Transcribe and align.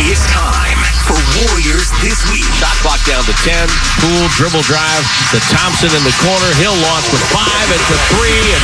It's 0.00 0.24
time 0.32 0.80
for 1.04 1.18
Warriors 1.44 1.92
This 2.00 2.24
Week. 2.32 2.46
Shot 2.56 2.72
clock 2.80 3.00
down 3.04 3.20
to 3.28 3.34
10. 3.44 3.68
Poole 4.00 4.28
dribble 4.32 4.64
drive 4.64 5.04
to 5.36 5.38
Thompson 5.52 5.92
in 5.92 6.02
the 6.08 6.14
corner. 6.24 6.48
He'll 6.56 6.78
launch 6.80 7.04
with 7.12 7.20
five 7.28 7.68
and 7.68 7.82
for 7.84 7.98
three 8.16 8.32
and 8.32 8.62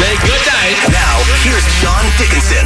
say 0.00 0.16
goodnight. 0.24 0.76
Now, 0.88 1.20
here's 1.44 1.66
John 1.84 2.04
Dickinson. 2.16 2.64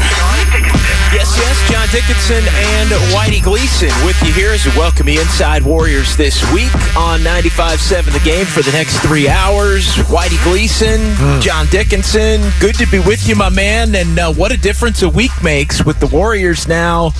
Yes, 1.12 1.36
yes, 1.36 1.70
John 1.70 1.86
Dickinson 1.92 2.42
and 2.56 2.88
Whitey 3.12 3.42
Gleason 3.44 3.90
with 4.06 4.20
you 4.22 4.32
here 4.32 4.50
as 4.50 4.64
we 4.64 4.72
welcome 4.78 5.08
you 5.08 5.20
inside 5.20 5.62
Warriors 5.62 6.16
this 6.16 6.40
week 6.52 6.72
on 6.96 7.20
95.7 7.20 8.12
The 8.12 8.18
Game 8.24 8.46
for 8.46 8.62
the 8.62 8.72
next 8.72 8.98
three 9.00 9.28
hours. 9.28 9.84
Whitey 10.08 10.42
Gleason, 10.42 11.00
John 11.42 11.66
Dickinson, 11.66 12.40
good 12.60 12.74
to 12.76 12.86
be 12.86 12.98
with 12.98 13.28
you, 13.28 13.36
my 13.36 13.50
man. 13.50 13.94
And 13.94 14.18
uh, 14.18 14.32
what 14.32 14.52
a 14.52 14.56
difference 14.56 15.02
a 15.02 15.08
week 15.08 15.30
makes 15.42 15.84
with 15.84 16.00
the 16.00 16.06
Warriors 16.06 16.66
now. 16.66 17.10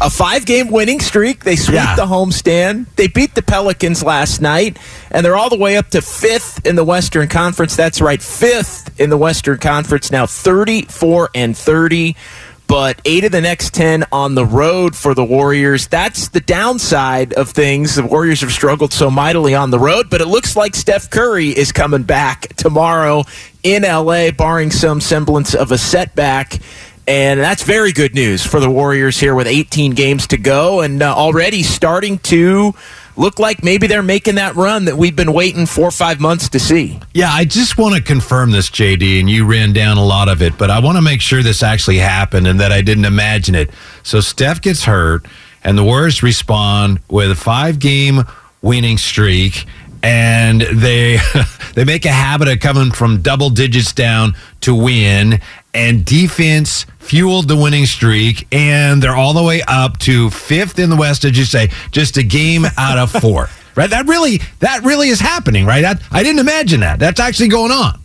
A 0.00 0.10
five 0.10 0.44
game 0.46 0.70
winning 0.70 0.98
streak. 1.00 1.44
They 1.44 1.54
sweep 1.56 1.76
Yeah. 1.76 1.94
the 1.96 2.06
homestand. 2.06 2.86
They 2.96 3.06
beat 3.08 3.34
the 3.34 3.42
Pelicans 3.42 4.02
last 4.02 4.40
night, 4.40 4.78
and 5.10 5.24
they're 5.24 5.36
all 5.36 5.50
the 5.50 5.56
way 5.58 5.76
up 5.76 5.90
to 5.90 6.00
fifth 6.02 6.66
in 6.66 6.74
the 6.76 6.84
Western 6.84 7.28
Conference. 7.28 7.76
That's 7.76 8.00
right, 8.00 8.20
fifth 8.20 8.98
in 8.98 9.10
the 9.10 9.16
Western 9.18 9.58
Conference 9.58 10.10
now, 10.10 10.26
34 10.26 11.30
and 11.34 11.56
30 11.56 12.16
but 12.74 13.00
eight 13.04 13.22
of 13.22 13.30
the 13.30 13.40
next 13.40 13.72
10 13.74 14.04
on 14.10 14.34
the 14.34 14.44
road 14.44 14.96
for 14.96 15.14
the 15.14 15.24
Warriors. 15.24 15.86
That's 15.86 16.30
the 16.30 16.40
downside 16.40 17.32
of 17.34 17.50
things. 17.50 17.94
The 17.94 18.02
Warriors 18.02 18.40
have 18.40 18.50
struggled 18.50 18.92
so 18.92 19.12
mightily 19.12 19.54
on 19.54 19.70
the 19.70 19.78
road, 19.78 20.10
but 20.10 20.20
it 20.20 20.26
looks 20.26 20.56
like 20.56 20.74
Steph 20.74 21.08
Curry 21.08 21.50
is 21.50 21.70
coming 21.70 22.02
back 22.02 22.48
tomorrow 22.56 23.22
in 23.62 23.84
LA, 23.84 24.32
barring 24.32 24.72
some 24.72 25.00
semblance 25.00 25.54
of 25.54 25.70
a 25.70 25.78
setback. 25.78 26.58
And 27.06 27.38
that's 27.38 27.62
very 27.62 27.92
good 27.92 28.12
news 28.12 28.44
for 28.44 28.58
the 28.58 28.68
Warriors 28.68 29.20
here 29.20 29.36
with 29.36 29.46
18 29.46 29.92
games 29.92 30.26
to 30.26 30.36
go 30.36 30.80
and 30.80 31.00
uh, 31.00 31.14
already 31.14 31.62
starting 31.62 32.18
to 32.18 32.74
look 33.16 33.38
like 33.38 33.62
maybe 33.62 33.86
they're 33.86 34.02
making 34.02 34.36
that 34.36 34.54
run 34.56 34.86
that 34.86 34.96
we've 34.96 35.14
been 35.14 35.32
waiting 35.32 35.66
four 35.66 35.86
or 35.86 35.92
five 35.92 36.20
months 36.20 36.48
to 36.50 36.58
see. 36.58 37.00
Yeah, 37.12 37.30
I 37.30 37.44
just 37.44 37.78
want 37.78 37.94
to 37.94 38.02
confirm 38.02 38.50
this, 38.50 38.68
JD, 38.70 39.20
and 39.20 39.30
you 39.30 39.46
ran 39.46 39.72
down 39.72 39.96
a 39.96 40.04
lot 40.04 40.28
of 40.28 40.42
it, 40.42 40.58
but 40.58 40.70
I 40.70 40.80
want 40.80 40.96
to 40.96 41.02
make 41.02 41.20
sure 41.20 41.42
this 41.42 41.62
actually 41.62 41.98
happened 41.98 42.46
and 42.46 42.60
that 42.60 42.72
I 42.72 42.82
didn't 42.82 43.04
imagine 43.04 43.54
it. 43.54 43.70
So 44.02 44.20
Steph 44.20 44.60
gets 44.60 44.84
hurt, 44.84 45.26
and 45.62 45.78
the 45.78 45.84
Warriors 45.84 46.22
respond 46.22 47.00
with 47.08 47.30
a 47.30 47.36
five 47.36 47.78
game 47.78 48.24
winning 48.62 48.98
streak. 48.98 49.66
And 50.02 50.60
they 50.60 51.18
they 51.74 51.84
make 51.84 52.04
a 52.04 52.12
habit 52.12 52.48
of 52.48 52.60
coming 52.60 52.90
from 52.92 53.22
double 53.22 53.48
digits 53.48 53.92
down 53.94 54.34
to 54.60 54.74
win, 54.74 55.40
and 55.74 56.04
defense 56.04 56.86
fueled 56.98 57.48
the 57.48 57.56
winning 57.56 57.84
streak, 57.86 58.46
and 58.52 59.02
they're 59.02 59.16
all 59.16 59.34
the 59.34 59.42
way 59.42 59.62
up 59.68 59.98
to 59.98 60.30
fifth 60.30 60.78
in 60.78 60.88
the 60.88 60.96
West, 60.96 61.24
as 61.24 61.36
you 61.36 61.44
say, 61.44 61.68
just 61.90 62.16
a 62.16 62.22
game 62.22 62.64
out 62.78 62.96
of 62.98 63.10
four. 63.10 63.48
right? 63.74 63.90
That 63.90 64.06
really 64.06 64.40
that 64.60 64.84
really 64.84 65.08
is 65.08 65.20
happening, 65.20 65.66
right? 65.66 65.82
That, 65.82 66.00
I 66.10 66.22
didn't 66.22 66.38
imagine 66.40 66.80
that. 66.80 66.98
That's 66.98 67.20
actually 67.20 67.48
going 67.48 67.72
on. 67.72 68.00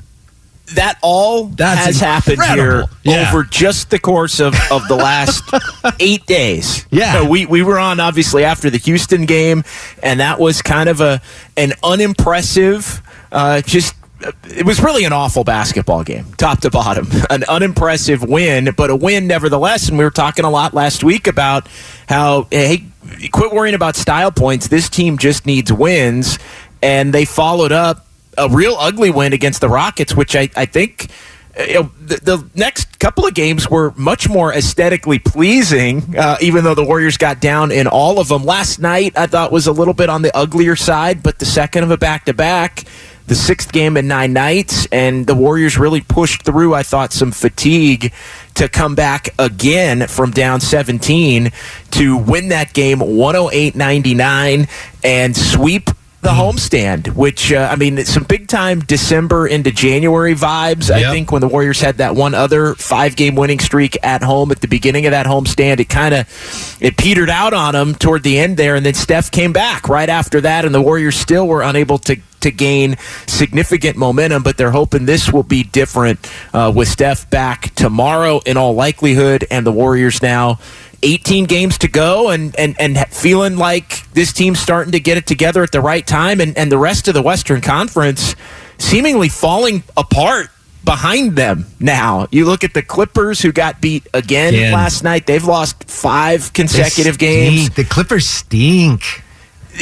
that 0.75 0.97
all 1.01 1.45
That's 1.45 1.85
has 1.85 1.99
happened 1.99 2.41
here. 2.43 2.85
Yeah. 3.03 3.29
over 3.29 3.43
just 3.43 3.89
the 3.89 3.97
course 3.99 4.39
of, 4.39 4.53
of 4.71 4.87
the 4.87 4.95
last 4.95 5.43
eight 5.99 6.25
days. 6.25 6.85
Yeah. 6.91 7.21
Uh, 7.21 7.29
we 7.29 7.45
we 7.45 7.63
were 7.63 7.79
on 7.79 7.99
obviously 7.99 8.43
after 8.43 8.69
the 8.69 8.77
Houston 8.77 9.25
game, 9.25 9.63
and 10.03 10.19
that 10.19 10.39
was 10.39 10.61
kind 10.61 10.89
of 10.89 11.01
a 11.01 11.21
an 11.57 11.73
unimpressive, 11.83 13.01
uh, 13.31 13.61
just. 13.61 13.95
It 14.43 14.65
was 14.65 14.81
really 14.81 15.05
an 15.05 15.13
awful 15.13 15.43
basketball 15.43 16.03
game, 16.03 16.25
top 16.37 16.61
to 16.61 16.69
bottom. 16.69 17.07
An 17.29 17.43
unimpressive 17.45 18.21
win, 18.21 18.69
but 18.75 18.89
a 18.89 18.95
win 18.95 19.27
nevertheless. 19.27 19.87
And 19.87 19.97
we 19.97 20.03
were 20.03 20.11
talking 20.11 20.43
a 20.43 20.49
lot 20.49 20.73
last 20.73 21.03
week 21.03 21.27
about 21.27 21.67
how, 22.07 22.47
hey, 22.51 22.83
quit 23.31 23.53
worrying 23.53 23.75
about 23.75 23.95
style 23.95 24.31
points. 24.31 24.67
This 24.67 24.89
team 24.89 25.17
just 25.17 25.45
needs 25.45 25.71
wins. 25.71 26.37
And 26.81 27.13
they 27.13 27.23
followed 27.25 27.71
up 27.71 28.07
a 28.37 28.49
real 28.49 28.75
ugly 28.77 29.09
win 29.09 29.33
against 29.33 29.61
the 29.61 29.69
Rockets, 29.69 30.15
which 30.15 30.35
I, 30.35 30.49
I 30.55 30.65
think 30.65 31.09
uh, 31.57 31.63
you 31.63 31.73
know, 31.75 31.91
the, 31.99 32.15
the 32.17 32.49
next 32.55 32.99
couple 32.99 33.25
of 33.25 33.33
games 33.33 33.69
were 33.69 33.93
much 33.97 34.29
more 34.29 34.53
aesthetically 34.53 35.19
pleasing, 35.19 36.15
uh, 36.17 36.37
even 36.41 36.63
though 36.63 36.75
the 36.75 36.83
Warriors 36.83 37.17
got 37.17 37.41
down 37.41 37.71
in 37.71 37.87
all 37.87 38.19
of 38.19 38.27
them. 38.27 38.43
Last 38.43 38.79
night, 38.79 39.17
I 39.17 39.27
thought 39.27 39.51
was 39.51 39.67
a 39.67 39.71
little 39.71 39.93
bit 39.93 40.09
on 40.09 40.21
the 40.21 40.35
uglier 40.35 40.75
side, 40.75 41.23
but 41.23 41.39
the 41.39 41.45
second 41.45 41.83
of 41.83 41.91
a 41.91 41.97
back 41.97 42.25
to 42.25 42.33
back, 42.33 42.83
the 43.29 43.35
sixth 43.35 43.71
game 43.71 43.95
in 43.95 44.07
nine 44.07 44.33
nights, 44.33 44.87
and 44.91 45.25
the 45.25 45.35
Warriors 45.35 45.77
really 45.77 46.01
pushed 46.01 46.41
through, 46.43 46.73
I 46.73 46.83
thought, 46.83 47.13
some 47.13 47.31
fatigue 47.31 48.11
to 48.55 48.67
come 48.67 48.95
back 48.95 49.29
again 49.39 50.07
from 50.07 50.31
down 50.31 50.59
17 50.59 51.51
to 51.91 52.17
win 52.17 52.49
that 52.49 52.73
game 52.73 52.99
108 52.99 53.75
99 53.75 54.67
and 55.03 55.37
sweep 55.37 55.91
the 56.21 56.29
homestand, 56.29 57.15
which 57.15 57.53
uh, 57.53 57.69
I 57.71 57.77
mean, 57.77 58.03
some 58.03 58.23
big 58.23 58.49
time 58.49 58.81
December 58.81 59.47
into 59.47 59.71
January 59.71 60.35
vibes. 60.35 60.91
I 60.91 60.99
think 61.11 61.31
when 61.31 61.39
the 61.39 61.47
Warriors 61.47 61.79
had 61.79 61.97
that 61.97 62.13
one 62.15 62.33
other 62.33 62.75
five 62.75 63.15
game 63.15 63.35
winning 63.35 63.59
streak 63.59 63.97
at 64.03 64.21
home 64.21 64.51
at 64.51 64.59
the 64.59 64.67
beginning 64.67 65.05
of 65.05 65.11
that 65.11 65.25
homestand, 65.27 65.79
it 65.79 65.87
kind 65.87 66.13
of 66.13 66.77
it 66.81 66.97
petered 66.97 67.29
out 67.29 67.53
on 67.53 67.73
them 67.73 67.95
toward 67.95 68.23
the 68.23 68.37
end 68.37 68.57
there, 68.57 68.75
and 68.75 68.85
then 68.85 68.95
Steph 68.95 69.31
came 69.31 69.53
back 69.53 69.87
right 69.87 70.09
after 70.09 70.41
that, 70.41 70.65
and 70.65 70.75
the 70.75 70.81
Warriors 70.81 71.15
still 71.15 71.47
were 71.47 71.61
unable 71.61 71.97
to 71.99 72.19
to 72.41 72.51
gain 72.51 72.97
significant 73.27 73.97
momentum, 73.97 74.43
but 74.43 74.57
they're 74.57 74.71
hoping 74.71 75.05
this 75.05 75.31
will 75.31 75.43
be 75.43 75.63
different 75.63 76.19
uh, 76.53 76.71
with 76.75 76.87
Steph 76.87 77.29
back 77.29 77.73
tomorrow 77.75 78.39
in 78.45 78.57
all 78.57 78.73
likelihood, 78.73 79.45
and 79.49 79.65
the 79.65 79.71
Warriors 79.71 80.21
now 80.21 80.59
18 81.01 81.45
games 81.45 81.77
to 81.79 81.87
go 81.87 82.29
and, 82.29 82.55
and, 82.57 82.75
and 82.79 82.97
feeling 83.09 83.57
like 83.57 84.09
this 84.11 84.33
team's 84.33 84.59
starting 84.59 84.91
to 84.91 84.99
get 84.99 85.17
it 85.17 85.25
together 85.25 85.63
at 85.63 85.71
the 85.71 85.81
right 85.81 86.05
time 86.05 86.41
and, 86.41 86.57
and 86.57 86.71
the 86.71 86.77
rest 86.77 87.07
of 87.07 87.13
the 87.13 87.21
Western 87.21 87.61
Conference 87.61 88.35
seemingly 88.77 89.29
falling 89.29 89.83
apart 89.95 90.49
behind 90.83 91.35
them 91.35 91.65
now. 91.79 92.27
You 92.31 92.45
look 92.45 92.63
at 92.63 92.73
the 92.73 92.81
Clippers 92.81 93.41
who 93.41 93.51
got 93.51 93.81
beat 93.81 94.07
again 94.13 94.53
Again. 94.53 94.73
last 94.73 95.03
night. 95.03 95.27
They've 95.27 95.43
lost 95.43 95.89
five 95.89 96.53
consecutive 96.53 97.17
games. 97.17 97.69
The 97.69 97.83
Clippers 97.83 98.25
stink. 98.25 99.23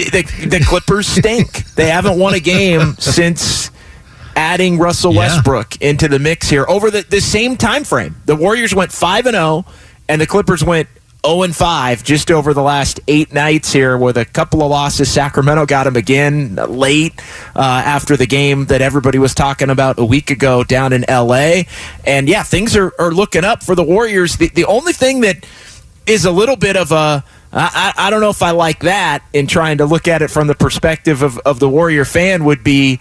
The, 0.04 0.48
the 0.48 0.64
Clippers 0.66 1.08
stink. 1.08 1.66
they 1.76 1.88
haven't 1.90 2.20
won 2.20 2.34
a 2.36 2.40
game 2.40 2.96
since 3.00 3.72
adding 4.36 4.78
Russell 4.78 5.14
Yeah. 5.14 5.20
Westbrook 5.22 5.82
into 5.82 6.08
the 6.08 6.20
mix 6.20 6.50
here 6.50 6.66
over 6.70 6.92
the, 6.92 7.02
the 7.10 7.20
same 7.22 7.58
time 7.58 7.84
frame. 7.84 8.16
The 8.26 8.36
Warriors 8.36 8.76
went 8.76 8.92
5 8.92 9.26
and 9.26 9.36
0 9.36 9.66
and 10.08 10.22
the 10.22 10.28
Clippers 10.28 10.64
went 10.64 10.88
0 11.26 11.42
and 11.42 11.56
5 11.56 12.04
just 12.04 12.30
over 12.30 12.54
the 12.54 12.62
last 12.62 13.00
8 13.08 13.34
nights 13.34 13.74
here 13.74 13.98
with 13.98 14.16
a 14.18 14.26
couple 14.26 14.62
of 14.62 14.70
losses. 14.70 15.10
Sacramento 15.12 15.66
got 15.66 15.86
them 15.86 15.96
again 15.96 16.56
late 16.56 17.20
uh, 17.56 17.60
after 17.84 18.16
the 18.16 18.28
game 18.28 18.66
that 18.66 18.82
everybody 18.84 19.18
was 19.18 19.34
talking 19.34 19.72
about 19.72 19.98
a 19.98 20.06
week 20.06 20.30
ago 20.30 20.64
down 20.64 20.94
in 20.94 21.04
LA. 21.10 21.64
And 22.06 22.30
yeah, 22.30 22.44
things 22.44 22.76
are, 22.78 22.94
are 23.00 23.12
looking 23.12 23.44
up 23.44 23.64
for 23.64 23.74
the 23.74 23.84
Warriors. 23.84 24.38
The, 24.38 24.50
the 24.50 24.66
only 24.66 24.94
thing 24.94 25.22
that 25.22 25.46
is 26.06 26.24
a 26.26 26.32
little 26.32 26.56
bit 26.56 26.78
of 26.78 26.92
a 26.92 27.24
I, 27.52 27.94
I 27.98 28.08
I 28.08 28.10
don't 28.10 28.22
know 28.22 28.30
if 28.30 28.42
I 28.42 28.52
like 28.52 28.82
that 28.82 29.24
in 29.34 29.48
trying 29.48 29.80
to 29.80 29.86
look 29.86 30.08
at 30.08 30.22
it 30.22 30.30
from 30.30 30.48
the 30.48 30.56
perspective 30.56 31.22
of, 31.22 31.38
of 31.40 31.60
the 31.60 31.70
Warrior 31.70 32.06
fan 32.06 32.46
would 32.46 32.64
be 32.64 33.00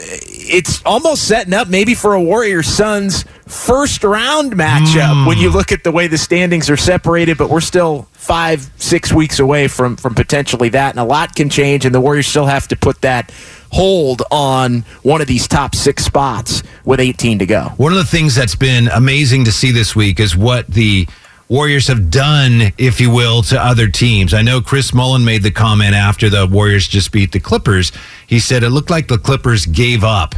it's 0.00 0.82
almost 0.84 1.26
setting 1.26 1.52
up 1.52 1.68
maybe 1.68 1.94
for 1.94 2.14
a 2.14 2.22
Warrior 2.22 2.62
Suns 2.62 3.24
first 3.46 4.04
round 4.04 4.52
matchup 4.52 5.12
mm. 5.12 5.26
when 5.26 5.38
you 5.38 5.50
look 5.50 5.72
at 5.72 5.82
the 5.82 5.90
way 5.90 6.06
the 6.06 6.18
standings 6.18 6.70
are 6.70 6.76
separated, 6.76 7.36
but 7.36 7.50
we're 7.50 7.60
still 7.60 8.06
five, 8.12 8.70
six 8.76 9.12
weeks 9.12 9.38
away 9.38 9.68
from, 9.68 9.96
from 9.96 10.14
potentially 10.14 10.68
that, 10.68 10.90
and 10.90 11.00
a 11.00 11.04
lot 11.04 11.34
can 11.34 11.48
change, 11.50 11.84
and 11.84 11.94
the 11.94 12.00
Warriors 12.00 12.26
still 12.26 12.46
have 12.46 12.68
to 12.68 12.76
put 12.76 13.00
that 13.00 13.32
hold 13.70 14.22
on 14.30 14.80
one 15.02 15.20
of 15.20 15.26
these 15.26 15.48
top 15.48 15.74
six 15.74 16.04
spots 16.04 16.62
with 16.84 17.00
18 17.00 17.40
to 17.40 17.46
go. 17.46 17.64
One 17.76 17.92
of 17.92 17.98
the 17.98 18.04
things 18.04 18.34
that's 18.34 18.54
been 18.54 18.88
amazing 18.88 19.44
to 19.44 19.52
see 19.52 19.72
this 19.72 19.96
week 19.96 20.20
is 20.20 20.36
what 20.36 20.66
the 20.68 21.08
Warriors 21.48 21.86
have 21.86 22.10
done, 22.10 22.72
if 22.76 23.00
you 23.00 23.10
will, 23.10 23.42
to 23.44 23.58
other 23.58 23.88
teams. 23.88 24.34
I 24.34 24.42
know 24.42 24.60
Chris 24.60 24.92
Mullin 24.92 25.24
made 25.24 25.42
the 25.42 25.50
comment 25.50 25.94
after 25.94 26.28
the 26.28 26.46
Warriors 26.46 26.86
just 26.86 27.10
beat 27.10 27.32
the 27.32 27.40
Clippers. 27.40 27.90
He 28.26 28.38
said 28.38 28.62
it 28.62 28.68
looked 28.68 28.90
like 28.90 29.08
the 29.08 29.18
Clippers 29.18 29.64
gave 29.64 30.04
up. 30.04 30.34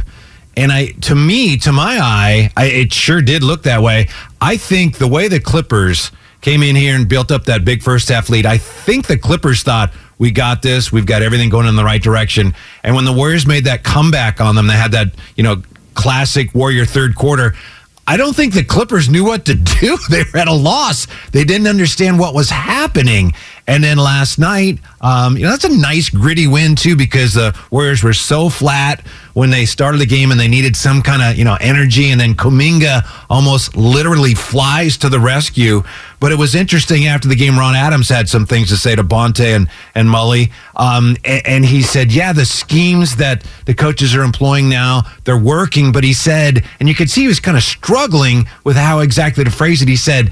And 0.55 0.71
I, 0.71 0.87
to 1.01 1.15
me, 1.15 1.57
to 1.57 1.71
my 1.73 1.99
eye, 1.99 2.51
I, 2.55 2.65
it 2.65 2.93
sure 2.93 3.21
did 3.21 3.43
look 3.43 3.63
that 3.63 3.81
way. 3.81 4.07
I 4.39 4.55
think 4.55 4.97
the 4.97 5.07
way 5.07 5.27
the 5.27 5.39
Clippers 5.41 6.11
came 6.39 6.63
in 6.63 6.77
here 6.77 6.95
and 6.95 7.07
built 7.07 7.29
up 7.29 7.43
that 7.45 7.65
big 7.65 7.83
first 7.83 8.07
half 8.07 8.29
lead, 8.29 8.45
I 8.45 8.57
think 8.57 9.07
the 9.07 9.17
Clippers 9.17 9.63
thought, 9.63 9.93
we 10.17 10.31
got 10.31 10.61
this. 10.61 10.91
We've 10.91 11.05
got 11.05 11.23
everything 11.23 11.49
going 11.49 11.67
in 11.67 11.75
the 11.75 11.83
right 11.83 12.01
direction. 12.01 12.53
And 12.83 12.95
when 12.95 13.05
the 13.05 13.11
Warriors 13.11 13.47
made 13.47 13.65
that 13.65 13.83
comeback 13.83 14.39
on 14.39 14.55
them, 14.55 14.67
they 14.67 14.75
had 14.75 14.91
that, 14.91 15.13
you 15.35 15.43
know, 15.43 15.63
classic 15.95 16.53
Warrior 16.53 16.85
third 16.85 17.15
quarter. 17.15 17.55
I 18.07 18.17
don't 18.17 18.35
think 18.35 18.53
the 18.53 18.63
Clippers 18.63 19.09
knew 19.09 19.23
what 19.23 19.45
to 19.45 19.55
do. 19.81 19.97
They 20.09 20.23
were 20.33 20.39
at 20.39 20.47
a 20.47 20.53
loss. 20.53 21.07
They 21.31 21.43
didn't 21.43 21.67
understand 21.67 22.19
what 22.19 22.33
was 22.33 22.49
happening. 22.49 23.33
And 23.67 23.83
then 23.83 23.97
last 23.97 24.39
night, 24.39 24.79
um, 25.01 25.37
you 25.37 25.43
know, 25.43 25.51
that's 25.51 25.65
a 25.65 25.77
nice 25.77 26.09
gritty 26.09 26.47
win 26.47 26.75
too 26.75 26.95
because 26.95 27.33
the 27.35 27.57
Warriors 27.69 28.03
were 28.03 28.13
so 28.13 28.49
flat 28.49 29.05
when 29.33 29.49
they 29.49 29.65
started 29.65 29.99
the 29.99 30.05
game 30.05 30.31
and 30.31 30.39
they 30.39 30.47
needed 30.47 30.75
some 30.75 31.01
kind 31.01 31.21
of 31.21 31.37
you 31.37 31.43
know 31.43 31.57
energy. 31.59 32.09
And 32.09 32.19
then 32.19 32.35
Kuminga 32.35 33.07
almost 33.29 33.75
literally 33.75 34.33
flies 34.33 34.97
to 34.97 35.09
the 35.09 35.19
rescue. 35.19 35.83
But 36.19 36.31
it 36.31 36.37
was 36.37 36.53
interesting 36.53 37.07
after 37.07 37.27
the 37.27 37.35
game. 37.35 37.57
Ron 37.57 37.75
Adams 37.75 38.09
had 38.09 38.29
some 38.29 38.45
things 38.45 38.69
to 38.69 38.77
say 38.77 38.95
to 38.95 39.03
Bonte 39.03 39.39
and 39.39 39.67
and 39.95 40.07
Mully, 40.07 40.51
um, 40.75 41.17
and, 41.23 41.47
and 41.47 41.65
he 41.65 41.81
said, 41.81 42.11
"Yeah, 42.11 42.33
the 42.33 42.45
schemes 42.45 43.15
that 43.17 43.43
the 43.65 43.73
coaches 43.73 44.15
are 44.15 44.23
employing 44.23 44.69
now 44.69 45.03
they're 45.23 45.37
working." 45.37 45.91
But 45.91 46.03
he 46.03 46.13
said, 46.13 46.63
and 46.79 46.87
you 46.87 46.95
could 46.95 47.09
see 47.09 47.21
he 47.21 47.27
was 47.27 47.39
kind 47.39 47.57
of 47.57 47.63
struggling 47.63 48.47
with 48.63 48.75
how 48.75 48.99
exactly 48.99 49.43
to 49.43 49.51
phrase 49.51 49.81
it. 49.81 49.87
He 49.87 49.95
said 49.95 50.31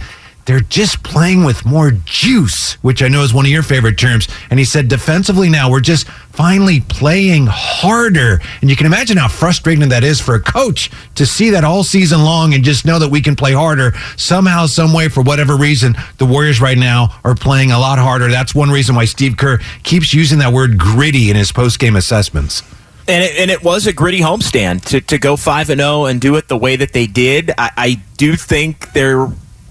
they're 0.50 0.62
just 0.62 1.04
playing 1.04 1.44
with 1.44 1.63
more 1.63 1.92
juice, 2.06 2.74
which 2.81 3.04
I 3.04 3.07
know 3.07 3.22
is 3.22 3.36
one 3.36 3.46
of 3.46 3.51
your 3.51 3.62
favorite 3.62 4.00
terms. 4.00 4.28
And 4.50 4.57
he 4.57 4.66
said, 4.66 4.88
defensively 4.88 5.48
now, 5.48 5.69
we're 5.69 5.80
just 5.80 6.07
finally 6.07 6.80
playing 6.80 7.46
harder. 7.48 8.42
And 8.60 8.68
you 8.68 8.75
can 8.75 8.88
imagine 8.88 9.16
how 9.16 9.28
frustrating 9.28 9.90
that 9.90 10.04
is 10.04 10.19
for 10.19 10.34
a 10.34 10.40
coach 10.40 10.90
to 11.13 11.28
see 11.28 11.51
that 11.51 11.63
all 11.63 11.84
season 11.84 12.24
long 12.24 12.56
and 12.56 12.63
just 12.63 12.84
know 12.84 12.98
that 12.98 13.10
we 13.10 13.22
can 13.22 13.36
play 13.36 13.54
harder. 13.54 13.94
Somehow, 14.18 14.66
some 14.66 14.92
way, 14.92 15.07
for 15.07 15.22
whatever 15.22 15.56
reason, 15.56 15.96
the 16.18 16.25
Warriors 16.25 16.60
right 16.60 16.80
now 16.80 17.16
are 17.24 17.36
playing 17.36 17.72
a 17.72 17.78
lot 17.78 18.00
harder. 18.00 18.31
That's 18.31 18.56
one 18.56 18.72
reason 18.72 18.96
why 18.96 19.06
Steve 19.06 19.38
Kerr 19.38 19.60
keeps 19.84 20.16
using 20.16 20.40
that 20.40 20.51
word 20.51 20.80
gritty 20.80 21.30
in 21.30 21.36
his 21.36 21.51
post 21.51 21.78
game 21.78 21.96
assessments. 21.96 22.63
And 23.07 23.24
it, 23.24 23.38
and 23.38 23.51
it, 23.51 23.63
was 23.63 23.86
a 23.86 23.94
gritty 23.94 24.22
homestand 24.22 24.86
to, 24.86 25.01
to 25.01 25.19
go 25.19 25.36
5 25.36 25.69
and 25.69 25.80
0 25.80 26.06
and 26.06 26.19
do 26.19 26.36
it 26.38 26.48
the 26.48 26.57
way 26.57 26.75
that 26.75 26.94
they 26.94 27.06
did. 27.06 27.51
I, 27.56 27.69
I 27.78 28.01
do 28.18 28.36
think 28.36 28.94
there 28.94 29.28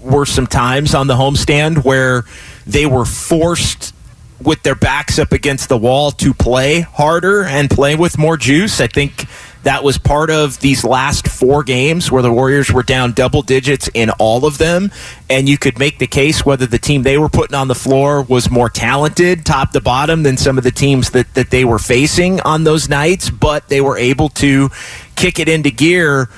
were 0.09 0.25
some 0.25 0.47
times 0.47 0.93
on 0.95 1.07
the 1.07 1.15
homestand 1.15 1.83
where 1.83 2.23
they 2.65 2.85
were 2.85 3.05
forced 3.05 3.93
with 4.41 4.63
their 4.63 4.75
backs 4.75 5.19
up 5.19 5.31
against 5.31 5.69
the 5.69 5.77
wall 5.77 6.11
to 6.11 6.33
play 6.33 6.81
harder 6.81 7.43
and 7.43 7.69
play 7.69 7.95
with 7.95 8.17
more 8.17 8.37
juice. 8.37 8.79
I 8.79 8.87
think 8.87 9.25
that 9.63 9.83
was 9.83 9.97
part 9.97 10.29
of 10.29 10.59
these 10.61 10.85
last 10.85 11.27
four 11.27 11.63
games 11.63 12.09
where 12.09 12.21
the 12.21 12.31
Warriors 12.31 12.71
were 12.71 12.83
down 12.83 13.11
double 13.11 13.41
digits 13.41 13.89
in 13.93 14.09
all 14.11 14.45
of 14.45 14.57
them. 14.57 14.91
And 15.29 15.49
you 15.49 15.57
could 15.57 15.77
make 15.77 15.99
the 15.99 16.07
case 16.07 16.45
whether 16.45 16.65
the 16.65 16.79
team 16.79 17.03
they 17.03 17.17
were 17.17 17.27
putting 17.27 17.55
on 17.55 17.67
the 17.67 17.75
floor 17.75 18.21
was 18.21 18.49
more 18.49 18.69
talented, 18.69 19.45
top 19.45 19.71
to 19.71 19.81
bottom, 19.81 20.23
than 20.23 20.37
some 20.37 20.57
of 20.57 20.63
the 20.63 20.71
teams 20.71 21.09
that, 21.11 21.33
that 21.33 21.49
they 21.49 21.65
were 21.65 21.79
facing 21.79 22.39
on 22.41 22.63
those 22.63 22.87
nights. 22.87 23.29
But 23.29 23.67
they 23.67 23.81
were 23.81 23.97
able 23.97 24.29
to 24.29 24.69
kick 25.17 25.39
it 25.39 25.49
into 25.49 25.71
gear 25.71 26.29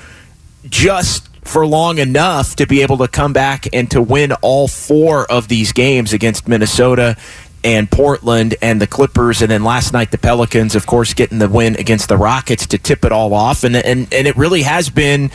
just 0.68 1.28
for 1.42 1.66
long 1.66 1.98
enough 1.98 2.56
to 2.56 2.66
be 2.66 2.82
able 2.82 2.98
to 2.98 3.08
come 3.08 3.32
back 3.32 3.66
and 3.72 3.90
to 3.90 4.00
win 4.00 4.32
all 4.42 4.68
four 4.68 5.30
of 5.30 5.48
these 5.48 5.72
games 5.72 6.12
against 6.12 6.48
Minnesota 6.48 7.16
and 7.64 7.90
Portland 7.90 8.56
and 8.60 8.80
the 8.80 8.86
Clippers, 8.86 9.42
and 9.42 9.50
then 9.50 9.62
last 9.62 9.92
night 9.92 10.10
the 10.10 10.18
Pelicans, 10.18 10.74
of 10.74 10.86
course, 10.86 11.14
getting 11.14 11.38
the 11.38 11.48
win 11.48 11.76
against 11.76 12.08
the 12.08 12.16
Rockets 12.16 12.66
to 12.68 12.78
tip 12.78 13.04
it 13.04 13.12
all 13.12 13.34
off, 13.34 13.64
and 13.64 13.76
and 13.76 14.12
and 14.12 14.26
it 14.26 14.36
really 14.36 14.62
has 14.62 14.90
been 14.90 15.30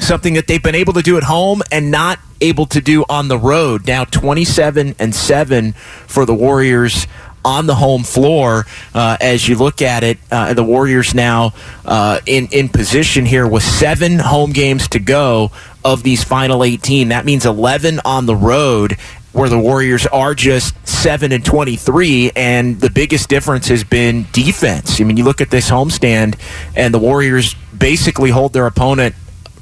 something 0.00 0.34
that 0.34 0.46
they've 0.46 0.62
been 0.62 0.74
able 0.74 0.92
to 0.92 1.02
do 1.02 1.16
at 1.16 1.24
home 1.24 1.62
and 1.70 1.90
not 1.90 2.18
able 2.40 2.66
to 2.66 2.80
do 2.80 3.04
on 3.08 3.28
the 3.28 3.38
road. 3.38 3.86
Now 3.86 4.04
twenty 4.04 4.44
seven 4.44 4.94
and 4.98 5.14
seven 5.14 5.72
for 5.72 6.24
the 6.26 6.34
Warriors 6.34 7.06
on 7.44 7.66
the 7.66 7.74
home 7.74 8.04
floor 8.04 8.66
uh, 8.94 9.16
as 9.20 9.48
you 9.48 9.56
look 9.56 9.82
at 9.82 10.04
it. 10.04 10.18
Uh, 10.30 10.54
the 10.54 10.64
Warriors 10.64 11.14
now 11.14 11.52
uh, 11.84 12.20
in 12.26 12.48
in 12.52 12.68
position 12.68 13.26
here 13.26 13.46
with 13.46 13.62
seven 13.62 14.18
home 14.18 14.52
games 14.52 14.88
to 14.88 14.98
go 14.98 15.50
of 15.84 16.02
these 16.02 16.24
final 16.24 16.64
18. 16.64 17.08
That 17.08 17.24
means 17.24 17.46
11 17.46 18.00
on 18.04 18.26
the 18.26 18.36
road. 18.36 18.96
Where 19.32 19.50
the 19.50 19.58
Warriors 19.58 20.06
are 20.06 20.34
just 20.34 20.74
seven 20.88 21.32
and 21.32 21.44
twenty-three, 21.44 22.32
and 22.34 22.80
the 22.80 22.88
biggest 22.88 23.28
difference 23.28 23.68
has 23.68 23.84
been 23.84 24.26
defense. 24.32 25.00
I 25.00 25.04
mean, 25.04 25.18
you 25.18 25.22
look 25.22 25.42
at 25.42 25.50
this 25.50 25.70
homestand, 25.70 26.38
and 26.74 26.94
the 26.94 26.98
Warriors 26.98 27.54
basically 27.76 28.30
hold 28.30 28.54
their 28.54 28.66
opponent 28.66 29.14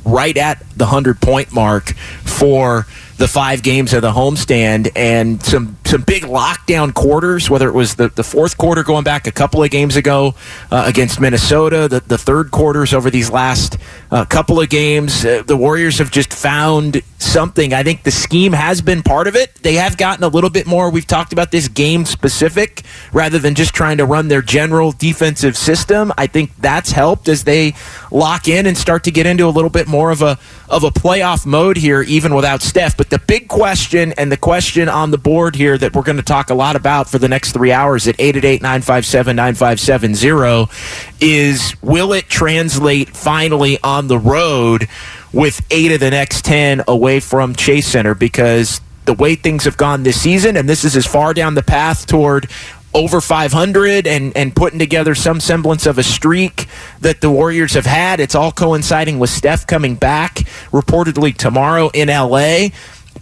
right 0.05 0.37
at 0.37 0.64
the 0.76 0.87
hundred 0.87 1.20
point 1.20 1.52
mark 1.52 1.94
for 2.25 2.87
the 3.17 3.29
five 3.29 3.63
games 3.63 3.95
of 3.95 4.03
the 4.03 4.13
homestand 4.13 4.93
and 4.95 5.43
some 5.43 5.77
some 5.87 6.03
big 6.03 6.25
lockdown 6.25 6.93
quarters, 6.93 7.49
whether 7.49 7.69
it 7.69 7.73
was 7.73 7.95
the, 7.95 8.09
the 8.09 8.25
fourth 8.25 8.59
quarter 8.59 8.83
going 8.83 9.05
back 9.05 9.27
a 9.27 9.33
couple 9.33 9.63
of 9.63 9.71
games 9.71 9.97
ago 9.97 10.35
uh, 10.71 10.85
against 10.87 11.21
Minnesota, 11.21 11.89
the, 11.89 12.01
the 12.01 12.19
third 12.19 12.51
quarters 12.51 12.93
over 12.93 13.09
these 13.09 13.31
last 13.31 13.79
uh, 14.11 14.25
couple 14.25 14.61
of 14.61 14.69
games. 14.69 15.25
Uh, 15.25 15.43
the 15.47 15.57
Warriors 15.57 15.99
have 15.99 16.11
just 16.11 16.33
found 16.33 17.03
something. 17.19 17.73
I 17.73 17.83
think 17.83 18.03
the 18.03 18.11
scheme 18.11 18.53
has 18.53 18.83
been 18.83 19.03
part 19.03 19.29
of 19.29 19.37
it. 19.37 19.55
They 19.57 19.75
have 19.75 19.97
gotten 19.97 20.25
a 20.25 20.29
little 20.29 20.51
bit 20.51 20.67
more. 20.67 20.91
We've 20.91 21.07
talked 21.07 21.33
about 21.33 21.51
this 21.51 21.69
game 21.69 22.05
specific 22.05 22.83
rather 23.12 23.39
than 23.39 23.55
just 23.55 23.73
trying 23.73 23.99
to 23.99 24.05
run 24.05 24.29
their 24.29 24.43
general 24.43 24.93
defensive 24.93 25.57
system. 25.57 26.12
I 26.19 26.27
think 26.27 26.51
that's 26.59 26.91
helped 26.91 27.29
as 27.29 27.45
they 27.45 27.75
lock 28.11 28.49
in 28.49 28.67
and 28.67 28.77
start 28.77 29.05
to 29.05 29.11
get 29.11 29.27
into 29.27 29.47
a 29.47 29.51
little 29.51 29.71
bit 29.71 29.87
more 29.87 30.11
of 30.11 30.21
a 30.21 30.39
of 30.69 30.85
a 30.85 30.91
playoff 30.91 31.47
mode 31.47 31.77
here, 31.77 32.03
even 32.03 32.35
without 32.35 32.63
Steph. 32.63 32.97
But 32.97 33.11
the 33.11 33.19
big 33.19 33.49
question 33.49 34.13
and 34.15 34.31
the 34.31 34.37
question 34.37 34.89
on 34.89 35.11
the 35.11 35.19
board 35.19 35.57
here 35.57 35.79
that 35.79 35.95
we're 35.95 36.03
going 36.03 36.17
to 36.17 36.23
talk 36.23 36.51
a 36.51 36.55
lot 36.55 36.77
about 36.77 37.09
for 37.09 37.19
the 37.19 37.29
next 37.29 37.52
three 37.52 37.73
hours 37.73 38.07
at 38.09 38.17
888 38.19 38.62
957 38.62 39.37
9570 39.37 40.73
is 41.21 41.75
will 41.83 42.12
it 42.12 42.29
translate 42.29 43.11
finally 43.11 43.79
on 43.83 44.09
the 44.09 44.19
road 44.19 44.88
with 45.33 45.61
eight 45.71 45.93
of 45.93 46.00
the 46.00 46.11
next 46.11 46.45
10 46.45 46.83
away 46.88 47.21
from 47.21 47.55
Chase 47.55 47.87
Center? 47.87 48.14
Because 48.14 48.81
the 49.07 49.14
way 49.14 49.37
things 49.37 49.64
have 49.64 49.76
gone 49.76 50.02
this 50.02 50.21
season, 50.21 50.57
and 50.57 50.69
this 50.69 50.85
is 50.85 50.97
as 50.97 51.07
far 51.07 51.33
down 51.33 51.55
the 51.55 51.62
path 51.62 52.07
toward 52.07 52.50
over 52.97 53.21
500 53.21 54.07
and, 54.07 54.35
and 54.35 54.57
putting 54.57 54.79
together 54.79 55.15
some 55.15 55.38
semblance 55.38 55.85
of 55.85 55.99
a 55.99 56.03
streak 56.03 56.67
that 57.00 57.21
the 57.21 57.31
Warriors 57.31 57.75
have 57.75 57.85
had. 57.85 58.21
It's 58.21 58.35
all 58.35 58.50
coinciding 58.50 59.19
with 59.19 59.29
Steph 59.29 59.67
coming 59.67 59.97
back 59.97 60.37
reportedly 60.73 61.37
tomorrow 61.37 61.91
in 61.93 62.09
LA. 62.09 62.69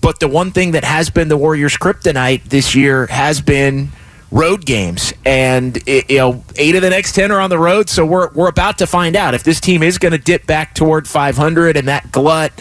But 0.01 0.21
the 0.21 0.29
one 0.29 0.53
thing 0.53 0.73
that 0.73 0.85
has 0.85 1.11
been 1.11 1.27
the 1.27 1.37
Warriors' 1.37 1.77
kryptonite 1.77 2.45
this 2.45 2.77
year 2.77 3.07
has 3.07 3.41
been 3.41 3.89
road 4.31 4.67
games, 4.67 5.13
and 5.25 5.77
it, 5.89 6.11
you 6.11 6.19
know 6.19 6.45
eight 6.57 6.75
of 6.75 6.83
the 6.83 6.91
next 6.91 7.13
ten 7.13 7.33
are 7.33 7.41
on 7.41 7.51
the 7.51 7.59
road. 7.59 7.89
So 7.89 8.05
we're 8.05 8.31
we're 8.33 8.49
about 8.49 8.79
to 8.79 8.87
find 8.87 9.17
out 9.17 9.35
if 9.35 9.45
this 9.45 9.61
team 9.61 9.83
is 9.83 9.99
going 9.99 10.13
to 10.13 10.19
dip 10.19 10.47
back 10.47 10.75
toward 10.75 11.09
500 11.09 11.77
and 11.77 11.89
that 11.89 12.13
glut 12.13 12.53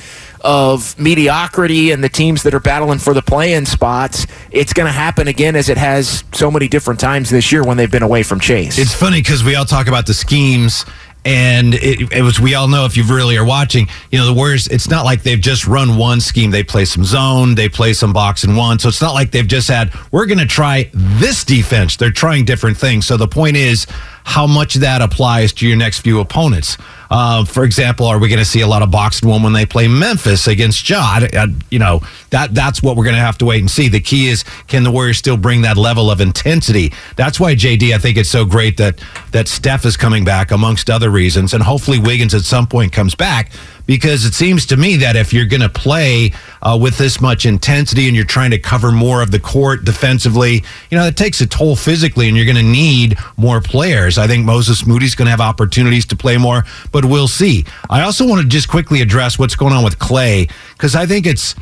of 0.44 0.98
mediocrity 1.00 1.92
and 1.92 2.04
the 2.04 2.10
teams 2.10 2.44
that 2.44 2.54
are 2.54 2.60
battling 2.60 3.00
for 3.00 3.14
the 3.14 3.22
play-in 3.22 3.66
spots, 3.66 4.28
it's 4.52 4.74
going 4.74 4.88
to 4.88 4.92
happen 4.92 5.28
again 5.28 5.56
as 5.56 5.70
it 5.70 5.78
has 5.78 6.24
so 6.34 6.52
many 6.52 6.68
different 6.68 7.00
times 7.00 7.30
this 7.30 7.52
year 7.52 7.64
when 7.64 7.78
they've 7.78 7.92
been 7.92 8.04
away 8.04 8.24
from 8.24 8.40
Chase. 8.40 8.78
It's 8.78 8.94
funny 8.94 9.22
because 9.22 9.44
we 9.44 9.56
all 9.56 9.66
talk 9.66 9.88
about 9.88 10.06
the 10.06 10.14
schemes 10.14 10.86
and 11.26 11.74
it, 11.76 12.12
it, 12.12 12.22
was 12.22 12.40
we 12.40 12.54
all 12.54 12.68
know 12.68 12.84
if 12.84 12.98
you 12.98 13.04
really 13.04 13.38
are 13.38 13.46
watching 13.46 13.88
you 14.12 14.20
know 14.20 14.26
the 14.26 14.34
warriors 14.34 14.68
it's 14.68 14.90
not 14.90 15.06
like 15.06 15.24
they've 15.24 15.40
just 15.40 15.66
run 15.66 15.96
one 15.96 16.20
scheme 16.20 16.52
they 16.52 16.64
play 16.64 16.84
some 16.84 17.06
zone 17.06 17.56
they 17.56 17.70
play 17.70 17.94
some 17.94 18.12
box 18.12 18.44
and 18.44 18.58
one 18.58 18.78
so 18.78 18.90
it's 18.90 19.02
not 19.02 19.14
like 19.14 19.32
they've 19.32 19.48
just 19.48 19.70
had 19.70 19.94
we're 20.12 20.26
going 20.26 20.38
to 20.38 20.46
try 20.46 20.90
this 20.94 21.46
defense 21.46 21.96
they're 21.96 22.12
trying 22.12 22.44
different 22.44 22.76
things 22.76 23.06
so 23.06 23.16
the 23.16 23.26
point 23.26 23.56
is 23.56 23.88
how 24.24 24.48
much 24.48 24.76
that 24.76 25.02
applies 25.02 25.54
to 25.54 25.68
your 25.68 25.78
next 25.78 26.00
few 26.00 26.20
opponents. 26.20 26.78
Uh, 27.14 27.46
for 27.46 27.64
example, 27.64 28.08
are 28.08 28.18
we 28.18 28.28
going 28.28 28.40
to 28.40 28.46
see 28.46 28.62
a 28.62 28.68
lot 28.68 28.82
of 28.82 28.90
boxed 28.90 29.24
one 29.24 29.44
when 29.44 29.54
they 29.54 29.68
play 29.68 29.88
Memphis 29.88 30.48
against 30.48 30.90
I- 30.92 31.54
you 31.70 31.78
know 31.78 32.02
that 32.32 32.56
that's 32.56 32.82
what 32.82 32.98
we're 32.98 33.04
going 33.04 33.16
to 33.16 33.22
have 33.22 33.38
to 33.38 33.46
wait 33.46 33.60
and 33.60 33.70
see. 33.70 33.88
The 33.88 34.00
key 34.00 34.30
is 34.30 34.44
can 34.68 34.84
the 34.84 34.90
Warriors 34.90 35.20
still 35.20 35.38
bring 35.38 35.62
that 35.62 35.78
level 35.78 36.10
of 36.10 36.22
intensity? 36.22 36.92
That's 37.16 37.40
why 37.40 37.54
JD. 37.54 37.94
I 37.94 38.00
think 38.00 38.18
it's 38.18 38.30
so 38.30 38.46
great 38.46 38.78
that 38.78 39.00
that 39.32 39.48
Steph 39.48 39.86
is 39.86 39.96
coming 39.96 40.26
back, 40.26 40.50
amongst 40.50 40.90
other 40.90 41.12
reasons, 41.12 41.54
and 41.54 41.62
hopefully 41.62 42.00
Wiggins 42.00 42.34
at 42.34 42.42
some 42.42 42.66
point 42.66 42.92
comes 42.92 43.14
back 43.14 43.52
because 43.86 44.26
it 44.26 44.34
seems 44.34 44.66
to 44.68 44.78
me 44.78 44.96
that 44.98 45.16
if 45.16 45.34
you're 45.34 45.46
going 45.46 45.62
to 45.62 45.70
play 45.70 46.32
uh, 46.62 46.78
with 46.80 46.98
this 46.98 47.20
much 47.20 47.46
intensity 47.46 48.08
and 48.08 48.16
you're 48.16 48.26
trying 48.26 48.52
to 48.52 48.58
cover 48.58 48.92
more 48.92 49.22
of 49.22 49.32
the 49.32 49.40
court 49.40 49.84
defensively, 49.84 50.64
you 50.90 50.98
know, 50.98 51.06
it 51.06 51.18
takes 51.18 51.42
a 51.42 51.46
toll 51.46 51.76
physically 51.76 52.28
and 52.28 52.38
you're 52.38 52.46
going 52.46 52.56
to 52.56 52.64
need 52.64 53.18
more 53.38 53.60
players. 53.62 54.18
I 54.18 54.28
think 54.28 54.46
Moses 54.46 54.86
Moody's 54.86 55.16
going 55.16 55.26
to 55.26 55.32
have 55.32 55.42
opportunities 55.42 56.06
to 56.08 56.16
play 56.16 56.38
more, 56.38 56.64
but 56.92 57.03
we'll 57.06 57.28
see. 57.28 57.66
I 57.90 58.02
also 58.02 58.28
want 58.28 58.42
to 58.42 58.48
just 58.48 58.68
quickly 58.68 59.02
address 59.02 59.38
what's 59.38 59.56
going 59.56 59.74
on 59.74 59.84
with 59.84 60.00
Klay 60.00 60.52
because 60.74 60.96
I 60.96 61.06
think 61.06 61.26
it's 61.26 61.56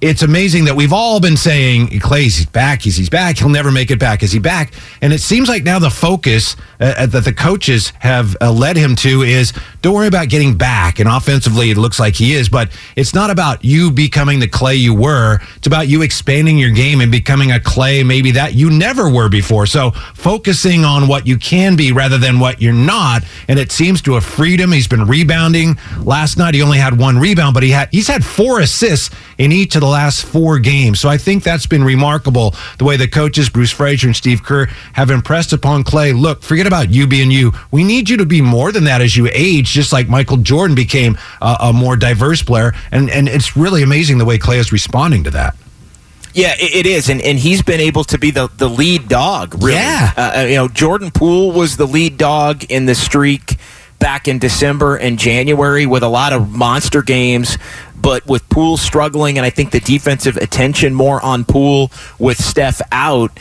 it's 0.00 0.22
amazing 0.22 0.66
that 0.66 0.76
we've 0.76 0.92
all 0.92 1.20
been 1.20 1.36
saying 1.36 1.88
Klay's 1.88 2.44
back, 2.46 2.82
he's 2.82 2.96
he's 2.96 3.08
back, 3.08 3.38
he'll 3.38 3.48
never 3.48 3.72
make 3.72 3.90
it 3.90 3.98
back. 3.98 4.22
Is 4.22 4.32
he 4.32 4.38
back? 4.38 4.72
And 5.00 5.12
it 5.12 5.20
seems 5.20 5.48
like 5.48 5.64
now 5.64 5.78
the 5.78 5.90
focus 5.90 6.56
uh, 6.80 7.06
that 7.06 7.24
the 7.24 7.32
coaches 7.32 7.92
have 8.00 8.36
uh, 8.40 8.52
led 8.52 8.76
him 8.76 8.96
to 8.96 9.22
is 9.22 9.52
don't 9.82 9.94
worry 9.94 10.08
about 10.08 10.28
getting 10.28 10.56
back. 10.56 10.98
And 10.98 11.08
offensively, 11.08 11.70
it 11.70 11.76
looks 11.76 12.00
like 12.00 12.14
he 12.14 12.34
is, 12.34 12.48
but 12.48 12.70
it's 12.96 13.14
not 13.14 13.30
about 13.30 13.64
you 13.64 13.90
becoming 13.90 14.40
the 14.40 14.48
Klay 14.48 14.78
you 14.78 14.94
were. 14.94 15.38
It's 15.56 15.66
about 15.66 15.88
you 15.88 16.02
expanding 16.02 16.58
your 16.58 16.70
game 16.70 17.00
and 17.00 17.10
becoming 17.10 17.52
a 17.52 17.58
Klay 17.58 18.04
maybe 18.04 18.32
that 18.32 18.54
you 18.54 18.70
never 18.70 19.10
were 19.10 19.28
before. 19.28 19.66
So 19.66 19.90
focusing 19.90 20.84
on 20.84 21.08
what 21.08 21.26
you 21.26 21.38
can 21.38 21.76
be 21.76 21.92
rather 21.92 22.18
than 22.18 22.40
what 22.40 22.60
you're 22.60 22.72
not. 22.72 23.22
And 23.48 23.58
it 23.58 23.72
seems 23.72 24.02
to 24.02 24.14
have 24.14 24.24
freed 24.24 24.60
him. 24.60 24.72
He's 24.72 24.88
been 24.88 25.06
rebounding. 25.06 25.78
Last 26.02 26.36
night 26.36 26.54
he 26.54 26.62
only 26.62 26.78
had 26.78 26.98
one 26.98 27.18
rebound, 27.18 27.54
but 27.54 27.62
he 27.62 27.70
had 27.70 27.88
he's 27.90 28.08
had 28.08 28.24
four 28.24 28.60
assists 28.60 29.14
in 29.38 29.52
each 29.52 29.74
of 29.74 29.80
the 29.80 29.86
last 29.86 30.24
four 30.24 30.58
games. 30.58 31.00
So 31.00 31.08
I 31.08 31.18
think 31.18 31.42
that's 31.42 31.66
been 31.66 31.84
remarkable 31.84 32.54
the 32.78 32.84
way 32.84 32.96
the 32.96 33.08
coaches, 33.08 33.48
Bruce 33.48 33.70
Fraser 33.70 34.06
and 34.06 34.16
Steve 34.16 34.42
Kerr, 34.42 34.66
have 34.94 35.10
impressed 35.10 35.52
upon 35.52 35.84
Klay. 35.84 36.18
Look, 36.18 36.42
forget 36.42 36.65
about 36.66 36.90
you 36.90 37.06
being 37.06 37.30
you. 37.30 37.52
We 37.70 37.84
need 37.84 38.08
you 38.08 38.16
to 38.18 38.26
be 38.26 38.40
more 38.40 38.72
than 38.72 38.84
that 38.84 39.00
as 39.00 39.16
you 39.16 39.28
age, 39.32 39.68
just 39.68 39.92
like 39.92 40.08
Michael 40.08 40.38
Jordan 40.38 40.74
became 40.74 41.18
a, 41.40 41.56
a 41.60 41.72
more 41.72 41.96
diverse 41.96 42.42
player. 42.42 42.72
And, 42.90 43.10
and 43.10 43.28
it's 43.28 43.56
really 43.56 43.82
amazing 43.82 44.18
the 44.18 44.24
way 44.24 44.38
Klay 44.38 44.58
is 44.58 44.72
responding 44.72 45.24
to 45.24 45.30
that. 45.30 45.56
Yeah, 46.34 46.54
it, 46.58 46.74
it 46.74 46.86
is, 46.86 47.08
and 47.08 47.22
and 47.22 47.38
he's 47.38 47.62
been 47.62 47.80
able 47.80 48.04
to 48.04 48.18
be 48.18 48.30
the, 48.30 48.48
the 48.58 48.68
lead 48.68 49.08
dog. 49.08 49.54
Really. 49.54 49.72
Yeah. 49.72 50.12
uh, 50.18 50.44
you 50.46 50.56
know, 50.56 50.68
Jordan 50.68 51.10
Poole 51.10 51.50
was 51.50 51.78
the 51.78 51.86
lead 51.86 52.18
dog 52.18 52.64
in 52.64 52.84
the 52.84 52.94
streak 52.94 53.56
back 53.98 54.28
in 54.28 54.38
December 54.38 54.96
and 54.96 55.18
January 55.18 55.86
with 55.86 56.02
a 56.02 56.08
lot 56.08 56.34
of 56.34 56.54
monster 56.54 57.00
games. 57.00 57.56
But 57.98 58.26
with 58.26 58.46
Poole 58.50 58.76
struggling, 58.76 59.38
and 59.38 59.46
I 59.46 59.50
think 59.50 59.70
the 59.70 59.80
defensive 59.80 60.36
attention 60.36 60.94
more 60.94 61.24
on 61.24 61.44
Poole 61.46 61.90
with 62.18 62.38
Steph 62.38 62.82
out, 62.92 63.32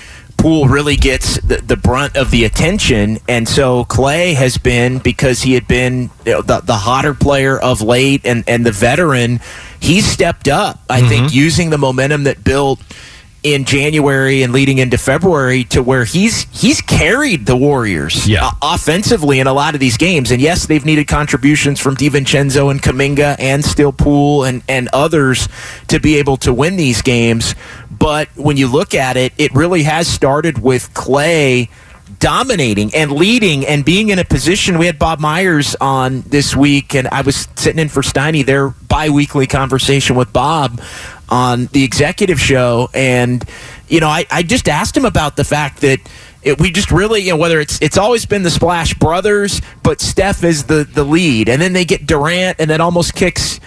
Poole 0.45 0.67
really 0.67 0.95
gets 0.95 1.39
the, 1.41 1.57
the 1.57 1.75
brunt 1.75 2.15
of 2.15 2.29
the 2.29 2.43
attention. 2.43 3.17
And 3.27 3.49
so 3.49 3.83
Klay 3.85 4.35
has 4.35 4.59
been, 4.59 4.99
because 4.99 5.41
he 5.41 5.55
had 5.55 5.67
been 5.67 6.11
you 6.23 6.33
know, 6.33 6.41
the, 6.43 6.61
the 6.61 6.75
hotter 6.75 7.15
player 7.15 7.57
of 7.57 7.81
late 7.81 8.21
and, 8.25 8.43
and 8.47 8.63
the 8.63 8.71
veteran, 8.71 9.39
he's 9.79 10.05
stepped 10.05 10.47
up, 10.47 10.79
I 10.87 11.01
think, 11.01 11.33
using 11.33 11.71
the 11.71 11.79
momentum 11.79 12.25
that 12.25 12.43
built 12.43 12.79
in 13.41 13.63
January 13.63 14.41
and 14.41 14.51
leading 14.53 14.79
into 14.79 14.97
February 14.97 15.63
to 15.65 15.83
where 15.83 16.03
he's 16.03 16.47
he's 16.51 16.81
carried 16.81 17.45
the 17.45 17.55
Warriors 17.55 18.27
Yeah. 18.27 18.47
uh, 18.47 18.51
offensively 18.73 19.39
in 19.39 19.45
a 19.45 19.53
lot 19.53 19.75
of 19.75 19.79
these 19.79 19.97
games. 19.97 20.31
And 20.31 20.41
yes, 20.41 20.65
they've 20.65 20.83
needed 20.83 21.07
contributions 21.07 21.79
from 21.79 21.95
DiVincenzo 21.95 22.71
and 22.71 22.81
Kuminga 22.81 23.35
and 23.37 23.63
Still 23.63 23.91
Poole 23.91 24.45
and, 24.45 24.63
and 24.67 24.89
others 24.93 25.47
to 25.89 25.99
be 25.99 26.17
able 26.17 26.37
to 26.37 26.51
win 26.51 26.75
these 26.75 27.03
games. 27.03 27.53
But 27.97 28.29
when 28.35 28.57
you 28.57 28.67
look 28.67 28.93
at 28.93 29.17
it, 29.17 29.33
it 29.37 29.53
really 29.53 29.83
has 29.83 30.07
started 30.07 30.61
with 30.61 30.93
Klay 30.93 31.69
dominating 32.19 32.93
and 32.93 33.11
leading 33.11 33.65
and 33.65 33.83
being 33.83 34.09
in 34.09 34.19
a 34.19 34.23
position. 34.23 34.77
We 34.77 34.85
had 34.85 34.99
Bob 34.99 35.19
Myers 35.19 35.75
on 35.81 36.21
this 36.21 36.55
week, 36.55 36.95
and 36.95 37.07
I 37.07 37.21
was 37.21 37.47
sitting 37.55 37.79
in 37.79 37.89
for 37.89 38.01
Steiny, 38.01 38.45
their 38.45 38.69
bi 38.69 39.09
weekly 39.09 39.47
conversation 39.47 40.15
with 40.15 40.31
Bob 40.31 40.81
on 41.29 41.67
the 41.67 41.83
executive 41.83 42.39
show. 42.39 42.89
And, 42.93 43.43
you 43.87 43.99
know, 43.99 44.07
I, 44.07 44.25
I 44.31 44.43
just 44.43 44.69
asked 44.69 44.95
him 44.95 45.05
about 45.05 45.35
the 45.35 45.43
fact 45.43 45.81
that. 45.81 45.99
It, 46.43 46.59
we 46.61 46.69
just 46.69 46.91
really, 46.91 47.21
you 47.21 47.31
know, 47.31 47.37
whether 47.37 47.59
it's 47.59 47.81
it's 47.81 47.97
always 47.97 48.27
been 48.27 48.43
the 48.43 48.51
Splash 48.51 48.93
Brothers, 48.93 49.63
but 49.81 49.99
Steph 49.99 50.43
is 50.43 50.65
the 50.65 50.83
the 50.83 51.03
lead, 51.03 51.49
and 51.49 51.59
then 51.59 51.73
they 51.73 51.85
get 51.85 52.05
Durant, 52.05 52.59
and 52.59 52.69
that 52.69 52.79
almost 52.81 53.15
kicks 53.15 53.59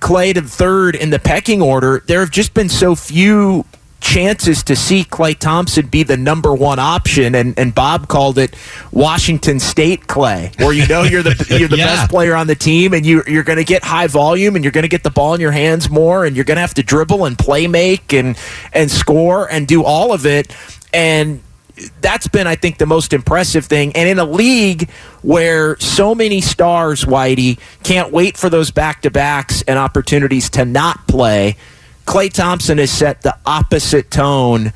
Klay 0.00 0.34
to 0.34 0.42
third 0.42 0.94
in 0.96 1.10
the 1.10 1.18
pecking 1.18 1.62
order. 1.62 2.02
There 2.06 2.20
have 2.20 2.30
just 2.30 2.54
been 2.54 2.68
so 2.68 2.94
few 2.94 3.64
chances 4.00 4.62
to 4.62 4.76
see 4.76 5.02
Klay 5.02 5.36
Thompson 5.38 5.86
be 5.86 6.02
the 6.02 6.16
number 6.18 6.52
one 6.54 6.78
option, 6.78 7.34
and, 7.34 7.58
and 7.58 7.74
Bob 7.74 8.06
called 8.06 8.36
it 8.36 8.54
Washington 8.92 9.58
State 9.58 10.02
Klay, 10.06 10.54
where 10.60 10.74
you 10.74 10.86
know 10.86 11.04
you're 11.04 11.22
the 11.22 11.46
you're 11.58 11.68
the 11.68 11.78
Yeah. 11.78 11.86
best 11.86 12.10
player 12.10 12.34
on 12.34 12.46
the 12.46 12.54
team, 12.54 12.92
and 12.92 13.06
you 13.06 13.22
you're 13.26 13.42
going 13.44 13.56
to 13.56 13.64
get 13.64 13.82
high 13.82 14.06
volume, 14.06 14.56
and 14.56 14.64
you're 14.64 14.72
going 14.72 14.82
to 14.82 14.88
get 14.88 15.04
the 15.04 15.10
ball 15.10 15.32
in 15.32 15.40
your 15.40 15.52
hands 15.52 15.88
more, 15.88 16.26
and 16.26 16.36
you're 16.36 16.44
going 16.44 16.56
to 16.56 16.60
have 16.60 16.74
to 16.74 16.82
dribble 16.82 17.24
and 17.24 17.38
play 17.38 17.66
make 17.66 18.12
and 18.12 18.36
and 18.74 18.90
score 18.90 19.50
and 19.50 19.66
do 19.66 19.82
all 19.82 20.12
of 20.12 20.26
it, 20.26 20.54
and 20.92 21.40
that's 22.00 22.28
been, 22.28 22.46
I 22.46 22.54
think, 22.54 22.78
the 22.78 22.86
most 22.86 23.12
impressive 23.12 23.66
thing. 23.66 23.94
And 23.96 24.08
in 24.08 24.18
a 24.18 24.24
league 24.24 24.88
where 25.22 25.78
so 25.78 26.14
many 26.14 26.40
stars, 26.40 27.04
Whitey, 27.04 27.58
can't 27.82 28.12
wait 28.12 28.36
for 28.36 28.48
those 28.48 28.70
back 28.70 29.02
to 29.02 29.10
backs 29.10 29.62
and 29.62 29.78
opportunities 29.78 30.48
to 30.50 30.64
not 30.64 31.06
play, 31.08 31.56
Klay 32.06 32.32
Thompson 32.32 32.78
has 32.78 32.90
set 32.90 33.22
the 33.22 33.36
opposite 33.46 34.10
tone 34.10 34.72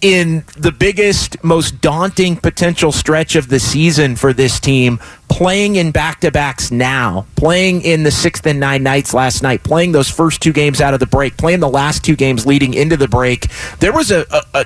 in 0.00 0.44
the 0.56 0.72
biggest, 0.72 1.42
most 1.44 1.80
daunting 1.80 2.36
potential 2.36 2.90
stretch 2.90 3.36
of 3.36 3.48
the 3.48 3.60
season 3.60 4.16
for 4.16 4.32
this 4.32 4.58
team, 4.58 4.98
playing 5.28 5.76
in 5.76 5.92
back 5.92 6.20
to 6.20 6.30
backs 6.32 6.72
now, 6.72 7.24
playing 7.36 7.82
in 7.82 8.02
the 8.02 8.10
sixth 8.10 8.44
and 8.46 8.58
nine 8.58 8.82
nights 8.82 9.14
last 9.14 9.44
night, 9.44 9.62
playing 9.62 9.92
those 9.92 10.10
first 10.10 10.42
two 10.42 10.52
games 10.52 10.80
out 10.80 10.92
of 10.92 10.98
the 10.98 11.06
break, 11.06 11.36
playing 11.36 11.60
the 11.60 11.68
last 11.68 12.04
two 12.04 12.16
games 12.16 12.44
leading 12.44 12.74
into 12.74 12.96
the 12.96 13.06
break. 13.06 13.46
There 13.78 13.92
was 13.92 14.10
a, 14.10 14.26
a, 14.32 14.42
a 14.54 14.64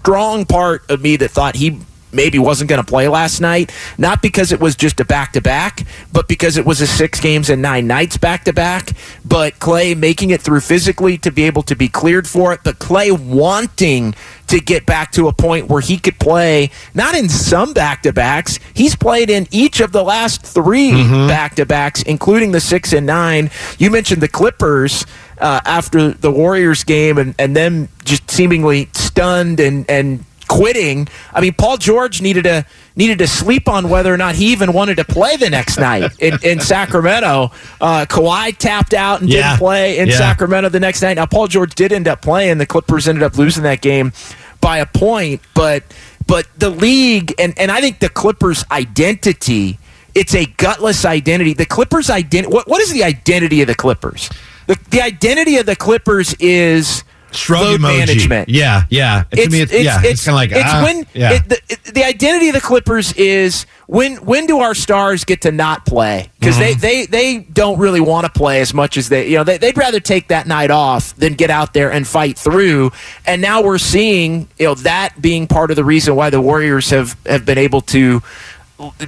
strong 0.00 0.44
part 0.44 0.88
of 0.90 1.00
me 1.00 1.16
that 1.16 1.30
thought 1.30 1.56
he 1.56 1.80
maybe 2.12 2.38
wasn't 2.38 2.70
going 2.70 2.82
to 2.82 2.88
play 2.88 3.08
last 3.08 3.40
night, 3.40 3.72
not 3.98 4.22
because 4.22 4.52
it 4.52 4.60
was 4.60 4.74
just 4.74 5.00
a 5.00 5.04
back 5.04 5.32
to 5.34 5.40
back, 5.40 5.86
but 6.12 6.28
because 6.28 6.56
it 6.56 6.64
was 6.64 6.80
a 6.80 6.86
six 6.86 7.20
games 7.20 7.50
and 7.50 7.60
nine 7.60 7.86
nights 7.86 8.16
back 8.16 8.44
to 8.44 8.52
back. 8.52 8.92
But 9.24 9.58
Klay 9.58 9.96
making 9.96 10.30
it 10.30 10.40
through 10.40 10.60
physically 10.60 11.18
to 11.18 11.30
be 11.30 11.44
able 11.44 11.62
to 11.64 11.76
be 11.76 11.88
cleared 11.88 12.26
for 12.26 12.52
it, 12.52 12.60
but 12.64 12.78
Klay 12.78 13.18
wanting 13.18 14.14
to 14.46 14.60
get 14.60 14.86
back 14.86 15.12
to 15.12 15.28
a 15.28 15.32
point 15.32 15.68
where 15.68 15.82
he 15.82 15.98
could 15.98 16.18
play 16.18 16.70
not 16.94 17.14
in 17.14 17.28
some 17.28 17.74
back 17.74 18.02
to 18.02 18.12
backs. 18.12 18.58
He's 18.72 18.96
played 18.96 19.28
in 19.28 19.46
each 19.50 19.80
of 19.80 19.92
the 19.92 20.02
last 20.02 20.42
3 20.42 20.90
mm-hmm. 20.90 21.28
back 21.28 21.54
to 21.56 21.66
backs, 21.66 22.02
including 22.02 22.52
the 22.52 22.60
six 22.60 22.92
and 22.94 23.06
nine. 23.06 23.50
You 23.78 23.90
mentioned 23.90 24.22
the 24.22 24.28
Clippers. 24.28 25.04
Uh, 25.40 25.60
after 25.64 26.10
the 26.12 26.30
Warriors 26.30 26.84
game 26.84 27.18
and, 27.18 27.34
and 27.38 27.54
them 27.56 27.88
just 28.04 28.30
seemingly 28.30 28.88
stunned 28.94 29.60
and, 29.60 29.88
and 29.88 30.24
quitting. 30.48 31.06
I 31.32 31.40
mean, 31.40 31.52
Paul 31.52 31.76
George 31.76 32.20
needed 32.22 32.44
to 32.44 32.64
needed 32.96 33.18
to 33.18 33.26
sleep 33.28 33.68
on 33.68 33.88
whether 33.90 34.12
or 34.12 34.16
not 34.16 34.34
he 34.34 34.50
even 34.52 34.72
wanted 34.72 34.96
to 34.96 35.04
play 35.04 35.36
the 35.36 35.50
next 35.50 35.78
night 35.88 36.10
in, 36.18 36.38
in 36.42 36.58
Sacramento. 36.60 37.52
Uh, 37.80 38.06
Kawhi 38.08 38.56
tapped 38.56 38.94
out 38.94 39.20
and 39.20 39.30
Yeah. 39.30 39.50
didn't 39.50 39.58
play 39.58 39.98
in 39.98 40.08
Yeah. 40.08 40.16
Sacramento 40.16 40.70
the 40.70 40.80
next 40.80 41.02
night. 41.02 41.14
Now, 41.14 41.26
Paul 41.26 41.46
George 41.48 41.74
did 41.74 41.92
end 41.92 42.08
up 42.08 42.22
playing. 42.22 42.58
The 42.58 42.66
Clippers 42.66 43.06
ended 43.06 43.22
up 43.22 43.36
losing 43.36 43.62
that 43.64 43.80
game 43.82 44.12
by 44.60 44.78
a 44.78 44.86
point, 44.86 45.40
but 45.54 45.84
but 46.26 46.46
the 46.58 46.70
league 46.70 47.34
and 47.38 47.56
and 47.58 47.70
I 47.70 47.80
think 47.80 48.00
the 48.00 48.08
Clippers' 48.08 48.64
identity. 48.70 49.78
It's 50.14 50.34
a 50.34 50.46
gutless 50.46 51.04
identity. 51.04 51.52
The 51.52 51.66
Clippers' 51.66 52.10
identity. 52.10 52.52
What, 52.52 52.66
what 52.66 52.80
is 52.80 52.90
the 52.90 53.04
identity 53.04 53.60
of 53.60 53.68
the 53.68 53.74
Clippers? 53.76 54.28
The, 54.68 54.78
the 54.90 55.00
identity 55.00 55.56
of 55.56 55.66
the 55.66 55.74
Clippers 55.74 56.34
is 56.34 57.02
Shrug 57.32 57.62
load 57.62 57.80
emoji. 57.80 57.98
management. 57.98 58.48
Yeah, 58.48 58.84
yeah. 58.88 59.24
To 59.32 59.50
me, 59.50 59.60
it's, 59.60 59.72
yeah, 59.72 60.00
it's, 60.02 60.24
kind 60.24 60.34
of 60.34 60.36
like 60.36 60.50
it's 60.52 60.72
ah, 60.72 60.82
when 60.82 61.06
yeah. 61.12 61.32
it, 61.34 61.48
the, 61.48 61.92
the 61.92 62.04
identity 62.04 62.48
of 62.48 62.54
the 62.54 62.60
Clippers 62.60 63.12
is 63.14 63.66
when 63.86 64.16
when 64.16 64.46
do 64.46 64.60
our 64.60 64.74
stars 64.74 65.24
get 65.24 65.42
to 65.42 65.52
not 65.52 65.84
play 65.84 66.30
because 66.38 66.56
Mm-hmm. 66.56 66.80
they, 66.80 67.04
they 67.04 67.06
they 67.06 67.38
don't 67.52 67.78
really 67.78 68.00
want 68.00 68.26
to 68.26 68.32
play 68.32 68.60
as 68.60 68.72
much 68.72 68.96
as 68.96 69.08
they 69.10 69.28
you 69.28 69.36
know 69.36 69.44
they, 69.44 69.58
they'd 69.58 69.76
rather 69.76 70.00
take 70.00 70.28
that 70.28 70.46
night 70.46 70.70
off 70.70 71.14
than 71.16 71.34
get 71.34 71.50
out 71.50 71.74
there 71.74 71.92
and 71.92 72.06
fight 72.06 72.38
through 72.38 72.90
and 73.26 73.40
now 73.42 73.62
we're 73.62 73.78
seeing 73.78 74.48
you 74.58 74.66
know 74.66 74.74
that 74.74 75.20
being 75.20 75.46
part 75.46 75.70
of 75.70 75.76
the 75.76 75.84
reason 75.84 76.16
why 76.16 76.30
the 76.30 76.40
Warriors 76.40 76.90
have 76.90 77.16
have 77.26 77.44
been 77.44 77.58
able 77.58 77.80
to 77.82 78.22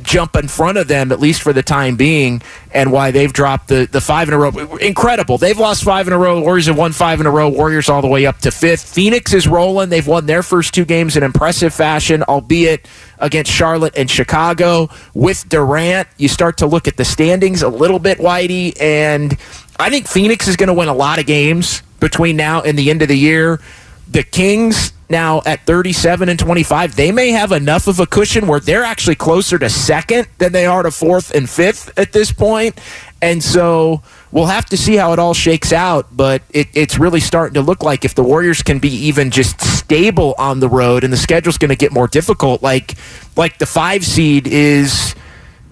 jump 0.03 0.37
in 0.37 0.49
front 0.49 0.79
of 0.79 0.89
them 0.89 1.13
at 1.13 1.21
least 1.21 1.43
for 1.43 1.53
the 1.53 1.63
time 1.63 1.97
being, 1.97 2.43
and 2.73 2.91
why 2.93 3.11
they've 3.11 3.33
dropped 3.33 3.69
the 3.69 3.89
the 3.91 4.01
five 4.01 4.29
in 4.29 4.35
a 4.35 4.39
row. 4.39 4.51
Incredible. 4.77 5.39
They've 5.39 5.59
lost 5.59 5.85
five 5.85 6.07
in 6.07 6.13
a 6.13 6.19
row. 6.19 6.41
Warriors 6.41 6.67
have 6.67 6.77
won 6.77 6.93
five 6.93 7.21
in 7.21 7.27
a 7.27 7.31
row. 7.31 7.49
Warriors 7.49 7.89
all 7.89 8.03
the 8.03 8.09
way 8.09 8.27
up 8.27 8.39
to 8.39 8.51
fifth. 8.51 8.93
Phoenix 8.93 9.33
is 9.33 9.47
rolling. 9.47 9.89
They've 9.89 10.07
won 10.07 10.27
their 10.27 10.43
first 10.43 10.75
two 10.75 10.85
games 10.85 11.17
in 11.17 11.23
impressive 11.23 11.73
fashion, 11.73 12.23
albeit 12.25 12.89
against 13.19 13.51
Charlotte 13.53 13.95
and 13.97 14.11
Chicago. 14.11 14.89
With 15.15 15.49
Durant, 15.49 16.09
you 16.17 16.29
start 16.29 16.59
to 16.59 16.67
look 16.67 16.89
at 16.89 16.97
the 16.97 17.05
standings 17.05 17.63
a 17.63 17.69
little 17.69 17.99
bit, 17.99 18.19
Whitey, 18.19 18.81
and 18.81 19.37
I 19.79 19.91
think 19.91 20.09
Phoenix 20.09 20.49
is 20.49 20.57
going 20.57 20.69
to 20.69 20.75
win 20.75 20.89
a 20.89 20.95
lot 20.95 21.19
of 21.19 21.27
games 21.27 21.83
between 22.01 22.37
now 22.37 22.63
and 22.63 22.79
the 22.79 22.91
end 22.91 23.03
of 23.03 23.09
the 23.09 23.17
year. 23.17 23.61
The 24.11 24.25
Kings 24.25 24.93
now 25.09 25.41
at 25.47 25.67
37 25.67 26.29
and 26.29 26.39
25, 26.39 26.97
they 26.97 27.13
may 27.13 27.31
have 27.31 27.53
enough 27.53 27.87
of 27.87 28.01
a 28.01 28.07
cushion 28.07 28.49
where 28.49 28.59
they're 28.59 28.85
actually 28.85 29.15
closer 29.15 29.57
to 29.59 29.71
second 29.71 30.27
than 30.39 30.53
they 30.53 30.67
are 30.67 30.83
to 30.83 30.91
fourth 30.91 31.33
and 31.33 31.49
fifth 31.49 31.97
at 31.97 32.13
this 32.13 32.33
point. 32.33 32.81
And 33.23 33.43
so 33.43 34.03
we'll 34.33 34.47
have 34.47 34.67
to 34.67 34.77
see 34.77 34.97
how 34.97 35.13
it 35.13 35.21
all 35.21 35.35
shakes 35.35 35.73
out. 35.73 36.09
But 36.17 36.43
it, 36.51 36.69
it's 36.75 36.99
really 36.99 37.21
starting 37.21 37.55
to 37.55 37.63
look 37.63 37.85
like 37.85 38.05
if 38.05 38.17
the 38.17 38.25
Warriors 38.25 38.63
can 38.63 38.81
be 38.81 38.89
even 38.89 39.31
just 39.31 39.61
stable 39.61 40.35
on 40.39 40.59
the 40.59 40.69
road 40.69 41.05
and 41.05 41.13
the 41.13 41.19
schedule's 41.19 41.59
going 41.59 41.69
to 41.69 41.77
get 41.77 41.93
more 41.93 42.09
difficult, 42.09 42.63
like 42.63 42.95
like 43.37 43.59
the 43.59 43.67
five 43.67 44.05
seed 44.05 44.49
is 44.49 45.15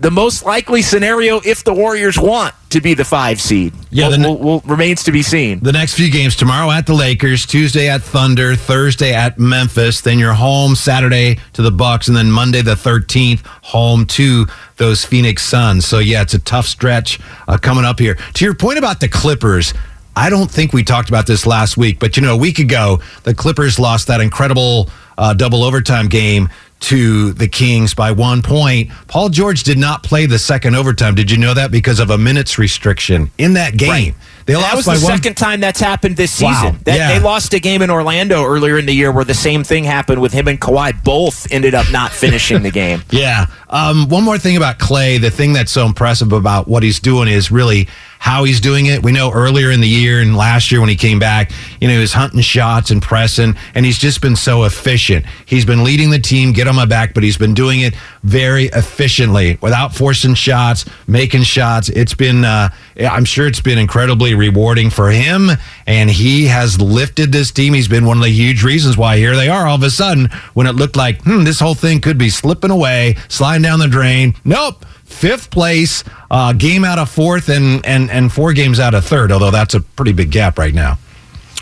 the 0.01 0.11
most 0.11 0.45
likely 0.45 0.81
scenario 0.81 1.41
if 1.45 1.65
the 1.65 1.73
Warriors 1.75 2.19
want 2.19 2.55
to 2.71 2.81
be 2.81 2.95
the 2.95 3.05
five 3.05 3.41
seed. 3.41 3.73
Yeah, 3.91 4.09
will, 4.09 4.17
the- 4.19 4.29
will, 4.29 4.39
will- 4.39 4.61
remains 4.61 5.03
to 5.05 5.13
be 5.13 5.23
seen. 5.23 5.59
The 5.61 5.73
next 5.73 5.95
few 5.95 6.11
games 6.11 6.37
tomorrow 6.37 6.71
at 6.71 6.87
the 6.87 6.95
Lakers, 6.95 7.45
Tuesday 7.47 7.89
at 7.89 8.03
Thunder, 8.03 8.55
Thursday 8.55 9.13
at 9.13 9.39
Memphis, 9.39 10.01
then 10.01 10.19
you're 10.19 10.35
home 10.35 10.75
Saturday 10.77 11.39
to 11.55 11.63
the 11.63 11.71
Bucks, 11.73 12.09
and 12.09 12.17
then 12.17 12.31
Monday 12.31 12.63
the 12.63 12.75
13th 12.75 13.45
home 13.63 14.05
to 14.07 14.47
those 14.77 15.05
Phoenix 15.05 15.43
Suns. 15.43 15.87
So 15.87 15.99
yeah, 15.99 16.23
it's 16.23 16.35
a 16.35 16.39
tough 16.39 16.67
stretch 16.67 17.19
uh, 17.49 17.59
coming 17.59 17.85
up 17.85 17.99
here. 17.99 18.15
To 18.35 18.45
your 18.45 18.55
point 18.55 18.79
about 18.79 19.01
the 19.01 19.09
Clippers, 19.09 19.75
I 20.15 20.31
don't 20.31 20.51
think 20.51 20.73
we 20.73 20.83
talked 20.85 21.09
about 21.09 21.27
this 21.27 21.47
last 21.47 21.77
week, 21.77 21.99
but 21.99 22.17
you 22.17 22.23
know, 22.23 22.35
a 22.35 22.39
week 22.39 22.59
ago 22.59 23.01
the 23.25 23.35
Clippers 23.35 23.79
lost 23.79 24.07
that 24.09 24.21
incredible 24.21 24.89
uh, 25.17 25.33
double 25.35 25.65
overtime 25.65 26.07
game 26.09 26.49
to 26.81 27.33
the 27.33 27.49
Kings 27.49 27.93
by 27.95 28.11
one 28.13 28.41
point. 28.43 28.91
Paul 29.09 29.29
George 29.31 29.63
did 29.65 29.79
not 29.79 30.03
play 30.03 30.27
the 30.27 30.39
second 30.39 30.77
overtime. 30.77 31.15
Did 31.15 31.31
you 31.31 31.37
know 31.37 31.55
that 31.55 31.71
because 31.71 31.99
of 32.01 32.11
a 32.11 32.19
minutes 32.19 32.59
restriction 32.59 33.31
in 33.39 33.55
that 33.55 33.77
game? 33.77 33.91
Right. 33.91 34.15
They 34.47 34.55
that 34.55 34.61
lost 34.61 34.77
was 34.77 34.87
by 34.87 34.97
the 34.97 35.05
one. 35.05 35.13
second 35.17 35.37
time 35.37 35.61
that's 35.61 35.81
happened 35.81 36.17
this 36.17 36.41
Wow. 36.41 36.53
season. 36.63 36.81
That, 36.85 36.97
Yeah. 36.97 37.13
They 37.13 37.19
lost 37.19 37.53
a 37.53 37.59
game 37.61 37.83
in 37.83 37.91
Orlando 37.91 38.45
earlier 38.45 38.79
in 38.79 38.87
the 38.87 38.95
year 38.95 39.13
where 39.13 39.25
the 39.25 39.35
same 39.35 39.63
thing 39.65 39.85
happened 39.85 40.23
with 40.23 40.33
him 40.33 40.49
and 40.49 40.59
Kawhi. 40.61 41.03
Both 41.05 41.47
ended 41.53 41.75
up 41.75 41.91
not 41.93 42.13
finishing 42.13 42.63
the 42.63 42.71
game. 42.71 43.03
Yeah. 43.11 43.47
Um, 43.69 44.09
one 44.09 44.23
more 44.25 44.39
thing 44.39 44.57
about 44.57 44.79
Klay. 44.79 45.21
The 45.21 45.31
thing 45.31 45.53
that's 45.53 45.73
so 45.73 45.85
impressive 45.85 46.33
about 46.33 46.69
what 46.69 46.83
he's 46.83 47.01
doing 47.01 47.29
is 47.29 47.51
really 47.51 47.89
how 48.19 48.45
he's 48.45 48.61
doing 48.61 48.87
it. 48.87 49.03
We 49.03 49.13
know 49.13 49.33
earlier 49.33 49.71
in 49.71 49.81
the 49.81 49.89
year 49.89 50.21
and 50.21 50.37
last 50.37 50.71
year 50.71 50.81
when 50.81 50.89
he 50.89 50.97
came 50.97 51.19
back, 51.19 51.53
you 51.81 51.89
know, 51.89 51.95
he 51.95 52.01
was 52.01 52.13
hunting 52.13 52.41
shots 52.41 52.91
and 52.91 53.01
pressing, 53.01 53.55
and 53.75 53.87
he's 53.87 53.99
just 53.99 54.21
been 54.21 54.37
so 54.37 54.65
efficient. 54.65 55.25
He's 55.47 55.65
been 55.65 55.85
leading 55.85 56.11
the 56.11 56.19
team, 56.19 56.53
get 56.53 56.69
on 56.69 56.77
my 56.77 56.85
back, 56.85 57.15
but 57.15 57.23
he's 57.23 57.39
been 57.39 57.55
doing 57.55 57.81
it 57.81 57.95
very 58.23 58.65
efficiently 58.67 59.59
without 59.61 59.95
forcing 59.95 60.35
shots, 60.35 60.85
making 61.07 61.45
shots. 61.45 61.89
It's 61.89 62.15
been, 62.15 62.45
uh, 62.45 62.71
I'm 63.01 63.25
sure 63.25 63.47
it's 63.47 63.61
been 63.61 63.79
incredibly 63.79 64.35
rewarding 64.35 64.91
for 64.91 65.11
him, 65.11 65.51
and 65.87 66.11
he 66.11 66.47
has 66.47 66.81
lifted 66.81 67.33
this 67.33 67.51
team. 67.51 67.73
He's 67.75 67.89
been 67.89 68.05
one 68.05 68.19
of 68.19 68.25
the 68.25 68.31
huge 68.31 68.65
reasons 68.65 68.97
why 68.97 69.17
here 69.17 69.37
they 69.37 69.49
are 69.49 69.67
all 69.67 69.77
of 69.77 69.83
a 69.83 69.91
sudden 69.91 70.29
when 70.55 70.67
it 70.67 70.73
looked 70.73 70.97
like, 70.97 71.23
hmm, 71.23 71.45
this 71.45 71.61
whole 71.61 71.75
thing 71.75 72.01
could 72.01 72.19
be 72.19 72.31
slipping 72.31 72.71
away, 72.71 73.17
sliding 73.29 73.63
down 73.63 73.79
the 73.79 73.89
drain. 73.89 74.35
Nope. 74.45 74.85
Fifth 75.19 75.51
place, 75.51 76.05
uh, 76.31 76.53
game 76.53 76.85
out 76.85 77.01
of 77.01 77.11
fourth, 77.11 77.49
and, 77.49 77.85
and 77.85 78.09
and 78.09 78.33
four 78.33 78.53
games 78.53 78.79
out 78.79 78.95
of 78.95 79.05
third. 79.05 79.33
Although 79.33 79.51
that's 79.51 79.75
a 79.75 79.81
pretty 79.81 80.13
big 80.13 80.31
gap 80.31 80.61
right 80.61 80.73
now. 80.73 80.97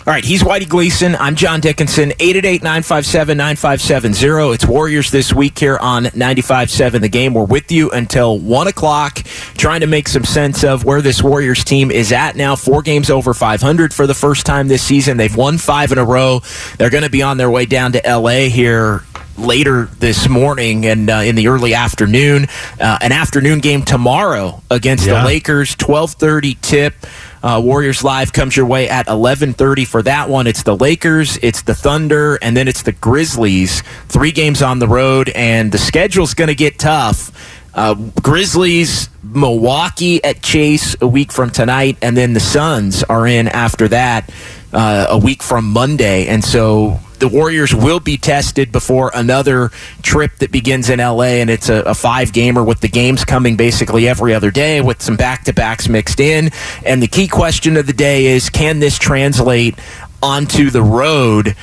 All 0.07 0.13
right, 0.13 0.25
he's 0.25 0.43
Whitey 0.43 0.69
Gleason. 0.69 1.17
I'm 1.17 1.35
John 1.35 1.61
Dickinson. 1.61 2.11
888-957-9570. 2.11 4.55
It's 4.55 4.67
Warriors 4.67 5.11
this 5.11 5.33
week 5.33 5.59
here 5.59 5.79
on 5.79 6.05
95.7 6.05 7.01
The 7.01 7.09
Game. 7.09 7.35
We're 7.35 7.45
with 7.45 7.73
you 7.73 7.91
until 7.91 8.39
1 8.39 8.69
o'clock, 8.69 9.17
trying 9.57 9.81
to 9.81 9.89
make 9.89 10.07
some 10.07 10.25
sense 10.25 10.63
of 10.63 10.85
where 10.85 11.03
this 11.03 11.25
Warriors 11.25 11.65
team 11.65 11.91
is 11.91 12.13
at 12.13 12.37
now. 12.37 12.55
Four 12.55 12.83
games 12.83 13.11
over 13.11 13.35
500 13.35 13.93
for 13.93 14.07
the 14.07 14.15
first 14.15 14.47
time 14.47 14.69
this 14.69 14.83
season. 14.83 15.17
They've 15.17 15.35
won 15.35 15.59
five 15.59 15.91
in 15.91 15.99
a 15.99 16.05
row. 16.05 16.41
They're 16.79 16.91
going 16.91 17.05
to 17.05 17.11
be 17.11 17.23
on 17.23 17.37
their 17.37 17.51
way 17.51 17.67
down 17.67 17.91
to 17.93 18.07
L.A. 18.07 18.49
here 18.49 19.03
later 19.39 19.89
this 19.99 20.29
morning 20.29 20.87
and 20.87 21.09
uh, 21.11 21.15
in 21.17 21.35
the 21.35 21.49
early 21.49 21.75
afternoon. 21.75 22.47
Uh, 22.81 22.99
an 23.01 23.13
afternoon 23.13 23.61
game 23.61 23.83
tomorrow 23.83 24.63
against 24.71 25.07
Yeah. 25.07 25.21
the 25.21 25.27
Lakers, 25.27 25.75
12:30 25.77 26.57
tip. 26.61 26.95
Uh, 27.43 27.61
Warriors 27.63 28.03
Live 28.03 28.33
comes 28.33 28.57
your 28.57 28.67
way 28.67 28.89
at 28.89 29.07
11:30 29.07 29.85
for 29.85 30.03
that 30.03 30.29
one. 30.29 30.47
It's 30.47 30.63
the 30.65 30.77
Lakers, 30.77 31.39
it's 31.43 31.63
the 31.63 31.75
Thunder, 31.75 32.37
and 32.43 32.57
then 32.57 32.67
it's 32.67 32.83
the 32.83 32.93
Grizzlies. 32.93 33.83
Three 34.09 34.33
games 34.33 34.63
on 34.63 34.79
the 34.81 34.89
road, 34.89 35.29
and 35.31 35.71
the 35.71 35.79
schedule's 35.79 36.35
going 36.35 36.49
to 36.49 36.55
get 36.57 36.79
tough. 36.79 37.31
Uh, 37.77 37.95
Grizzlies, 38.23 39.11
Milwaukee 39.23 40.25
at 40.25 40.43
Chase 40.43 40.97
a 41.03 41.07
week 41.07 41.31
from 41.31 41.51
tonight, 41.51 41.99
and 42.01 42.17
then 42.17 42.33
the 42.33 42.41
Suns 42.41 43.05
are 43.05 43.27
in 43.27 43.49
after 43.49 43.87
that 43.89 44.33
uh, 44.73 45.09
a 45.11 45.19
week 45.19 45.43
from 45.43 45.71
Monday. 45.71 46.27
And 46.27 46.43
so 46.43 46.99
the 47.19 47.29
Warriors 47.29 47.75
will 47.75 48.01
be 48.01 48.17
tested 48.17 48.73
before 48.73 49.11
another 49.15 49.71
trip 50.03 50.37
that 50.39 50.51
begins 50.51 50.89
in 50.89 51.01
LA, 51.01 51.37
and 51.41 51.51
it's 51.51 51.69
a, 51.69 51.83
a 51.83 51.95
five 51.95 52.33
gamer 52.33 52.65
with 52.65 52.81
the 52.81 52.89
games 52.89 53.27
coming 53.27 53.57
basically 53.57 54.09
every 54.09 54.33
other 54.33 54.51
day 54.51 54.81
with 54.81 55.03
some 55.03 55.17
back 55.17 55.45
to 55.45 55.53
backs 55.53 55.87
mixed 55.87 56.19
in. 56.19 56.51
And 56.83 57.03
the 57.03 57.09
key 57.09 57.29
question 57.29 57.77
of 57.77 57.87
the 57.87 57.93
day 57.93 58.25
is 58.27 58.49
can 58.49 58.79
this 58.79 58.99
translate 58.99 59.79
onto 60.23 60.71
the 60.71 60.83
road? 60.83 61.57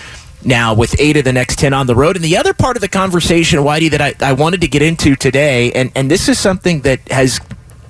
Now, 0.46 0.74
with 0.74 1.00
eight 1.00 1.16
of 1.18 1.24
the 1.24 1.34
next 1.34 1.60
10 1.60 1.74
on 1.74 1.88
the 1.88 1.96
road. 1.96 2.16
And 2.16 2.26
the 2.26 2.38
other 2.38 2.54
part 2.54 2.76
of 2.76 2.82
the 2.82 2.90
conversation, 2.90 3.60
Whitey, 3.60 3.90
that 3.92 4.02
I, 4.02 4.14
I 4.20 4.34
wanted 4.34 4.62
to 4.62 4.68
get 4.68 4.82
into 4.82 5.16
today, 5.16 5.72
and, 5.72 5.92
and 5.96 6.12
this 6.12 6.28
is 6.28 6.38
something 6.38 6.82
that 6.82 7.00
has 7.10 7.40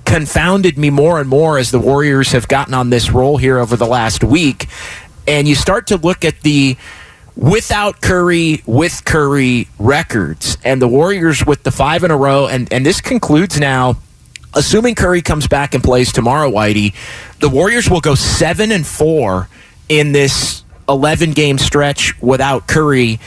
confounded 0.04 0.78
me 0.78 0.90
more 0.90 1.18
and 1.18 1.28
more 1.28 1.58
as 1.58 1.70
the 1.70 1.78
Warriors 1.78 2.32
have 2.32 2.46
gotten 2.46 2.74
on 2.74 2.90
this 2.90 3.10
roll 3.10 3.36
here 3.36 3.58
over 3.58 3.76
the 3.76 3.86
last 3.86 4.22
week. 4.22 4.68
And 5.26 5.48
you 5.48 5.54
start 5.54 5.88
to 5.88 5.96
look 5.96 6.24
at 6.24 6.40
the 6.42 6.76
without 7.36 8.00
Curry, 8.00 8.62
with 8.66 9.04
Curry 9.04 9.68
records, 9.78 10.58
and 10.64 10.80
the 10.80 10.88
Warriors 10.88 11.44
with 11.44 11.62
the 11.62 11.72
five 11.72 12.04
in 12.04 12.10
a 12.10 12.16
row. 12.16 12.46
And, 12.46 12.72
and 12.72 12.84
this 12.84 13.00
concludes 13.00 13.58
now. 13.58 13.96
Assuming 14.56 14.94
Curry 14.94 15.20
comes 15.20 15.48
back 15.48 15.74
and 15.74 15.82
plays 15.82 16.12
tomorrow, 16.12 16.48
Whitey, 16.48 16.94
the 17.40 17.48
Warriors 17.48 17.90
will 17.90 18.00
go 18.00 18.14
seven 18.14 18.70
and 18.70 18.86
four 18.86 19.48
in 19.88 20.12
this 20.12 20.63
11 20.88 21.32
game 21.32 21.58
stretch 21.58 22.20
without 22.20 22.66
Curry. 22.66 23.20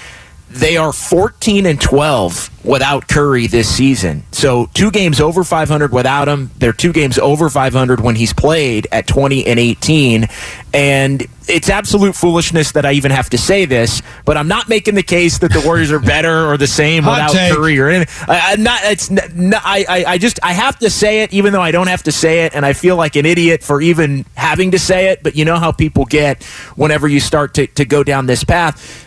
They 0.58 0.78
are 0.78 0.92
14 0.92 1.66
and 1.66 1.80
12 1.80 2.66
without 2.66 3.08
Curry 3.08 3.48
this 3.48 3.70
season. 3.70 4.24
So, 4.32 4.70
two 4.74 4.92
games 4.92 5.22
over 5.22 5.44
500 5.44 5.92
without 5.92 6.28
him. 6.28 6.52
They're 6.58 6.74
two 6.74 6.92
games 6.92 7.18
over 7.20 7.50
500 7.50 8.02
when 8.02 8.16
he's 8.16 8.34
played 8.34 8.88
at 8.92 9.08
20 9.08 9.46
and 9.46 9.60
18. 9.60 10.28
And 10.74 11.26
it's 11.48 11.70
absolute 11.70 12.16
foolishness 12.16 12.74
that 12.74 12.86
I 12.86 12.94
even 12.94 13.12
have 13.12 13.30
to 13.30 13.38
say 13.38 13.66
this, 13.66 14.02
but 14.26 14.36
I'm 14.36 14.48
not 14.48 14.68
making 14.68 14.96
the 14.96 15.04
case 15.04 15.38
that 15.40 15.54
the 15.54 15.62
Warriors 15.62 15.92
are 15.92 16.00
better 16.00 16.48
or 16.48 16.58
the 16.58 16.68
same 16.68 17.06
without 17.06 17.32
take. 17.32 17.54
Curry 17.54 17.80
or 17.80 17.88
anything. 17.88 18.26
I, 18.28 18.54
I'm 18.54 18.64
not. 18.64 18.82
It's 18.84 19.10
n- 19.10 19.20
n- 19.20 19.54
I, 19.54 19.86
I. 19.88 20.06
I 20.06 20.18
just. 20.18 20.40
I 20.44 20.54
have 20.54 20.78
to 20.80 20.90
say 20.90 21.22
it, 21.24 21.34
even 21.34 21.54
though 21.54 21.62
I 21.62 21.72
don't 21.72 21.88
have 21.88 22.04
to 22.04 22.12
say 22.12 22.46
it, 22.46 22.54
and 22.54 22.66
I 22.66 22.74
feel 22.74 22.96
like 22.98 23.16
an 23.16 23.26
idiot 23.26 23.64
for 23.64 23.82
even 23.82 24.26
having 24.36 24.72
to 24.72 24.80
say 24.80 25.08
it. 25.08 25.24
But 25.24 25.36
you 25.36 25.46
know 25.46 25.58
how 25.58 25.72
people 25.72 26.06
get 26.06 26.44
whenever 26.76 27.08
you 27.08 27.20
start 27.20 27.54
to, 27.56 27.68
to 27.68 27.86
go 27.86 28.04
down 28.04 28.26
this 28.26 28.44
path. 28.44 29.06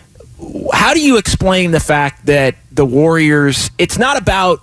How 0.73 0.93
do 0.93 1.01
you 1.01 1.17
explain 1.17 1.71
the 1.71 1.79
fact 1.79 2.25
that 2.25 2.55
the 2.71 2.85
Warriors? 2.85 3.71
It's 3.77 3.97
not 3.97 4.17
about 4.17 4.61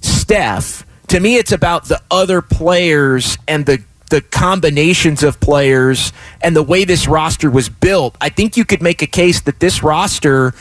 Steph. 0.00 0.86
To 1.08 1.20
me, 1.20 1.36
it's 1.36 1.52
about 1.52 1.86
the 1.86 2.00
other 2.10 2.42
players 2.42 3.38
and 3.48 3.66
the 3.66 3.82
the 4.10 4.20
combinations 4.20 5.22
of 5.22 5.38
players 5.38 6.12
and 6.42 6.54
the 6.54 6.62
way 6.64 6.84
this 6.84 7.06
roster 7.06 7.48
was 7.48 7.68
built. 7.68 8.16
I 8.20 8.28
think 8.28 8.56
you 8.56 8.64
could 8.64 8.82
make 8.82 9.02
a 9.02 9.06
case 9.06 9.40
that 9.42 9.60
this 9.60 9.84
roster 9.84 10.52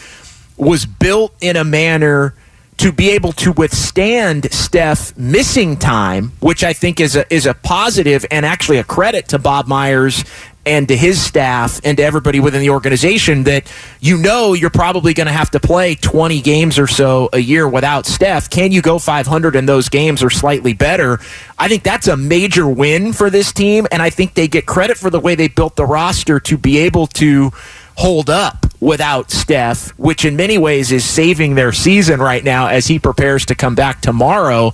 was 0.55 0.86
built 0.86 1.34
in 1.41 1.55
a 1.55 1.63
manner 1.63 2.36
to 2.77 2.93
be 2.93 3.10
able 3.10 3.34
to 3.34 3.51
withstand 3.51 4.51
Steph 4.53 5.17
missing 5.17 5.75
time, 5.75 6.32
which 6.39 6.63
I 6.63 6.71
think 6.71 7.01
is 7.01 7.17
a 7.17 7.32
is 7.34 7.45
a 7.45 7.53
positive 7.53 8.25
and 8.32 8.45
actually 8.45 8.77
a 8.77 8.86
credit 8.86 9.27
to 9.29 9.39
Bob 9.39 9.67
Myers 9.67 10.23
and 10.69 10.88
to 10.88 10.95
his 10.95 11.19
staff 11.19 11.82
and 11.84 11.97
to 11.97 12.03
everybody 12.03 12.39
within 12.39 12.62
the 12.62 12.69
organization 12.69 13.43
that 13.45 13.69
you 13.99 14.19
know 14.19 14.53
you're 14.53 14.69
probably 14.69 15.15
going 15.15 15.25
to 15.25 15.34
have 15.34 15.49
to 15.49 15.60
play 15.60 15.95
20 15.95 16.41
games 16.41 16.77
or 16.77 16.86
so 16.86 17.27
a 17.34 17.39
year 17.39 17.67
without 17.67 18.05
Steph. 18.05 18.51
Can 18.51 18.71
you 18.71 18.79
go 18.79 18.99
500 18.99 19.55
in 19.55 19.65
those 19.65 19.89
games 19.89 20.21
or 20.21 20.29
slightly 20.29 20.73
better? 20.73 21.19
I 21.58 21.67
think 21.67 21.82
that's 21.82 22.08
a 22.08 22.15
major 22.15 22.69
win 22.69 23.13
for 23.13 23.32
this 23.32 23.51
team 23.51 23.88
and 23.91 23.99
I 23.99 24.12
think 24.12 24.36
they 24.36 24.47
get 24.47 24.67
credit 24.67 24.95
for 24.95 25.10
the 25.10 25.19
way 25.19 25.34
they 25.34 25.47
built 25.47 25.75
the 25.75 25.88
roster 25.88 26.39
to 26.41 26.55
be 26.55 26.77
able 26.77 27.08
to 27.08 27.51
hold 27.95 28.29
up 28.29 28.67
without 28.79 29.32
Steph, 29.32 29.89
which 29.97 30.23
in 30.23 30.36
many 30.36 30.60
ways 30.60 30.91
is 30.91 31.03
saving 31.03 31.55
their 31.55 31.71
season 31.71 32.19
right 32.19 32.43
now 32.43 32.67
as 32.67 32.86
he 32.86 32.99
prepares 32.99 33.47
to 33.47 33.55
come 33.55 33.73
back 33.73 34.01
tomorrow. 34.01 34.71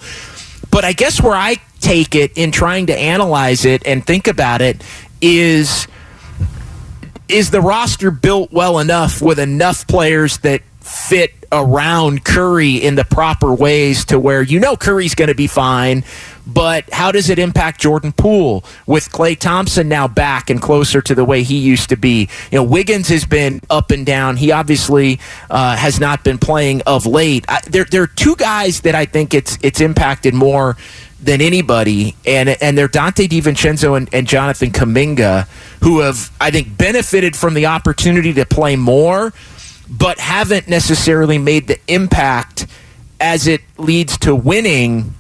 But 0.72 0.84
I 0.84 0.92
guess 0.92 1.22
where 1.22 1.36
I 1.36 1.56
take 1.80 2.16
it 2.16 2.38
in 2.38 2.52
trying 2.52 2.88
to 2.88 2.98
analyze 2.98 3.64
it 3.64 3.86
and 3.86 4.06
think 4.06 4.28
about 4.28 4.62
it 4.62 4.84
is 5.22 5.88
is 7.28 7.52
the 7.52 7.62
roster 7.62 8.12
built 8.12 8.52
well 8.52 8.80
enough 8.80 9.22
with 9.22 9.40
enough 9.40 9.88
players 9.88 10.38
that 10.40 10.62
fit 10.82 11.34
around 11.52 12.24
Curry 12.24 12.76
in 12.76 12.96
the 12.96 13.04
proper 13.04 13.54
ways 13.54 14.06
to 14.06 14.20
where 14.20 14.44
you 14.44 14.60
know 14.60 14.76
Curry's 14.76 15.16
going 15.16 15.30
to 15.30 15.36
be 15.36 15.48
fine, 15.48 16.04
but 16.46 16.88
how 16.92 17.12
does 17.12 17.30
it 17.30 17.40
impact 17.40 17.82
Jordan 17.82 18.12
Poole 18.12 18.64
with 18.86 19.10
Klay 19.10 19.38
Thompson 19.38 19.88
now 19.90 20.08
back 20.08 20.50
and 20.50 20.62
closer 20.62 21.02
to 21.02 21.16
the 21.16 21.26
way 21.26 21.44
he 21.44 21.58
used 21.58 21.90
to 21.90 21.98
be? 21.98 22.30
You 22.52 22.60
know, 22.60 22.64
Wiggins 22.64 23.08
has 23.10 23.26
been 23.26 23.62
up 23.70 23.92
and 23.92 24.06
down. 24.06 24.38
He 24.38 24.52
obviously 24.52 25.20
uh, 25.50 25.76
has 25.76 26.00
not 26.00 26.24
been 26.24 26.38
playing 26.38 26.82
of 26.86 27.06
late. 27.06 27.46
I, 27.48 27.62
there, 27.68 27.86
there 27.86 28.04
are 28.04 28.08
two 28.08 28.36
guys 28.36 28.82
that 28.82 28.94
I 28.94 29.06
think 29.06 29.34
it's 29.34 29.58
it's 29.64 29.82
impacted 29.82 30.34
more 30.34 30.78
than 31.26 31.42
anybody, 31.42 32.16
and 32.26 32.50
and 32.50 32.78
they're 32.78 32.88
Donte 32.88 33.28
DiVincenzo 33.28 33.98
and, 33.98 34.08
and 34.14 34.28
Jonathan 34.28 34.72
Kuminga, 34.72 35.48
who 35.82 36.00
have 36.00 36.32
I 36.40 36.52
think 36.52 36.78
benefited 36.78 37.36
from 37.36 37.56
the 37.56 37.66
opportunity 37.66 38.34
to 38.34 38.46
play 38.46 38.76
more, 38.76 39.34
but 39.90 40.20
haven't 40.20 40.68
necessarily 40.68 41.38
made 41.38 41.68
the 41.68 41.80
impact 41.88 42.68
as 43.20 43.48
it 43.48 43.62
leads 43.78 44.18
to 44.20 44.36
winning 44.36 45.16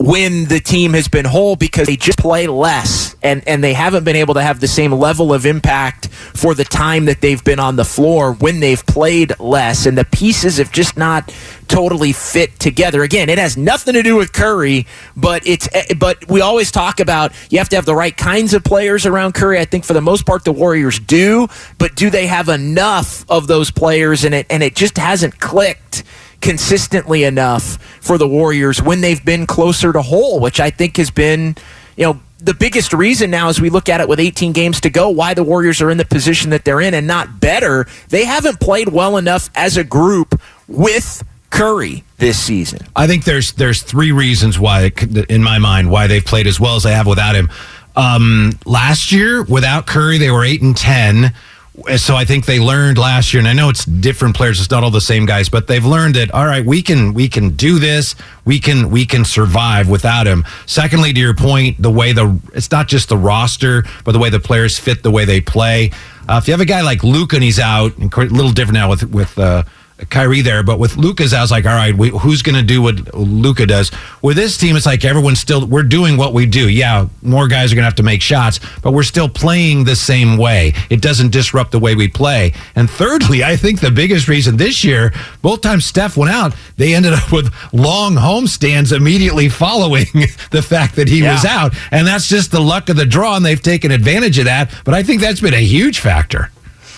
when 0.00 0.46
the 0.46 0.60
team 0.60 0.94
has 0.94 1.08
been 1.08 1.24
whole 1.24 1.56
because 1.56 1.86
they 1.86 1.96
just 1.96 2.18
play 2.18 2.46
less 2.46 3.13
and, 3.24 3.42
and 3.48 3.64
they 3.64 3.72
haven't 3.72 4.04
been 4.04 4.16
able 4.16 4.34
to 4.34 4.42
have 4.42 4.60
the 4.60 4.68
same 4.68 4.92
level 4.92 5.32
of 5.32 5.46
impact 5.46 6.08
for 6.08 6.54
the 6.54 6.62
time 6.62 7.06
that 7.06 7.22
they've 7.22 7.42
been 7.42 7.58
on 7.58 7.76
the 7.76 7.84
floor 7.84 8.34
when 8.34 8.60
they've 8.60 8.84
played 8.86 9.32
less 9.40 9.86
and 9.86 9.96
the 9.96 10.04
pieces 10.04 10.58
have 10.58 10.70
just 10.70 10.96
not 10.96 11.34
totally 11.66 12.12
fit 12.12 12.60
together. 12.60 13.02
Again, 13.02 13.30
it 13.30 13.38
has 13.38 13.56
nothing 13.56 13.94
to 13.94 14.02
do 14.02 14.16
with 14.16 14.32
Curry, 14.32 14.86
but 15.16 15.46
it's 15.46 15.68
eh, 15.72 15.94
but 15.98 16.28
we 16.28 16.42
always 16.42 16.70
talk 16.70 17.00
about 17.00 17.32
you 17.50 17.58
have 17.58 17.70
to 17.70 17.76
have 17.76 17.86
the 17.86 17.94
right 17.94 18.14
kinds 18.14 18.52
of 18.52 18.62
players 18.62 19.06
around 19.06 19.32
Curry. 19.32 19.58
I 19.58 19.64
think 19.64 19.84
for 19.84 19.94
the 19.94 20.02
most 20.02 20.26
part 20.26 20.44
the 20.44 20.52
Warriors 20.52 20.98
do, 20.98 21.48
but 21.78 21.94
do 21.96 22.10
they 22.10 22.26
have 22.26 22.50
enough 22.50 23.28
of 23.30 23.46
those 23.46 23.70
players 23.70 24.24
and 24.24 24.34
it 24.34 24.46
and 24.50 24.62
it 24.62 24.76
just 24.76 24.98
hasn't 24.98 25.40
clicked 25.40 26.04
consistently 26.42 27.24
enough 27.24 27.78
for 28.02 28.18
the 28.18 28.28
Warriors 28.28 28.82
when 28.82 29.00
they've 29.00 29.24
been 29.24 29.46
closer 29.46 29.94
to 29.94 30.02
whole, 30.02 30.40
which 30.40 30.60
I 30.60 30.68
think 30.68 30.98
has 30.98 31.10
been, 31.10 31.56
you 31.96 32.04
know, 32.04 32.20
the 32.44 32.54
biggest 32.54 32.92
reason 32.92 33.30
now 33.30 33.48
as 33.48 33.60
we 33.60 33.70
look 33.70 33.88
at 33.88 34.00
it 34.00 34.08
with 34.08 34.20
18 34.20 34.52
games 34.52 34.80
to 34.82 34.90
go 34.90 35.08
why 35.08 35.34
the 35.34 35.42
Warriors 35.42 35.80
are 35.80 35.90
in 35.90 35.96
the 35.96 36.04
position 36.04 36.50
that 36.50 36.64
they're 36.64 36.80
in 36.80 36.92
and 36.92 37.06
not 37.06 37.40
better. 37.40 37.86
They 38.08 38.24
haven't 38.24 38.60
played 38.60 38.88
well 38.88 39.16
enough 39.16 39.48
as 39.54 39.76
a 39.76 39.84
group 39.84 40.40
with 40.68 41.24
Curry 41.50 42.04
this 42.18 42.38
season. 42.38 42.80
I 42.94 43.06
think 43.06 43.24
there's 43.24 43.52
there's 43.52 43.82
three 43.82 44.12
reasons 44.12 44.58
why, 44.58 44.92
in 45.28 45.42
my 45.42 45.58
mind, 45.58 45.90
why 45.90 46.06
they've 46.06 46.24
played 46.24 46.46
as 46.46 46.60
well 46.60 46.76
as 46.76 46.82
they 46.82 46.92
have 46.92 47.06
without 47.06 47.34
him. 47.34 47.48
Um, 47.96 48.58
last 48.66 49.12
year, 49.12 49.42
without 49.44 49.86
Curry, 49.86 50.18
they 50.18 50.30
were 50.30 50.44
eight 50.44 50.62
and 50.62 50.76
ten 50.76 51.32
so 51.96 52.14
I 52.14 52.24
think 52.24 52.46
they 52.46 52.60
learned 52.60 52.98
last 52.98 53.34
year, 53.34 53.40
and 53.40 53.48
I 53.48 53.52
know 53.52 53.68
it's 53.68 53.84
different 53.84 54.36
players; 54.36 54.60
it's 54.60 54.70
not 54.70 54.84
all 54.84 54.90
the 54.90 55.00
same 55.00 55.26
guys, 55.26 55.48
but 55.48 55.66
they've 55.66 55.84
learned 55.84 56.14
that 56.14 56.30
all 56.32 56.46
right, 56.46 56.64
we 56.64 56.82
can 56.82 57.14
we 57.14 57.28
can 57.28 57.50
do 57.50 57.78
this, 57.78 58.14
we 58.44 58.60
can 58.60 58.90
we 58.90 59.04
can 59.04 59.24
survive 59.24 59.88
without 59.88 60.26
him. 60.26 60.44
Secondly, 60.66 61.12
to 61.12 61.20
your 61.20 61.34
point, 61.34 61.82
the 61.82 61.90
way 61.90 62.12
the 62.12 62.38
it's 62.52 62.70
not 62.70 62.86
just 62.86 63.08
the 63.08 63.16
roster, 63.16 63.84
but 64.04 64.12
the 64.12 64.20
way 64.20 64.30
the 64.30 64.40
players 64.40 64.78
fit, 64.78 65.02
the 65.02 65.10
way 65.10 65.24
they 65.24 65.40
play. 65.40 65.90
Uh, 66.28 66.38
if 66.40 66.46
you 66.46 66.52
have 66.52 66.60
a 66.60 66.64
guy 66.64 66.82
like 66.82 67.02
Luka 67.02 67.36
and 67.36 67.42
he's 67.42 67.58
out, 67.58 67.96
and 67.98 68.12
a 68.12 68.20
little 68.20 68.52
different 68.52 68.74
now 68.74 68.90
with 68.90 69.10
with. 69.10 69.36
Uh, 69.38 69.64
Kyrie 70.10 70.40
there, 70.40 70.64
but 70.64 70.80
with 70.80 70.96
Luka's, 70.96 71.32
I 71.32 71.40
was 71.40 71.52
like, 71.52 71.66
all 71.66 71.74
right, 71.74 71.94
we, 71.94 72.08
who's 72.08 72.42
going 72.42 72.56
to 72.56 72.62
do 72.62 72.82
what 72.82 73.14
Luka 73.14 73.64
does? 73.64 73.92
With 74.22 74.36
this 74.36 74.56
team, 74.56 74.74
it's 74.76 74.86
like 74.86 75.04
everyone's 75.04 75.40
still 75.40 75.66
we're 75.66 75.84
doing 75.84 76.16
what 76.16 76.32
we 76.32 76.46
do. 76.46 76.68
Yeah, 76.68 77.06
more 77.22 77.46
guys 77.46 77.70
are 77.70 77.76
going 77.76 77.82
to 77.82 77.86
have 77.86 77.94
to 77.96 78.02
make 78.02 78.20
shots, 78.20 78.58
but 78.82 78.92
we're 78.92 79.04
still 79.04 79.28
playing 79.28 79.84
the 79.84 79.94
same 79.94 80.36
way. 80.36 80.72
It 80.90 81.00
doesn't 81.00 81.30
disrupt 81.30 81.70
the 81.70 81.78
way 81.78 81.94
we 81.94 82.08
play. 82.08 82.54
And 82.74 82.90
thirdly, 82.90 83.44
I 83.44 83.56
think 83.56 83.80
the 83.80 83.92
biggest 83.92 84.26
reason 84.26 84.56
this 84.56 84.82
year, 84.82 85.12
both 85.42 85.60
times 85.60 85.84
Steph 85.84 86.16
went 86.16 86.32
out, 86.32 86.54
they 86.76 86.92
ended 86.92 87.12
up 87.12 87.30
with 87.30 87.54
long 87.72 88.16
home 88.16 88.48
stands 88.48 88.90
immediately 88.90 89.48
following 89.48 90.06
the 90.50 90.62
fact 90.62 90.96
that 90.96 91.06
he 91.06 91.22
yeah. 91.22 91.34
was 91.34 91.44
out, 91.44 91.72
and 91.92 92.04
that's 92.04 92.26
just 92.26 92.50
the 92.50 92.60
luck 92.60 92.88
of 92.88 92.96
the 92.96 93.06
draw, 93.06 93.36
and 93.36 93.44
they've 93.44 93.62
taken 93.62 93.92
advantage 93.92 94.38
of 94.38 94.46
that. 94.46 94.74
But 94.84 94.94
I 94.94 95.04
think 95.04 95.20
that's 95.20 95.40
been 95.40 95.54
a 95.54 95.64
huge 95.64 96.00
factor. 96.00 96.50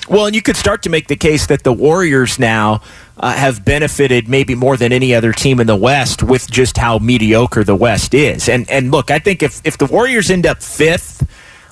Well, 0.09 0.27
and 0.27 0.35
you 0.35 0.43
could 0.43 0.57
start 0.57 0.83
to 0.85 0.91
make 0.91 1.09
the 1.09 1.17
case 1.17 1.47
that 1.47 1.65
the 1.65 1.73
Warriors 1.73 2.39
now 2.39 2.83
uh, 3.19 3.33
have 3.33 3.65
benefited 3.65 4.29
maybe 4.29 4.55
more 4.55 4.77
than 4.77 4.93
any 4.93 5.15
other 5.15 5.33
team 5.33 5.59
in 5.59 5.67
the 5.67 5.77
West 5.77 6.23
with 6.23 6.51
just 6.51 6.77
how 6.77 6.99
mediocre 6.99 7.65
the 7.65 7.75
West 7.75 8.15
is. 8.15 8.49
And 8.49 8.71
and 8.71 8.91
look, 8.91 9.11
I 9.11 9.19
think 9.19 9.43
if 9.43 9.61
if 9.65 9.79
the 9.79 9.87
Warriors 9.87 10.31
end 10.31 10.47
up 10.47 10.63
fifth, 10.63 11.29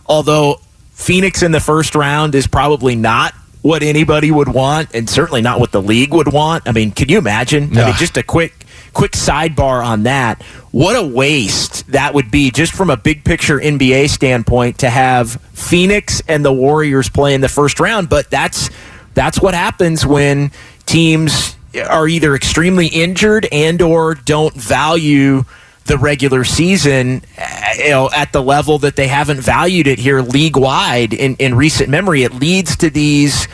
although 0.07 0.61
Phoenix 0.93 1.43
in 1.43 1.53
the 1.53 1.61
first 1.61 1.95
round 1.95 2.35
is 2.35 2.47
probably 2.47 2.97
not 2.97 3.35
what 3.63 3.83
anybody 3.83 4.31
would 4.31 4.49
want, 4.49 4.95
and 4.95 5.09
certainly 5.09 5.41
not 5.41 5.59
what 5.59 5.73
the 5.73 5.81
league 5.81 6.13
would 6.13 6.33
want. 6.33 6.69
I 6.69 6.73
mean, 6.73 6.91
can 6.91 7.09
you 7.09 7.19
imagine? 7.19 7.71
No. 7.71 7.83
I 7.83 7.87
mean, 7.87 7.95
just 7.97 8.17
a 8.17 8.23
quick 8.23 8.65
quick 8.93 9.13
sidebar 9.13 9.85
on 9.85 10.05
that. 10.05 10.43
What 10.75 10.97
a 10.97 11.07
waste 11.07 11.87
that 11.93 12.15
would 12.15 12.33
be 12.33 12.51
just 12.51 12.73
from 12.73 12.91
a 12.91 12.97
big 12.97 13.23
picture 13.23 13.61
NBA 13.61 14.11
standpoint 14.11 14.79
to 14.79 14.91
have 14.91 15.41
Phoenix 15.53 16.21
and 16.27 16.45
the 16.45 16.53
Warriors 16.53 17.09
play 17.09 17.35
in 17.35 17.41
the 17.41 17.49
first 17.49 17.79
round, 17.79 18.09
but 18.09 18.29
that's 18.29 18.71
that's 19.15 19.41
what 19.41 19.55
happens 19.55 20.05
when 20.05 20.51
teams 20.85 21.57
are 21.89 22.09
either 22.09 22.35
extremely 22.35 22.89
injured 22.89 23.47
and 23.53 23.81
or 23.81 24.17
don't 24.17 24.53
value 24.57 25.45
the 25.85 25.97
regular 25.97 26.43
season 26.43 27.23
eh, 27.37 27.85
you 27.85 27.91
know 27.91 28.11
at 28.11 28.33
the 28.33 28.43
level 28.43 28.81
that 28.81 28.97
they 28.97 29.07
haven't 29.07 29.43
valued 29.43 29.87
it 29.87 30.01
here 30.01 30.23
league 30.23 30.57
wide 30.57 31.15
in, 31.15 31.37
in 31.37 31.55
recent 31.55 31.89
memory. 31.89 32.25
It 32.25 32.35
leads 32.35 32.75
to 32.79 32.91
these 32.91 33.47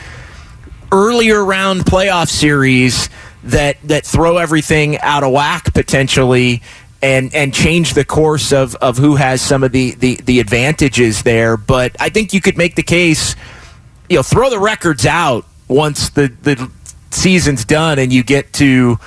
earlier 0.91 1.45
round 1.45 1.81
playoff 1.81 2.29
series 2.29 3.11
that 3.43 3.77
that 3.83 4.05
throw 4.05 4.37
everything 4.37 4.97
out 4.99 5.23
of 5.23 5.31
whack 5.31 5.71
potentially 5.73 6.63
and 7.01 7.33
and 7.33 7.53
change 7.53 7.93
the 7.93 8.05
course 8.05 8.53
of, 8.53 8.75
of 8.75 8.97
who 8.97 9.15
has 9.15 9.41
some 9.41 9.63
of 9.63 9.71
the, 9.71 9.91
the, 9.95 10.15
the 10.17 10.39
advantages 10.39 11.23
there. 11.23 11.57
But 11.57 11.95
I 11.99 12.09
think 12.09 12.33
you 12.33 12.41
could 12.41 12.57
make 12.57 12.75
the 12.75 12.83
case, 12.83 13.35
you 14.09 14.17
know, 14.17 14.23
throw 14.23 14.49
the 14.49 14.59
records 14.59 15.05
out 15.05 15.45
once 15.67 16.09
the, 16.09 16.27
the 16.41 16.69
season's 17.09 17.65
done 17.65 17.97
and 17.99 18.13
you 18.13 18.23
get 18.23 18.53
to 18.53 18.99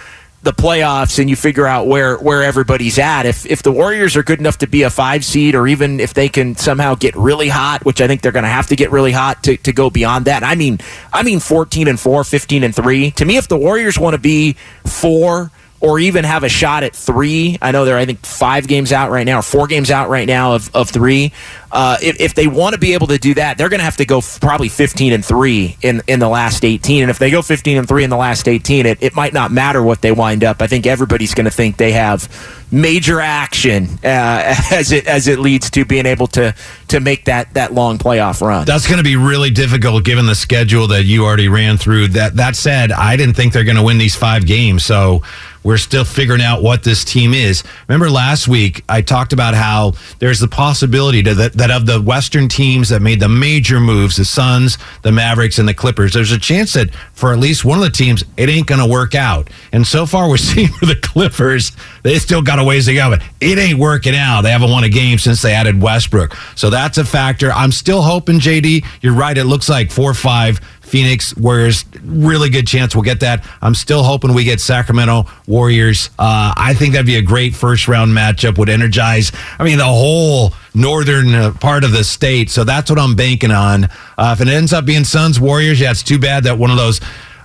the 0.42 0.52
playoffs 0.52 1.18
and 1.18 1.30
you 1.30 1.36
figure 1.36 1.66
out 1.66 1.86
where 1.86 2.18
where 2.18 2.42
everybody's 2.42 2.98
at. 2.98 3.24
If 3.24 3.46
if 3.46 3.62
the 3.62 3.72
Warriors 3.72 4.14
are 4.14 4.22
good 4.22 4.40
enough 4.40 4.58
to 4.58 4.66
be 4.66 4.82
a 4.82 4.90
five 4.90 5.24
seed, 5.24 5.54
or 5.54 5.66
even 5.66 6.00
if 6.00 6.12
they 6.12 6.28
can 6.28 6.54
somehow 6.54 6.94
get 6.94 7.16
really 7.16 7.48
hot, 7.48 7.84
which 7.84 8.02
I 8.02 8.06
think 8.06 8.20
they're 8.20 8.30
going 8.32 8.44
to 8.44 8.50
have 8.50 8.66
to 8.68 8.76
get 8.76 8.90
really 8.90 9.12
hot 9.12 9.42
to, 9.44 9.56
to 9.56 9.72
go 9.72 9.88
beyond 9.88 10.26
that. 10.26 10.42
I 10.42 10.54
mean, 10.54 10.80
I 11.14 11.22
mean, 11.22 11.40
fourteen 11.40 11.88
and 11.88 11.98
four, 11.98 12.24
15 12.24 12.62
and 12.62 12.74
three. 12.74 13.10
To 13.12 13.24
me, 13.24 13.38
if 13.38 13.48
the 13.48 13.56
Warriors 13.56 13.98
want 13.98 14.14
to 14.14 14.18
be 14.18 14.56
four 14.84 15.50
or 15.84 15.98
even 15.98 16.24
have 16.24 16.44
a 16.44 16.48
shot 16.48 16.82
at 16.82 16.96
three. 16.96 17.58
I 17.60 17.70
know 17.70 17.84
they're, 17.84 17.98
I 17.98 18.06
think, 18.06 18.24
five 18.24 18.66
games 18.66 18.90
out 18.90 19.10
right 19.10 19.26
now, 19.26 19.40
or 19.40 19.42
four 19.42 19.66
games 19.66 19.90
out 19.90 20.08
right 20.08 20.26
now 20.26 20.54
of, 20.54 20.74
of 20.74 20.88
three. 20.88 21.30
Uh, 21.70 21.98
if, 22.00 22.20
if 22.20 22.34
they 22.34 22.46
want 22.46 22.72
to 22.72 22.80
be 22.80 22.94
able 22.94 23.08
to 23.08 23.18
do 23.18 23.34
that, 23.34 23.58
they're 23.58 23.68
going 23.68 23.80
to 23.80 23.84
have 23.84 23.98
to 23.98 24.06
go 24.06 24.18
f- 24.18 24.38
probably 24.40 24.70
15 24.70 25.12
and 25.12 25.22
three 25.22 25.76
in, 25.82 26.00
in 26.06 26.20
the 26.20 26.28
last 26.28 26.64
18. 26.64 27.02
And 27.02 27.10
if 27.10 27.18
they 27.18 27.30
go 27.30 27.42
15 27.42 27.76
and 27.76 27.86
three 27.86 28.02
in 28.02 28.08
the 28.08 28.16
last 28.16 28.48
18, 28.48 28.86
it, 28.86 29.02
it 29.02 29.14
might 29.14 29.34
not 29.34 29.52
matter 29.52 29.82
what 29.82 30.00
they 30.00 30.10
wind 30.10 30.42
up. 30.42 30.62
I 30.62 30.68
think 30.68 30.86
everybody's 30.86 31.34
going 31.34 31.44
to 31.44 31.50
think 31.50 31.76
they 31.76 31.92
have 31.92 32.30
major 32.70 33.20
action 33.20 33.84
uh, 34.04 34.54
as 34.72 34.90
it 34.90 35.06
as 35.06 35.28
it 35.28 35.38
leads 35.38 35.70
to 35.70 35.84
being 35.84 36.06
able 36.06 36.26
to 36.28 36.54
to 36.88 37.00
make 37.00 37.26
that 37.26 37.52
that 37.54 37.72
long 37.72 37.98
playoff 37.98 38.40
run. 38.40 38.64
That's 38.64 38.86
going 38.86 38.98
to 38.98 39.04
be 39.04 39.16
really 39.16 39.50
difficult 39.50 40.04
given 40.04 40.26
the 40.26 40.34
schedule 40.34 40.88
that 40.88 41.04
you 41.04 41.24
already 41.24 41.48
ran 41.48 41.76
through. 41.76 42.08
That 42.08 42.36
that 42.36 42.56
said, 42.56 42.92
I 42.92 43.16
didn't 43.16 43.34
think 43.34 43.52
they're 43.52 43.64
going 43.64 43.76
to 43.76 43.82
win 43.82 43.98
these 43.98 44.16
five 44.16 44.46
games. 44.46 44.84
So 44.84 45.22
we're 45.64 45.78
still 45.78 46.04
figuring 46.04 46.42
out 46.42 46.62
what 46.62 46.84
this 46.84 47.04
team 47.04 47.34
is. 47.34 47.64
Remember 47.88 48.10
last 48.10 48.46
week 48.46 48.84
I 48.88 49.02
talked 49.02 49.32
about 49.32 49.54
how 49.54 49.94
there's 50.20 50.38
the 50.38 50.48
possibility 50.48 51.22
that, 51.22 51.54
that 51.54 51.70
of 51.70 51.86
the 51.86 52.00
Western 52.00 52.48
teams 52.48 52.90
that 52.90 53.00
made 53.00 53.18
the 53.18 53.28
major 53.28 53.80
moves, 53.80 54.16
the 54.16 54.24
Suns, 54.24 54.78
the 55.02 55.10
Mavericks, 55.10 55.58
and 55.58 55.68
the 55.68 55.74
Clippers, 55.74 56.12
there's 56.12 56.32
a 56.32 56.38
chance 56.38 56.74
that 56.74 56.94
for 57.14 57.32
at 57.32 57.38
least 57.38 57.64
one 57.64 57.78
of 57.78 57.84
the 57.84 57.90
teams, 57.90 58.22
it 58.36 58.48
ain't 58.48 58.66
going 58.66 58.80
to 58.80 58.86
work 58.86 59.14
out. 59.14 59.48
And 59.72 59.86
so 59.86 60.06
far, 60.06 60.28
we're 60.28 60.36
seeing 60.44 60.68
for 60.68 60.86
the 60.86 60.96
Clippers, 60.96 61.72
they 62.02 62.18
still 62.18 62.42
got 62.42 62.58
a 62.58 62.64
ways 62.64 62.86
to 62.86 62.94
go, 62.94 63.10
but 63.10 63.22
it 63.40 63.58
ain't 63.58 63.78
working 63.78 64.14
out. 64.14 64.42
They 64.42 64.50
haven't 64.50 64.70
won 64.70 64.84
a 64.84 64.88
game 64.88 65.18
since 65.18 65.42
they 65.42 65.52
added 65.52 65.80
Westbrook. 65.80 66.36
So 66.54 66.70
that's 66.70 66.98
a 66.98 67.04
factor. 67.04 67.50
I'm 67.50 67.72
still 67.72 68.02
hoping, 68.02 68.38
JD, 68.38 68.84
you're 69.00 69.14
right. 69.14 69.36
It 69.36 69.44
looks 69.44 69.68
like 69.68 69.90
four 69.90 70.10
or 70.10 70.14
five 70.14 70.60
Phoenix 70.84 71.36
Warriors, 71.36 71.84
really 72.04 72.50
good 72.50 72.66
chance 72.66 72.94
we'll 72.94 73.02
get 73.02 73.20
that. 73.20 73.44
I'm 73.62 73.74
still 73.74 74.02
hoping 74.02 74.34
we 74.34 74.44
get 74.44 74.60
Sacramento 74.60 75.26
Warriors. 75.46 76.10
Uh, 76.18 76.52
I 76.56 76.74
think 76.74 76.92
that'd 76.92 77.06
be 77.06 77.16
a 77.16 77.22
great 77.22 77.54
first 77.54 77.88
round 77.88 78.12
matchup. 78.12 78.58
Would 78.58 78.68
energize. 78.68 79.32
I 79.58 79.64
mean, 79.64 79.78
the 79.78 79.84
whole 79.84 80.52
northern 80.74 81.34
uh, 81.34 81.52
part 81.52 81.84
of 81.84 81.92
the 81.92 82.04
state. 82.04 82.50
So 82.50 82.64
that's 82.64 82.90
what 82.90 82.98
I'm 82.98 83.16
banking 83.16 83.50
on. 83.50 83.84
Uh, 84.16 84.36
if 84.38 84.46
it 84.46 84.48
ends 84.48 84.72
up 84.72 84.84
being 84.84 85.04
Suns 85.04 85.40
Warriors, 85.40 85.80
yeah, 85.80 85.90
it's 85.90 86.02
too 86.02 86.18
bad 86.18 86.44
that 86.44 86.58
one 86.58 86.70
of 86.70 86.76
those 86.76 87.00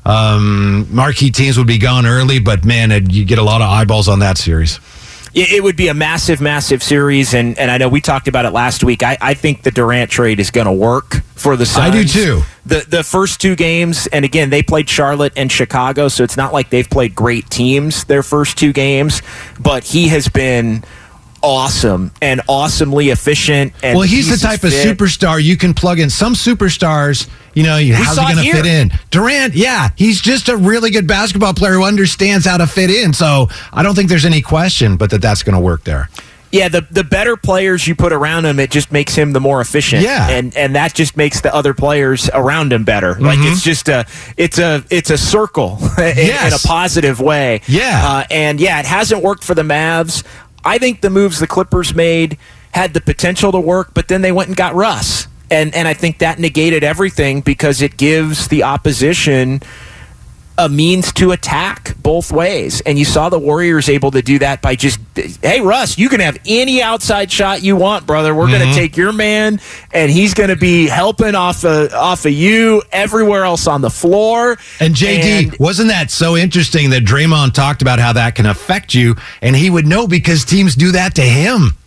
um, 0.05 0.87
marquee 0.93 1.31
teams 1.31 1.57
would 1.57 1.67
be 1.67 1.77
gone 1.77 2.05
early. 2.05 2.39
But 2.39 2.65
man, 2.65 2.91
it, 2.91 3.11
you 3.11 3.25
get 3.25 3.39
a 3.39 3.43
lot 3.43 3.61
of 3.61 3.69
eyeballs 3.69 4.07
on 4.07 4.19
that 4.19 4.37
series. 4.37 4.79
It 5.33 5.63
would 5.63 5.75
be 5.75 5.89
a 5.89 5.93
massive, 5.93 6.41
massive 6.41 6.81
series, 6.81 7.35
and, 7.35 7.57
and 7.59 7.69
I 7.69 7.77
know 7.77 7.87
we 7.87 8.01
talked 8.01 8.27
about 8.27 8.45
it 8.45 8.49
last 8.49 8.83
week. 8.83 9.03
I, 9.03 9.15
I 9.21 9.33
think 9.35 9.61
the 9.61 9.69
Durant 9.69 10.09
trade 10.09 10.39
is 10.39 10.49
going 10.49 10.65
to 10.65 10.73
work 10.73 11.21
for 11.35 11.55
the 11.55 11.67
Suns. 11.67 11.85
I 11.85 11.91
do 11.91 12.03
too. 12.03 12.41
The 12.69 12.85
the 12.87 13.03
first 13.03 13.41
two 13.41 13.55
games, 13.55 14.07
and 14.07 14.23
again, 14.23 14.49
they 14.49 14.63
played 14.63 14.87
Charlotte 14.87 15.33
and 15.35 15.51
Chicago, 15.51 16.07
so 16.07 16.23
it's 16.23 16.37
not 16.37 16.53
like 16.53 16.69
they've 16.69 16.89
played 16.89 17.15
great 17.15 17.49
teams 17.49 18.03
their 18.05 18.23
first 18.23 18.57
two 18.57 18.73
games, 18.73 19.21
but 19.59 19.83
he 19.83 20.07
has 20.09 20.27
been 20.29 20.83
awesome 21.41 22.11
and 22.21 22.41
awesomely 22.47 23.09
efficient. 23.09 23.73
And 23.83 23.97
well, 23.97 24.07
he's 24.07 24.29
the 24.29 24.37
type 24.37 24.63
of 24.63 24.71
superstar 24.71 25.41
you 25.41 25.57
can 25.57 25.73
plug 25.73 25.99
in. 25.99 26.09
Some 26.09 26.33
superstars, 26.33 27.29
you 27.53 27.63
know, 27.63 27.77
how's 27.93 28.17
he 28.17 28.33
going 28.33 28.45
to 28.45 28.51
fit 28.51 28.65
in? 28.65 28.91
Durant, 29.11 29.55
yeah, 29.55 29.89
he's 29.95 30.21
just 30.21 30.49
a 30.49 30.57
really 30.57 30.91
good 30.91 31.07
basketball 31.07 31.53
player 31.53 31.73
who 31.73 31.83
understands 31.83 32.45
how 32.45 32.57
to 32.57 32.67
fit 32.67 32.89
in. 32.89 33.13
So 33.13 33.49
I 33.71 33.83
don't 33.83 33.95
think 33.95 34.09
there's 34.09 34.25
any 34.25 34.41
question, 34.41 34.97
but 34.97 35.09
that 35.11 35.21
that's 35.21 35.43
going 35.43 35.55
to 35.55 35.61
work 35.61 35.83
there. 35.83 36.09
Yeah, 36.51 36.67
the 36.67 36.81
the 36.89 37.03
better 37.03 37.37
players 37.37 37.87
you 37.87 37.95
put 37.95 38.11
around 38.11 38.45
him, 38.45 38.59
it 38.59 38.71
just 38.71 38.91
makes 38.91 39.13
him 39.13 39.33
the 39.33 39.39
more 39.39 39.61
efficient. 39.61 40.03
Yeah, 40.03 40.29
and 40.29 40.55
and 40.57 40.75
that 40.75 40.95
just 40.95 41.15
makes 41.15 41.41
the 41.41 41.53
other 41.53 41.73
players 41.73 42.29
around 42.33 42.73
him 42.73 42.83
better. 42.83 43.13
Mm-hmm. 43.13 43.25
Like 43.25 43.39
it's 43.41 43.61
just 43.61 43.87
a 43.87 44.05
it's 44.35 44.57
a 44.57 44.83
it's 44.89 45.11
a 45.11 45.17
circle 45.17 45.77
in, 45.97 46.17
yes. 46.17 46.51
in 46.51 46.53
a 46.53 46.67
positive 46.67 47.19
way. 47.19 47.61
Yeah, 47.67 48.01
uh, 48.03 48.23
and 48.31 48.59
yeah, 48.59 48.79
it 48.79 48.85
hasn't 48.85 49.21
worked 49.21 49.43
for 49.43 49.53
the 49.53 49.61
Mavs. 49.61 50.23
I 50.65 50.77
think 50.79 51.01
the 51.01 51.09
moves 51.09 51.39
the 51.39 51.47
Clippers 51.47 51.93
made 51.93 52.37
had 52.71 52.93
the 52.93 53.01
potential 53.01 53.51
to 53.51 53.59
work, 53.59 53.93
but 53.93 54.07
then 54.07 54.21
they 54.21 54.31
went 54.31 54.47
and 54.47 54.57
got 54.57 54.73
Russ. 54.73 55.27
And 55.51 55.73
and 55.75 55.87
I 55.87 55.93
think 55.93 56.19
that 56.19 56.39
negated 56.39 56.83
everything 56.83 57.41
because 57.41 57.81
it 57.81 57.97
gives 57.97 58.47
the 58.47 58.63
opposition 58.63 59.61
a 60.59 60.67
means 60.67 61.13
to 61.13 61.31
attack 61.31 61.95
both 62.03 62.33
ways. 62.33 62.81
And 62.81 62.99
you 62.99 63.05
saw 63.05 63.29
the 63.29 63.39
Warriors 63.39 63.87
able 63.87 64.11
to 64.11 64.21
do 64.21 64.39
that 64.39 64.61
by 64.61 64.75
just, 64.75 64.99
hey, 65.41 65.61
Russ, 65.61 65.97
you 65.97 66.09
can 66.09 66.19
have 66.19 66.37
any 66.45 66.81
outside 66.81 67.31
shot 67.31 67.63
you 67.63 67.77
want, 67.77 68.05
brother. 68.05 68.35
We're 68.35 68.47
mm-hmm. 68.47 68.59
going 68.59 68.73
to 68.73 68.75
take 68.75 68.97
your 68.97 69.13
man, 69.13 69.61
and 69.91 70.11
he's 70.11 70.33
going 70.33 70.49
to 70.49 70.57
be 70.57 70.87
helping 70.87 71.33
off 71.33 71.63
of, 71.63 71.93
off 71.93 72.25
of 72.25 72.33
you 72.33 72.83
everywhere 72.91 73.45
else 73.45 73.67
on 73.67 73.79
the 73.79 73.89
floor. 73.89 74.57
And 74.81 74.93
JD, 74.93 75.43
and, 75.43 75.59
wasn't 75.59 75.87
that 75.87 76.11
so 76.11 76.35
interesting 76.35 76.89
that 76.89 77.03
Draymond 77.03 77.53
talked 77.53 77.81
about 77.81 77.99
how 77.99 78.11
that 78.13 78.35
can 78.35 78.45
affect 78.45 78.93
you? 78.93 79.15
And 79.41 79.55
he 79.55 79.69
would 79.69 79.87
know 79.87 80.07
because 80.07 80.43
teams 80.43 80.75
do 80.75 80.91
that 80.91 81.15
to 81.15 81.21
him. 81.21 81.77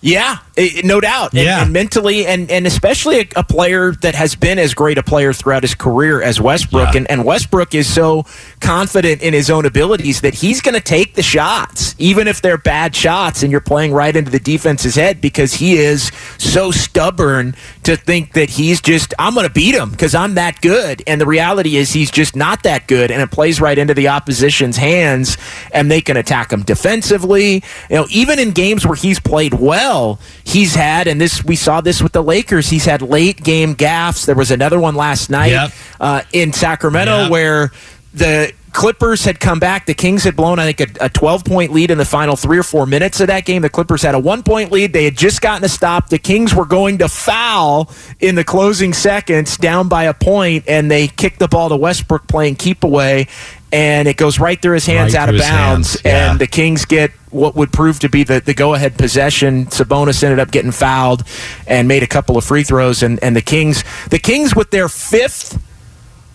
Yeah, 0.00 0.38
it, 0.60 0.84
no 0.84 1.00
doubt. 1.00 1.34
Yeah. 1.34 1.40
And, 1.40 1.62
and, 1.62 1.72
mentally, 1.72 2.26
and, 2.26 2.50
and 2.50 2.66
especially 2.66 3.20
a, 3.20 3.26
a, 3.36 3.44
player 3.44 3.92
that 3.92 4.14
has 4.14 4.34
been 4.34 4.58
as 4.58 4.74
great 4.74 4.98
a 4.98 5.02
player 5.02 5.32
throughout 5.32 5.62
his 5.62 5.74
career 5.74 6.22
as 6.22 6.40
Westbrook. 6.40 6.92
Yeah. 6.92 6.98
And, 6.98 7.10
and 7.10 7.24
Westbrook 7.24 7.74
is 7.74 7.92
so 7.92 8.24
confident 8.60 9.22
in 9.22 9.34
his 9.34 9.50
own 9.50 9.64
abilities 9.66 10.20
that 10.20 10.34
he's 10.34 10.60
going 10.60 10.74
to 10.74 10.80
take 10.80 11.14
the 11.14 11.22
shots, 11.22 11.94
even 11.98 12.28
if 12.28 12.42
they're 12.42 12.58
bad 12.58 12.94
shots 12.94 13.42
and 13.42 13.50
you're 13.50 13.60
playing 13.60 13.92
right 13.92 14.14
into 14.14 14.30
the 14.30 14.38
defense's 14.38 14.94
head 14.94 15.20
because 15.20 15.54
he 15.54 15.74
is 15.74 16.12
so 16.38 16.70
stubborn 16.70 17.54
to 17.82 17.96
think 17.96 18.34
that 18.34 18.50
he's 18.50 18.80
just, 18.80 19.14
I'm 19.18 19.34
going 19.34 19.46
to 19.46 19.52
beat 19.52 19.74
him 19.74 19.90
because 19.90 20.14
I'm 20.14 20.34
that 20.34 20.60
good. 20.60 21.02
And 21.06 21.20
the 21.20 21.26
reality 21.26 21.76
is 21.76 21.92
he's 21.92 22.10
just 22.10 22.36
not 22.36 22.62
that 22.62 22.86
good. 22.86 23.10
And 23.10 23.22
it 23.22 23.30
plays 23.30 23.60
right 23.60 23.76
into 23.76 23.94
the 23.94 24.08
opposition's 24.08 24.76
hands 24.76 25.36
and 25.72 25.90
they 25.90 26.00
can 26.00 26.16
attack 26.16 26.52
him 26.52 26.62
defensively. 26.62 27.62
You 27.88 27.96
know, 27.96 28.06
even 28.10 28.38
in 28.38 28.50
games 28.52 28.86
where 28.86 28.96
he's 28.96 29.20
played 29.20 29.54
well, 29.54 30.18
he's 30.50 30.74
had, 30.74 31.06
and 31.06 31.20
this 31.20 31.44
we 31.44 31.56
saw 31.56 31.80
this 31.80 32.02
with 32.02 32.12
the 32.12 32.22
Lakers. 32.22 32.68
He's 32.68 32.84
had 32.84 33.02
late 33.02 33.42
game 33.42 33.74
gaffes. 33.74 34.26
There 34.26 34.34
was 34.34 34.50
another 34.50 34.78
one 34.78 34.94
last 34.94 35.30
night 35.30 35.52
yep. 35.52 35.72
uh, 35.98 36.22
in 36.32 36.52
Sacramento 36.52 37.22
yep. 37.22 37.30
where 37.30 37.72
the 38.12 38.52
Clippers 38.72 39.24
had 39.24 39.40
come 39.40 39.58
back. 39.58 39.86
The 39.86 39.94
Kings 39.94 40.22
had 40.24 40.36
blown, 40.36 40.58
I 40.58 40.72
think, 40.72 40.96
a, 41.00 41.06
a 41.06 41.08
12 41.08 41.44
point 41.44 41.72
lead 41.72 41.90
in 41.90 41.98
the 41.98 42.04
final 42.04 42.36
three 42.36 42.58
or 42.58 42.62
four 42.62 42.86
minutes 42.86 43.20
of 43.20 43.26
that 43.26 43.44
game. 43.44 43.62
The 43.62 43.70
Clippers 43.70 44.02
had 44.02 44.14
a 44.14 44.18
one 44.18 44.42
point 44.42 44.70
lead. 44.70 44.92
They 44.92 45.04
had 45.04 45.16
just 45.16 45.40
gotten 45.40 45.64
a 45.64 45.68
stop. 45.68 46.08
The 46.08 46.18
Kings 46.18 46.54
were 46.54 46.64
going 46.64 46.98
to 46.98 47.08
foul 47.08 47.90
in 48.20 48.34
the 48.34 48.44
closing 48.44 48.92
seconds, 48.92 49.56
down 49.56 49.88
by 49.88 50.04
a 50.04 50.14
point, 50.14 50.64
and 50.68 50.90
they 50.90 51.08
kicked 51.08 51.38
the 51.38 51.48
ball 51.48 51.68
to 51.68 51.76
Westbrook 51.76 52.26
playing 52.28 52.56
keep 52.56 52.84
away 52.84 53.26
and 53.72 54.08
it 54.08 54.16
goes 54.16 54.38
right 54.38 54.60
through 54.60 54.74
his 54.74 54.86
hands 54.86 55.14
right 55.14 55.22
out 55.22 55.34
of 55.34 55.40
bounds. 55.40 56.00
Yeah. 56.04 56.30
And 56.30 56.40
the 56.40 56.46
Kings 56.46 56.84
get 56.84 57.12
what 57.30 57.54
would 57.54 57.72
prove 57.72 58.00
to 58.00 58.08
be 58.08 58.24
the, 58.24 58.40
the 58.40 58.54
go 58.54 58.74
ahead 58.74 58.98
possession. 58.98 59.66
Sabonis 59.66 60.22
ended 60.22 60.40
up 60.40 60.50
getting 60.50 60.72
fouled 60.72 61.22
and 61.66 61.86
made 61.86 62.02
a 62.02 62.06
couple 62.06 62.36
of 62.36 62.44
free 62.44 62.64
throws. 62.64 63.02
And, 63.02 63.22
and 63.22 63.36
the 63.36 63.42
Kings, 63.42 63.84
the 64.10 64.18
Kings 64.18 64.56
with 64.56 64.70
their 64.70 64.88
fifth 64.88 65.62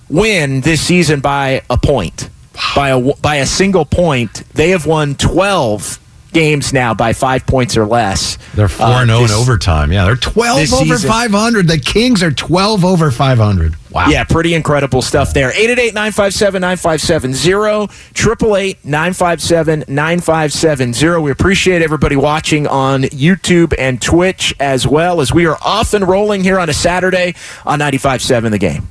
win 0.09 0.61
this 0.61 0.81
season 0.81 1.19
by 1.19 1.61
a 1.69 1.77
point, 1.77 2.29
by 2.75 2.89
a 2.89 3.13
by 3.15 3.35
a 3.37 3.45
single 3.45 3.85
point, 3.85 4.43
they 4.53 4.69
have 4.69 4.85
won 4.85 5.15
twelve 5.15 5.99
games 6.35 6.73
now 6.73 6.93
by 6.93 7.13
five 7.13 7.47
points 7.47 7.77
or 7.77 7.85
less. 7.85 8.37
They're 8.55 8.67
4 8.67 8.85
uh, 8.85 9.05
0 9.05 9.23
in 9.23 9.31
overtime. 9.31 9.91
Yeah, 9.91 10.03
they're 10.03 10.17
12 10.17 10.73
over 10.73 10.97
500. 10.97 11.67
The 11.67 11.79
Kings 11.79 12.21
are 12.21 12.31
12 12.31 12.83
over 12.83 13.09
500. 13.09 13.75
Wow. 13.89 14.07
Yeah, 14.09 14.25
pretty 14.25 14.53
incredible 14.53 15.01
stuff 15.01 15.33
there. 15.33 15.49
888 15.51 15.93
957 15.93 16.61
9570. 16.61 17.93
888 18.13 18.85
957 18.85 19.85
9570. 19.87 21.21
We 21.21 21.31
appreciate 21.31 21.81
everybody 21.81 22.17
watching 22.17 22.67
on 22.67 23.03
YouTube 23.03 23.73
and 23.79 24.01
Twitch 24.01 24.53
as 24.59 24.85
well 24.85 25.21
as 25.21 25.33
we 25.33 25.47
are 25.47 25.57
off 25.63 25.93
and 25.93 26.05
rolling 26.05 26.43
here 26.43 26.59
on 26.59 26.69
a 26.69 26.73
Saturday 26.73 27.33
on 27.65 27.79
95.7 27.79 28.51
The 28.51 28.57
Game. 28.57 28.89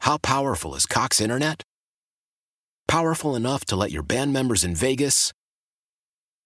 How 0.00 0.18
powerful 0.18 0.74
is 0.74 0.84
Cox 0.84 1.18
Internet? 1.18 1.62
Powerful 2.86 3.34
enough 3.34 3.64
to 3.64 3.76
let 3.76 3.90
your 3.90 4.02
band 4.02 4.34
members 4.34 4.62
in 4.62 4.74
Vegas 4.74 5.32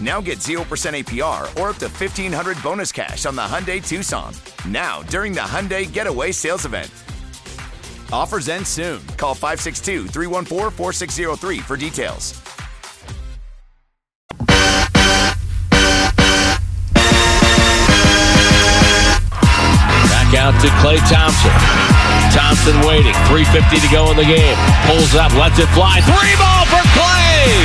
Now 0.00 0.20
get 0.20 0.38
0% 0.38 0.62
APR 0.62 1.60
or 1.60 1.70
up 1.70 1.76
to 1.78 1.88
1500 1.88 2.62
bonus 2.62 2.92
cash 2.92 3.26
on 3.26 3.34
the 3.34 3.42
Hyundai 3.42 3.84
Tucson. 3.84 4.32
Now, 4.68 5.02
during 5.02 5.32
the 5.32 5.40
Hyundai 5.40 5.92
Getaway 5.92 6.30
Sales 6.30 6.64
Event. 6.64 6.90
Offers 8.12 8.48
end 8.48 8.66
soon. 8.66 9.04
Call 9.16 9.34
562 9.34 10.06
314 10.06 10.70
4603 10.70 11.58
for 11.58 11.76
details. 11.76 12.40
Back 20.08 20.34
out 20.34 20.60
to 20.62 20.68
Klay 20.78 20.98
Thompson. 21.10 21.50
Thompson 22.32 22.78
waiting. 22.86 23.14
3.50 23.26 23.80
to 23.80 23.88
go 23.92 24.10
in 24.10 24.16
the 24.16 24.24
game. 24.24 24.56
Pulls 24.86 25.14
up, 25.14 25.34
lets 25.34 25.58
it 25.58 25.66
fly. 25.74 26.00
Three 26.02 26.36
ball 26.36 26.66
for 26.66 26.84
Klay! 26.94 27.64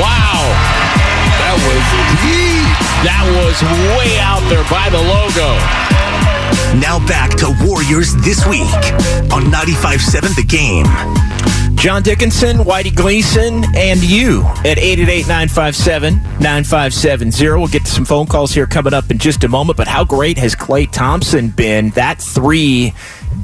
Wow. 0.00 0.81
That 1.52 1.60
was 1.68 1.84
deep. 2.24 2.64
That 3.04 3.28
was 3.36 3.60
way 3.92 4.16
out 4.24 4.40
there 4.48 4.64
by 4.72 4.88
the 4.88 4.96
logo. 4.96 5.52
Now 6.80 6.96
back 7.06 7.36
to 7.36 7.52
Warriors 7.62 8.14
This 8.24 8.46
Week 8.46 8.62
on 9.30 9.42
95.7 9.52 10.34
The 10.34 10.44
Game. 10.48 10.86
John 11.76 12.02
Dickinson, 12.02 12.56
Whitey 12.58 12.94
Gleason, 12.96 13.64
and 13.76 14.02
you 14.02 14.44
at 14.64 14.78
888-957-9570. 14.78 17.58
We'll 17.58 17.66
get 17.66 17.84
to 17.84 17.90
some 17.90 18.06
phone 18.06 18.26
calls 18.26 18.54
here 18.54 18.66
coming 18.66 18.94
up 18.94 19.10
in 19.10 19.18
just 19.18 19.44
a 19.44 19.48
moment, 19.48 19.76
but 19.76 19.88
how 19.88 20.04
great 20.04 20.38
has 20.38 20.54
Klay 20.54 20.90
Thompson 20.90 21.50
been? 21.50 21.90
That 21.90 22.18
three 22.18 22.94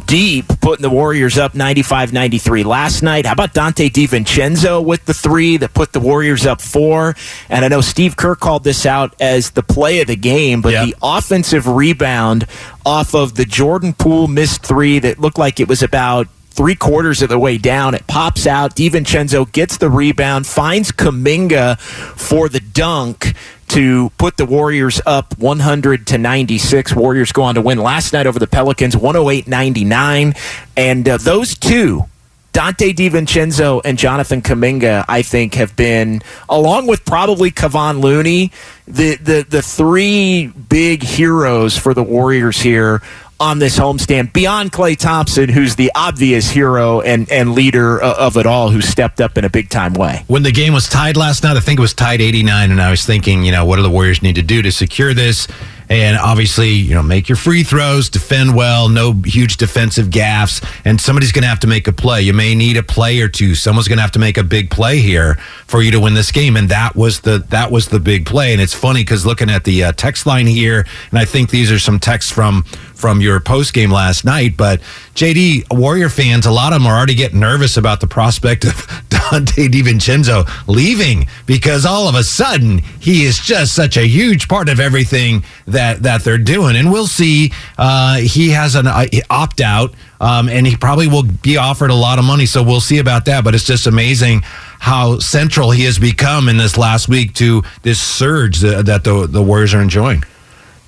deep, 0.06 0.46
putting 0.60 0.82
the 0.82 0.90
Warriors 0.90 1.36
up 1.38 1.52
95-93 1.52 2.64
last 2.64 3.02
night. 3.02 3.26
How 3.26 3.32
about 3.32 3.54
Donte 3.54 3.90
DiVincenzo 3.90 4.84
with 4.84 5.04
the 5.04 5.14
three 5.14 5.56
that 5.58 5.74
put 5.74 5.92
the 5.92 6.00
Warriors 6.00 6.46
up 6.46 6.60
four? 6.60 7.14
And 7.50 7.64
I 7.64 7.68
know 7.68 7.80
Steve 7.80 8.16
Kerr 8.16 8.34
called 8.34 8.64
this 8.64 8.86
out 8.86 9.14
as 9.20 9.50
the 9.50 9.62
play 9.62 10.00
of 10.00 10.06
the 10.06 10.16
game, 10.16 10.60
but 10.62 10.72
Yep. 10.72 10.84
the 10.86 10.94
offensive 11.02 11.66
rebound 11.66 12.46
off 12.86 13.14
of 13.14 13.34
the 13.34 13.44
Jordan 13.44 13.92
Poole 13.92 14.28
missed 14.28 14.62
three 14.64 14.98
that 15.00 15.18
looked 15.18 15.38
like 15.38 15.60
it 15.60 15.68
was 15.68 15.82
about 15.82 16.26
three 16.50 16.74
quarters 16.74 17.22
of 17.22 17.28
the 17.28 17.38
way 17.38 17.56
down. 17.56 17.94
It 17.94 18.06
pops 18.08 18.46
out. 18.46 18.74
DiVincenzo 18.74 19.50
gets 19.52 19.76
the 19.76 19.88
rebound, 19.88 20.46
finds 20.46 20.90
Kuminga 20.90 21.78
for 21.78 22.48
the 22.48 22.58
dunk 22.60 23.34
to 23.68 24.10
put 24.18 24.36
the 24.36 24.46
Warriors 24.46 25.00
up 25.06 25.38
100 25.38 26.06
to 26.08 26.18
96. 26.18 26.94
Warriors 26.94 27.32
go 27.32 27.42
on 27.42 27.54
to 27.54 27.60
win 27.60 27.78
last 27.78 28.12
night 28.12 28.26
over 28.26 28.38
the 28.38 28.46
Pelicans 28.46 28.94
108-99 28.94 30.36
and 30.76 31.08
uh, 31.08 31.16
those 31.18 31.56
two 31.56 32.04
Donte 32.52 32.92
DiVincenzo 32.92 33.80
and 33.84 33.96
Jonathan 33.96 34.42
Kuminga, 34.42 35.04
I 35.06 35.22
think, 35.22 35.54
have 35.54 35.76
been, 35.76 36.22
along 36.48 36.88
with 36.88 37.04
probably 37.04 37.52
Kevon 37.52 38.00
Looney, 38.00 38.50
the, 38.86 39.16
the, 39.16 39.46
the 39.48 39.62
three 39.62 40.48
big 40.48 41.04
heroes 41.04 41.76
for 41.76 41.94
the 41.94 42.02
Warriors 42.02 42.58
here 42.60 43.00
on 43.40 43.58
this 43.58 43.78
homestand, 43.78 44.32
beyond 44.32 44.72
Klay 44.72 44.96
Thompson, 44.96 45.48
who's 45.48 45.76
the 45.76 45.92
obvious 45.94 46.50
hero 46.50 47.00
and, 47.00 47.30
and 47.30 47.52
leader 47.52 48.00
of 48.00 48.36
it 48.36 48.46
all, 48.46 48.70
who 48.70 48.80
stepped 48.80 49.20
up 49.20 49.38
in 49.38 49.44
a 49.44 49.50
big 49.50 49.68
time 49.68 49.92
way. 49.94 50.24
When 50.26 50.42
the 50.42 50.52
game 50.52 50.72
was 50.72 50.88
tied 50.88 51.16
last 51.16 51.44
night, 51.44 51.56
I 51.56 51.60
think 51.60 51.78
it 51.78 51.82
was 51.82 51.94
tied 51.94 52.20
89, 52.20 52.70
and 52.70 52.82
I 52.82 52.90
was 52.90 53.04
thinking, 53.04 53.44
you 53.44 53.52
know, 53.52 53.64
what 53.64 53.76
do 53.76 53.82
the 53.82 53.90
Warriors 53.90 54.22
need 54.22 54.34
to 54.36 54.42
do 54.42 54.62
to 54.62 54.72
secure 54.72 55.14
this? 55.14 55.46
And 55.90 56.18
obviously, 56.18 56.70
you 56.70 56.94
know, 56.94 57.02
make 57.02 57.28
your 57.30 57.36
free 57.36 57.62
throws, 57.62 58.10
defend 58.10 58.54
well, 58.54 58.90
no 58.90 59.14
huge 59.24 59.56
defensive 59.56 60.08
gaffes, 60.08 60.62
and 60.84 61.00
somebody's 61.00 61.32
going 61.32 61.44
to 61.44 61.48
have 61.48 61.60
to 61.60 61.66
make 61.66 61.88
a 61.88 61.92
play. 61.92 62.20
You 62.20 62.34
may 62.34 62.54
need 62.54 62.76
a 62.76 62.82
play 62.82 63.20
or 63.20 63.28
two. 63.28 63.54
Someone's 63.54 63.88
going 63.88 63.96
to 63.96 64.02
have 64.02 64.12
to 64.12 64.18
make 64.18 64.36
a 64.36 64.44
big 64.44 64.70
play 64.70 64.98
here 64.98 65.36
for 65.66 65.80
you 65.82 65.90
to 65.92 66.00
win 66.00 66.12
this 66.12 66.30
game, 66.30 66.56
and 66.56 66.68
that 66.68 66.94
was 66.94 67.20
the 67.20 67.38
that 67.48 67.70
was 67.70 67.88
the 67.88 68.00
big 68.00 68.26
play. 68.26 68.52
And 68.52 68.60
it's 68.60 68.74
funny 68.74 69.00
because 69.00 69.24
looking 69.24 69.48
at 69.48 69.64
the 69.64 69.84
uh, 69.84 69.92
text 69.92 70.26
line 70.26 70.46
here, 70.46 70.86
and 71.10 71.18
I 71.18 71.24
think 71.24 71.48
these 71.48 71.72
are 71.72 71.78
some 71.78 71.98
texts 71.98 72.30
from 72.30 72.66
from 72.98 73.20
your 73.20 73.38
post 73.38 73.72
game 73.72 73.90
last 73.90 74.24
night. 74.24 74.56
But 74.56 74.80
JD, 75.14 75.66
Warrior 75.70 76.08
fans, 76.08 76.46
a 76.46 76.50
lot 76.50 76.72
of 76.72 76.80
them 76.82 76.86
are 76.86 76.96
already 76.96 77.14
getting 77.14 77.40
nervous 77.40 77.76
about 77.76 78.00
the 78.00 78.08
prospect 78.08 78.64
of 78.64 78.72
Donte 79.08 79.68
DiVincenzo 79.68 80.48
leaving 80.66 81.26
because 81.46 81.86
all 81.86 82.08
of 82.08 82.16
a 82.16 82.24
sudden 82.24 82.78
he 83.00 83.24
is 83.24 83.38
just 83.38 83.74
such 83.74 83.96
a 83.96 84.06
huge 84.06 84.48
part 84.48 84.68
of 84.68 84.80
everything 84.80 85.44
that 85.66 86.02
that 86.02 86.24
they're 86.24 86.38
doing. 86.38 86.76
And 86.76 86.90
we'll 86.90 87.06
see. 87.06 87.52
Uh, 87.78 88.16
he 88.16 88.50
has 88.50 88.74
an 88.74 88.88
uh, 88.88 89.06
opt 89.30 89.60
out, 89.60 89.94
um, 90.20 90.48
and 90.48 90.66
he 90.66 90.76
probably 90.76 91.06
will 91.06 91.22
be 91.22 91.56
offered 91.56 91.90
a 91.90 91.94
lot 91.94 92.18
of 92.18 92.24
money. 92.24 92.46
So 92.46 92.62
we'll 92.62 92.80
see 92.80 92.98
about 92.98 93.26
that. 93.26 93.44
But 93.44 93.54
it's 93.54 93.64
just 93.64 93.86
amazing 93.86 94.42
how 94.80 95.18
central 95.20 95.70
he 95.70 95.84
has 95.84 95.98
become 95.98 96.48
in 96.48 96.56
this 96.56 96.76
last 96.76 97.08
week 97.08 97.34
to 97.34 97.62
this 97.82 98.00
surge 98.00 98.60
that, 98.60 99.04
the 99.04 99.26
the 99.28 99.42
Warriors 99.42 99.74
are 99.74 99.82
enjoying. 99.82 100.24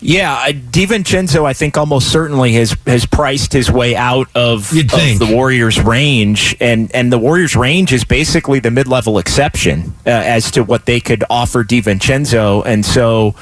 Yeah, 0.02 0.34
I- 0.34 0.52
DiVincenzo, 0.52 1.44
I 1.44 1.52
think 1.52 1.76
almost 1.76 2.10
certainly 2.10 2.52
has 2.54 2.74
has 2.86 3.04
priced 3.06 3.52
his 3.52 3.70
way 3.70 3.94
out 3.96 4.28
of, 4.34 4.70
of 4.72 5.18
the 5.18 5.30
Warriors' 5.32 5.78
range, 5.80 6.56
and 6.60 6.90
and 6.94 7.12
the 7.12 7.18
Warriors' 7.18 7.54
range 7.54 7.92
is 7.92 8.04
basically 8.04 8.60
the 8.60 8.70
mid 8.70 8.88
level 8.88 9.18
exception 9.18 9.94
uh, 10.06 10.10
as 10.10 10.50
to 10.52 10.62
what 10.64 10.86
they 10.86 11.00
could 11.00 11.24
offer 11.28 11.64
DiVincenzo, 11.64 12.64
and 12.64 12.84
so 12.84 13.34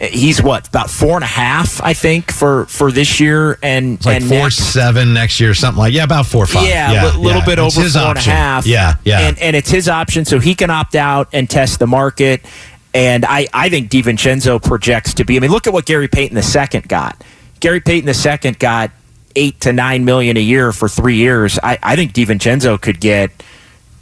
uh, 0.00 0.06
he's 0.06 0.42
what 0.42 0.66
about 0.68 0.88
four 0.88 1.16
and 1.16 1.24
a 1.24 1.26
half, 1.26 1.82
I 1.82 1.92
think, 1.92 2.32
for 2.32 2.64
for 2.66 2.90
this 2.90 3.20
year, 3.20 3.58
and 3.62 3.94
It's 3.98 4.06
like 4.06 4.16
and 4.22 4.28
four 4.28 4.38
next. 4.44 4.56
seven 4.72 5.12
next 5.12 5.38
year, 5.38 5.52
something 5.52 5.78
like 5.78 5.92
yeah, 5.92 6.04
about 6.04 6.24
four 6.26 6.44
or 6.44 6.46
five. 6.46 6.66
Yeah, 6.66 7.12
a 7.14 7.18
li- 7.18 7.24
little 7.26 7.42
bit 7.42 7.58
It's 7.58 7.76
over 7.76 7.88
four 7.90 8.08
and 8.08 8.18
a 8.18 8.20
half. 8.22 8.66
Yeah, 8.66 8.94
yeah. 9.04 9.20
And, 9.28 9.38
and 9.38 9.54
it's 9.54 9.70
his 9.70 9.86
option, 9.88 10.24
so 10.24 10.38
he 10.38 10.54
can 10.54 10.70
opt 10.70 10.94
out 10.94 11.28
and 11.34 11.48
test 11.48 11.78
the 11.78 11.86
market. 11.86 12.42
And 12.96 13.24
I, 13.26 13.46
I 13.52 13.68
think 13.68 13.90
DiVincenzo 13.90 14.62
projects 14.62 15.14
to 15.14 15.24
be. 15.24 15.36
I 15.36 15.40
mean, 15.40 15.50
look 15.50 15.66
at 15.66 15.72
what 15.72 15.84
Gary 15.84 16.08
Payton 16.08 16.36
II 16.38 16.80
got. 16.88 17.22
Gary 17.60 17.80
Payton 17.80 18.08
II 18.08 18.52
got 18.52 18.90
eight 19.36 19.60
to 19.60 19.72
nine 19.72 20.04
million 20.06 20.36
a 20.38 20.40
year 20.40 20.72
for 20.72 20.88
three 20.88 21.16
years. 21.16 21.58
I, 21.62 21.78
I 21.82 21.94
think 21.96 22.12
DiVincenzo 22.14 22.80
could 22.80 22.98
get 23.00 23.30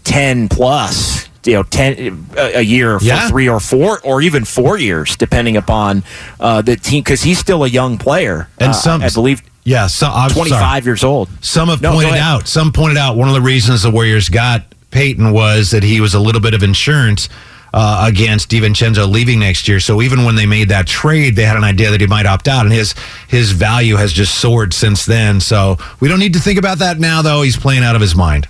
ten 0.04 0.48
plus. 0.48 1.28
You 1.44 1.54
know, 1.54 1.62
ten 1.64 2.26
a, 2.38 2.58
a 2.58 2.62
year 2.62 2.98
for 2.98 3.04
Yeah. 3.04 3.28
three 3.28 3.48
or 3.50 3.60
four, 3.60 4.00
or 4.02 4.22
even 4.22 4.44
four 4.46 4.78
years, 4.78 5.14
depending 5.16 5.56
upon 5.58 6.02
uh, 6.40 6.62
the 6.62 6.76
team, 6.76 7.02
because 7.02 7.22
he's 7.22 7.38
still 7.38 7.64
a 7.64 7.68
young 7.68 7.98
player. 7.98 8.48
And 8.58 8.70
Uh, 8.70 8.74
some- 8.74 9.02
I 9.02 9.10
believe, 9.10 9.42
yeah, 9.64 9.86
so, 9.88 10.06
I'm 10.06 10.30
twenty 10.30 10.50
sorry. 10.50 10.82
years 10.82 11.04
old. 11.04 11.28
Some 11.42 11.68
have 11.68 11.82
No, 11.82 11.92
pointed 11.92 12.14
out. 12.14 12.48
Some 12.48 12.72
pointed 12.72 12.96
out 12.96 13.16
one 13.16 13.28
of 13.28 13.34
the 13.34 13.42
reasons 13.42 13.82
the 13.82 13.90
Warriors 13.90 14.30
got 14.30 14.62
Payton 14.90 15.32
was 15.32 15.70
that 15.72 15.82
he 15.82 16.00
was 16.00 16.14
a 16.14 16.20
little 16.20 16.40
bit 16.40 16.54
of 16.54 16.62
insurance 16.62 17.28
uh, 17.76 18.06
against 18.06 18.48
DiVincenzo 18.50 19.10
leaving 19.10 19.40
next 19.40 19.66
year. 19.66 19.80
So 19.80 20.00
even 20.00 20.24
when 20.24 20.36
they 20.36 20.46
made 20.46 20.68
that 20.68 20.86
trade, 20.86 21.34
they 21.34 21.44
had 21.44 21.56
an 21.56 21.64
idea 21.64 21.90
that 21.90 22.00
he 22.00 22.06
might 22.06 22.24
opt 22.24 22.46
out, 22.46 22.64
and 22.64 22.72
his 22.72 22.94
his 23.26 23.50
value 23.50 23.96
has 23.96 24.12
just 24.12 24.38
soared 24.38 24.72
since 24.72 25.04
then. 25.04 25.40
So 25.40 25.76
we 25.98 26.08
don't 26.08 26.20
need 26.20 26.34
to 26.34 26.38
think 26.38 26.56
about 26.56 26.78
that 26.78 27.00
now, 27.00 27.20
though. 27.20 27.42
He's 27.42 27.56
playing 27.56 27.82
out 27.82 27.96
of 27.96 28.00
his 28.00 28.14
mind. 28.14 28.46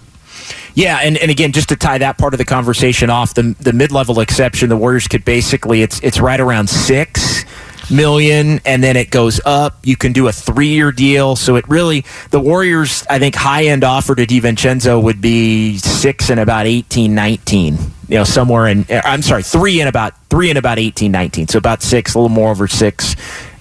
Yeah, 0.75 0.99
and, 0.99 1.17
and 1.17 1.31
again, 1.31 1.53
just 1.53 1.71
to 1.71 1.77
tie 1.77 1.99
that 1.99 2.19
part 2.19 2.35
of 2.35 2.39
the 2.39 2.45
conversation 2.45 3.09
off, 3.09 3.33
the 3.33 3.57
the 3.61 3.73
mid 3.73 3.93
level 3.93 4.21
exception, 4.21 4.69
the 4.69 4.77
Warriors 4.77 5.09
could 5.09 5.25
basically 5.25 5.81
it's 5.81 6.01
it's 6.01 6.21
right 6.21 6.39
around 6.39 6.69
six 6.69 7.47
million, 7.91 8.61
and 8.67 8.85
then 8.85 8.95
it 8.95 9.11
goes 9.11 9.41
up. 9.47 9.79
You 9.85 9.97
can 9.97 10.13
do 10.13 10.29
a 10.29 10.33
three 10.33 10.69
year 10.69 10.93
deal, 10.93 11.35
so 11.35 11.57
it 11.57 11.67
really 11.67 12.05
the 12.31 12.41
Warriors, 12.41 13.07
I 13.09 13.19
think, 13.19 13.37
high 13.37 13.65
end 13.69 13.85
offer 13.85 14.15
to 14.15 14.27
Divincenzo 14.27 15.03
would 15.03 15.23
be 15.23 15.79
six 15.79 16.29
and 16.29 16.39
about 16.39 16.67
18, 16.67 17.15
19. 17.15 17.94
You 18.15 18.21
know, 18.21 18.25
somewhere 18.25 18.69
in 18.69 18.87
I'm 18.89 19.23
sorry, 19.23 19.43
three 19.43 19.81
and 19.81 19.89
about 19.89 20.17
three 20.29 20.49
and 20.49 20.57
about 20.57 20.79
18, 20.79 21.11
19. 21.11 21.49
So 21.49 21.59
about 21.59 21.83
six, 21.83 22.15
a 22.15 22.19
little 22.21 22.29
more 22.29 22.53
over 22.53 22.69
six 22.69 23.17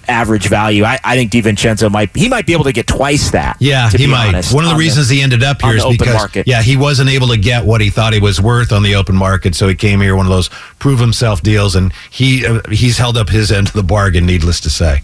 average 0.06 0.46
value. 0.46 0.84
I, 0.84 1.00
I 1.02 1.16
think 1.16 1.32
Divincenzo 1.32 1.90
might 1.90 2.14
he 2.14 2.28
might 2.28 2.46
be 2.46 2.52
able 2.52 2.62
to 2.62 2.72
get 2.72 2.86
twice 2.86 3.32
that. 3.32 3.56
Yeah, 3.58 3.90
he 3.90 4.06
might. 4.06 4.28
honest, 4.28 4.54
One 4.54 4.62
of 4.62 4.68
the 4.68 4.74
on 4.74 4.78
reasons 4.78 5.08
he 5.08 5.22
ended 5.22 5.42
up 5.42 5.60
here 5.60 5.74
is 5.74 5.82
open 5.82 5.96
because 5.96 6.14
market. 6.14 6.46
yeah, 6.46 6.62
he 6.62 6.76
wasn't 6.76 7.10
able 7.10 7.26
to 7.26 7.36
get 7.36 7.64
what 7.64 7.80
he 7.80 7.90
thought 7.90 8.12
he 8.12 8.20
was 8.20 8.40
worth 8.40 8.70
on 8.70 8.84
the 8.84 8.94
open 8.94 9.16
market, 9.16 9.56
so 9.56 9.66
he 9.66 9.74
came 9.74 10.00
here 10.00 10.14
one 10.14 10.26
of 10.26 10.30
those 10.30 10.50
prove 10.78 11.00
himself 11.00 11.42
deals, 11.42 11.74
and 11.74 11.92
he 12.08 12.46
uh, 12.46 12.60
he's 12.70 12.96
held 12.96 13.16
up 13.16 13.30
his 13.30 13.50
end 13.50 13.66
of 13.66 13.74
the 13.74 13.82
bargain. 13.82 14.24
Needless 14.24 14.60
to 14.60 14.70
say. 14.70 15.02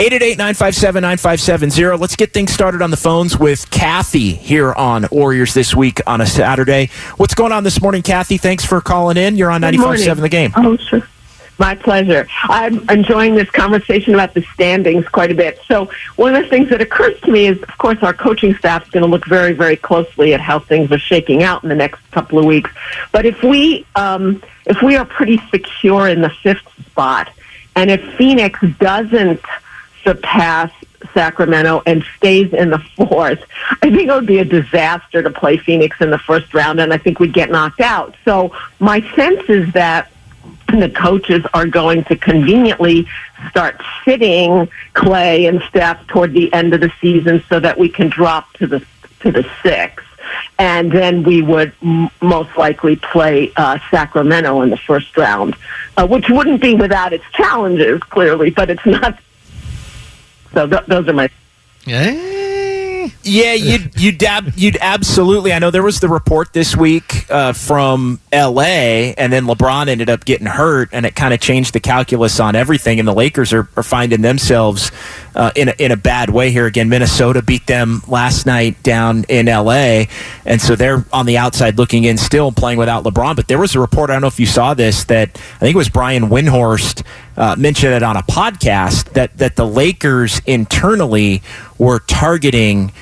888-957-9570. 0.00 2.00
Let's 2.00 2.16
get 2.16 2.32
things 2.32 2.54
started 2.54 2.80
on 2.80 2.90
the 2.90 2.96
phones 2.96 3.38
with 3.38 3.70
Kathy 3.70 4.32
here 4.32 4.72
on 4.72 5.06
Warriors 5.12 5.52
this 5.52 5.74
week 5.74 6.00
on 6.06 6.22
a 6.22 6.26
Saturday. 6.26 6.88
What's 7.18 7.34
going 7.34 7.52
on 7.52 7.64
this 7.64 7.82
morning, 7.82 8.00
Kathy? 8.00 8.38
Thanks 8.38 8.64
for 8.64 8.80
calling 8.80 9.18
in. 9.18 9.36
You're 9.36 9.50
on 9.50 9.60
Good 9.60 9.78
morning. 9.78 10.02
95.7 10.02 10.20
The 10.22 10.28
Game. 10.30 10.52
Oh, 10.56 10.78
sure. 10.78 11.02
My 11.58 11.74
pleasure. 11.74 12.26
I'm 12.44 12.88
enjoying 12.88 13.34
this 13.34 13.50
conversation 13.50 14.14
about 14.14 14.32
the 14.32 14.40
standings 14.54 15.06
quite 15.06 15.32
a 15.32 15.34
bit. 15.34 15.60
So, 15.68 15.90
one 16.16 16.34
of 16.34 16.44
the 16.44 16.48
things 16.48 16.70
that 16.70 16.80
occurs 16.80 17.20
to 17.20 17.30
me 17.30 17.48
is, 17.48 17.62
of 17.62 17.76
course, 17.76 17.98
our 18.00 18.14
coaching 18.14 18.54
staff 18.54 18.84
is 18.84 18.90
going 18.90 19.02
to 19.02 19.06
look 19.06 19.26
very, 19.26 19.52
very 19.52 19.76
closely 19.76 20.32
at 20.32 20.40
how 20.40 20.60
things 20.60 20.90
are 20.90 20.98
shaking 20.98 21.42
out 21.42 21.62
in 21.62 21.68
the 21.68 21.74
next 21.74 22.00
couple 22.10 22.38
of 22.38 22.46
weeks. 22.46 22.70
But 23.12 23.26
if 23.26 23.42
we, 23.42 23.84
um, 23.96 24.42
if 24.64 24.80
we 24.80 24.96
are 24.96 25.04
pretty 25.04 25.42
secure 25.50 26.08
in 26.08 26.22
the 26.22 26.30
fifth 26.30 26.66
spot, 26.86 27.28
and 27.76 27.90
if 27.90 28.02
Phoenix 28.14 28.58
doesn't 28.78 29.42
surpass 30.02 30.72
Sacramento 31.14 31.82
and 31.86 32.04
stays 32.16 32.52
in 32.52 32.70
the 32.70 32.78
fourth, 32.78 33.42
I 33.82 33.90
think 33.90 34.08
it 34.08 34.12
would 34.12 34.26
be 34.26 34.38
a 34.38 34.44
disaster 34.44 35.22
to 35.22 35.30
play 35.30 35.56
Phoenix 35.56 36.00
in 36.00 36.10
the 36.10 36.18
first 36.18 36.52
round, 36.54 36.80
and 36.80 36.92
I 36.92 36.98
think 36.98 37.18
we'd 37.18 37.32
get 37.32 37.50
knocked 37.50 37.80
out. 37.80 38.14
So 38.24 38.54
my 38.78 39.00
sense 39.14 39.48
is 39.48 39.72
that 39.72 40.10
the 40.68 40.90
coaches 40.90 41.44
are 41.52 41.66
going 41.66 42.04
to 42.04 42.16
conveniently 42.16 43.06
start 43.48 43.80
sitting 44.04 44.68
Klay 44.94 45.48
and 45.48 45.62
Steph 45.68 46.06
toward 46.06 46.32
the 46.32 46.52
end 46.52 46.74
of 46.74 46.80
the 46.80 46.92
season 47.00 47.42
so 47.48 47.58
that 47.60 47.78
we 47.78 47.88
can 47.88 48.08
drop 48.08 48.52
to 48.54 48.66
the 48.66 48.84
to 49.20 49.32
the 49.32 49.48
six. 49.62 50.04
And 50.58 50.92
then 50.92 51.24
we 51.24 51.42
would 51.42 51.72
m- 51.82 52.08
most 52.20 52.56
likely 52.56 52.96
play 52.96 53.52
uh, 53.56 53.78
Sacramento 53.90 54.60
in 54.60 54.70
the 54.70 54.76
first 54.76 55.16
round, 55.16 55.56
uh, 55.96 56.06
which 56.06 56.28
wouldn't 56.28 56.60
be 56.60 56.74
without 56.74 57.12
its 57.12 57.24
challenges, 57.32 58.00
clearly, 58.04 58.50
but 58.50 58.70
it's 58.70 58.86
not. 58.86 59.18
So 60.54 60.66
th- 60.66 60.86
those 60.86 61.08
are 61.08 61.12
my. 61.12 61.30
Yeah, 61.86 62.10
yeah 63.22 63.54
you'd 63.54 64.00
you'd 64.00 64.18
dab, 64.18 64.52
you'd 64.56 64.76
absolutely. 64.80 65.52
I 65.52 65.58
know 65.58 65.70
there 65.70 65.82
was 65.82 66.00
the 66.00 66.08
report 66.08 66.52
this 66.52 66.76
week 66.76 67.30
uh, 67.30 67.52
from 67.52 68.20
L.A. 68.32 69.14
and 69.14 69.32
then 69.32 69.44
LeBron 69.44 69.88
ended 69.88 70.10
up 70.10 70.24
getting 70.24 70.46
hurt, 70.46 70.90
and 70.92 71.06
it 71.06 71.14
kind 71.14 71.32
of 71.32 71.40
changed 71.40 71.72
the 71.72 71.80
calculus 71.80 72.40
on 72.40 72.54
everything. 72.54 72.98
And 72.98 73.08
the 73.08 73.14
Lakers 73.14 73.52
are, 73.52 73.68
are 73.76 73.82
finding 73.82 74.22
themselves 74.22 74.92
uh, 75.34 75.50
in 75.56 75.68
a, 75.68 75.74
in 75.78 75.92
a 75.92 75.96
bad 75.96 76.30
way 76.30 76.50
here 76.50 76.66
again. 76.66 76.88
Minnesota 76.88 77.42
beat 77.42 77.66
them 77.66 78.02
last 78.06 78.46
night 78.46 78.82
down 78.82 79.24
in 79.28 79.48
L.A. 79.48 80.08
and 80.44 80.60
so 80.60 80.76
they're 80.76 81.04
on 81.12 81.26
the 81.26 81.38
outside 81.38 81.78
looking 81.78 82.04
in, 82.04 82.18
still 82.18 82.52
playing 82.52 82.78
without 82.78 83.04
LeBron. 83.04 83.36
But 83.36 83.48
there 83.48 83.58
was 83.58 83.74
a 83.74 83.80
report. 83.80 84.10
I 84.10 84.14
don't 84.14 84.22
know 84.22 84.28
if 84.28 84.40
you 84.40 84.46
saw 84.46 84.74
this 84.74 85.04
that 85.04 85.30
I 85.56 85.58
think 85.60 85.74
it 85.74 85.78
was 85.78 85.88
Brian 85.88 86.24
Windhorst 86.24 87.04
uh, 87.40 87.56
mentioned 87.56 87.94
it 87.94 88.02
on 88.02 88.18
a 88.18 88.22
podcast 88.22 89.14
that 89.14 89.36
that 89.38 89.56
the 89.56 89.66
Lakers 89.66 90.42
internally 90.46 91.42
were 91.78 92.00
targeting 92.00 92.92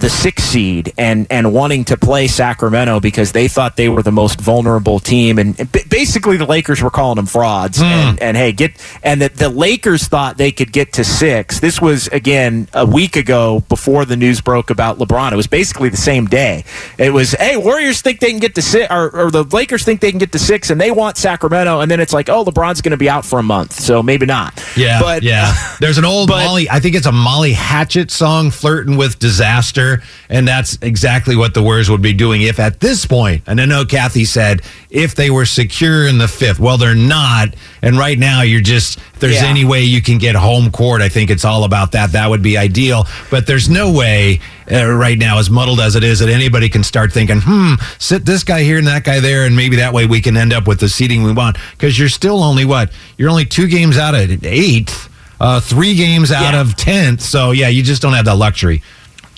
the 0.00 0.10
six 0.10 0.42
seed 0.42 0.92
and 0.98 1.26
and 1.30 1.52
wanting 1.52 1.84
to 1.84 1.96
play 1.96 2.26
Sacramento 2.26 3.00
because 3.00 3.32
they 3.32 3.48
thought 3.48 3.76
they 3.76 3.88
were 3.88 4.02
the 4.02 4.12
most 4.12 4.40
vulnerable 4.40 4.98
team. 4.98 5.38
And, 5.38 5.58
and 5.60 5.70
basically 5.88 6.36
the 6.36 6.46
Lakers 6.46 6.82
were 6.82 6.90
calling 6.90 7.16
them 7.16 7.26
frauds. 7.26 7.78
Hmm. 7.78 7.84
and, 7.84 8.22
and 8.22 8.36
hey 8.36 8.52
get 8.52 8.72
and 9.02 9.20
that 9.22 9.36
the 9.36 9.48
Lakers 9.48 10.08
thought 10.08 10.36
they 10.36 10.52
could 10.52 10.72
get 10.72 10.94
to 10.94 11.04
six. 11.04 11.60
This 11.60 11.80
was 11.80 12.08
again 12.08 12.68
a 12.72 12.84
week 12.84 13.16
ago 13.16 13.60
before 13.68 14.04
the 14.04 14.16
news 14.16 14.40
broke 14.40 14.70
about 14.70 14.98
LeBron. 14.98 15.32
It 15.32 15.36
was 15.36 15.46
basically 15.46 15.88
the 15.88 15.96
same 15.96 16.26
day. 16.26 16.64
It 16.98 17.12
was 17.12 17.32
hey 17.32 17.56
Warriors 17.56 18.00
think 18.00 18.20
they 18.20 18.30
can 18.30 18.40
get 18.40 18.54
to 18.56 18.62
six 18.62 18.90
or, 18.90 19.14
or 19.14 19.30
the 19.30 19.44
Lakers 19.44 19.84
think 19.84 20.00
they 20.00 20.10
can 20.10 20.18
get 20.18 20.32
to 20.32 20.38
six 20.38 20.70
and 20.70 20.80
they 20.80 20.90
want 20.90 21.16
Sacramento. 21.16 21.80
And 21.80 21.90
then 21.90 22.00
it's 22.00 22.12
like 22.12 22.28
oh 22.28 22.44
LeBron's 22.44 22.80
going 22.80 22.90
to 22.90 22.96
be 22.96 23.08
out 23.08 23.24
for 23.24 23.38
a 23.38 23.42
month. 23.42 23.74
So 23.74 24.02
maybe 24.02 24.26
not. 24.26 24.60
Yeah, 24.76 25.00
but 25.00 25.22
yeah. 25.22 25.54
There's 25.80 25.98
an 25.98 26.04
old 26.04 26.30
Molly. 26.30 26.70
I 26.70 26.80
think 26.80 26.94
it's 26.94 27.06
a 27.06 27.12
Molly 27.12 27.52
Hatchet 27.52 28.10
song, 28.10 28.50
"Flirting 28.50 28.96
with 28.96 29.18
Disaster," 29.18 29.89
and 30.28 30.46
that's 30.46 30.78
exactly 30.82 31.36
what 31.36 31.54
the 31.54 31.62
Warriors 31.62 31.90
would 31.90 32.02
be 32.02 32.12
doing 32.12 32.42
if, 32.42 32.58
at 32.58 32.80
this 32.80 33.04
point, 33.06 33.42
and 33.46 33.60
I 33.60 33.64
know 33.66 33.84
Kathy 33.84 34.24
said 34.24 34.62
if 34.90 35.14
they 35.14 35.30
were 35.30 35.46
secure 35.46 36.06
in 36.06 36.18
the 36.18 36.28
fifth. 36.28 36.58
Well, 36.60 36.78
they're 36.78 36.94
not, 36.94 37.54
and 37.82 37.96
right 37.98 38.18
now 38.18 38.42
you're 38.42 38.60
just. 38.60 38.98
If 39.14 39.20
there's 39.20 39.42
Yeah. 39.42 39.48
any 39.48 39.64
way 39.64 39.82
you 39.82 40.00
can 40.00 40.16
get 40.18 40.34
home 40.34 40.70
court, 40.70 41.02
I 41.02 41.08
think 41.10 41.30
it's 41.30 41.44
all 41.44 41.64
about 41.64 41.92
that. 41.92 42.12
That 42.12 42.30
would 42.30 42.42
be 42.42 42.56
ideal, 42.56 43.06
but 43.30 43.46
there's 43.46 43.68
no 43.68 43.90
way 43.92 44.40
uh, 44.72 44.86
right 44.86 45.18
now, 45.18 45.38
as 45.38 45.50
muddled 45.50 45.80
as 45.80 45.94
it 45.96 46.04
is, 46.04 46.20
that 46.20 46.28
anybody 46.28 46.68
can 46.68 46.82
start 46.84 47.12
thinking, 47.12 47.40
"Hmm, 47.40 47.74
sit 47.98 48.24
this 48.24 48.44
guy 48.44 48.62
here 48.62 48.78
and 48.78 48.86
that 48.86 49.04
guy 49.04 49.20
there, 49.20 49.44
and 49.44 49.54
maybe 49.56 49.76
that 49.76 49.92
way 49.92 50.06
we 50.06 50.20
can 50.20 50.36
end 50.36 50.52
up 50.52 50.66
with 50.66 50.80
the 50.80 50.88
seating 50.88 51.22
we 51.22 51.32
want." 51.32 51.56
Because 51.72 51.98
you're 51.98 52.08
still 52.08 52.42
only 52.42 52.64
what? 52.64 52.90
You're 53.18 53.30
only 53.30 53.44
two 53.44 53.66
games 53.66 53.98
out 53.98 54.14
of 54.14 54.44
eighth 54.44 55.08
uh, 55.40 55.58
three 55.58 55.94
games 55.94 56.30
out 56.30 56.52
Yeah. 56.52 56.60
of 56.60 56.76
10th. 56.76 57.22
So, 57.22 57.52
yeah, 57.52 57.68
you 57.68 57.82
just 57.82 58.02
don't 58.02 58.12
have 58.12 58.26
that 58.26 58.34
luxury. 58.36 58.82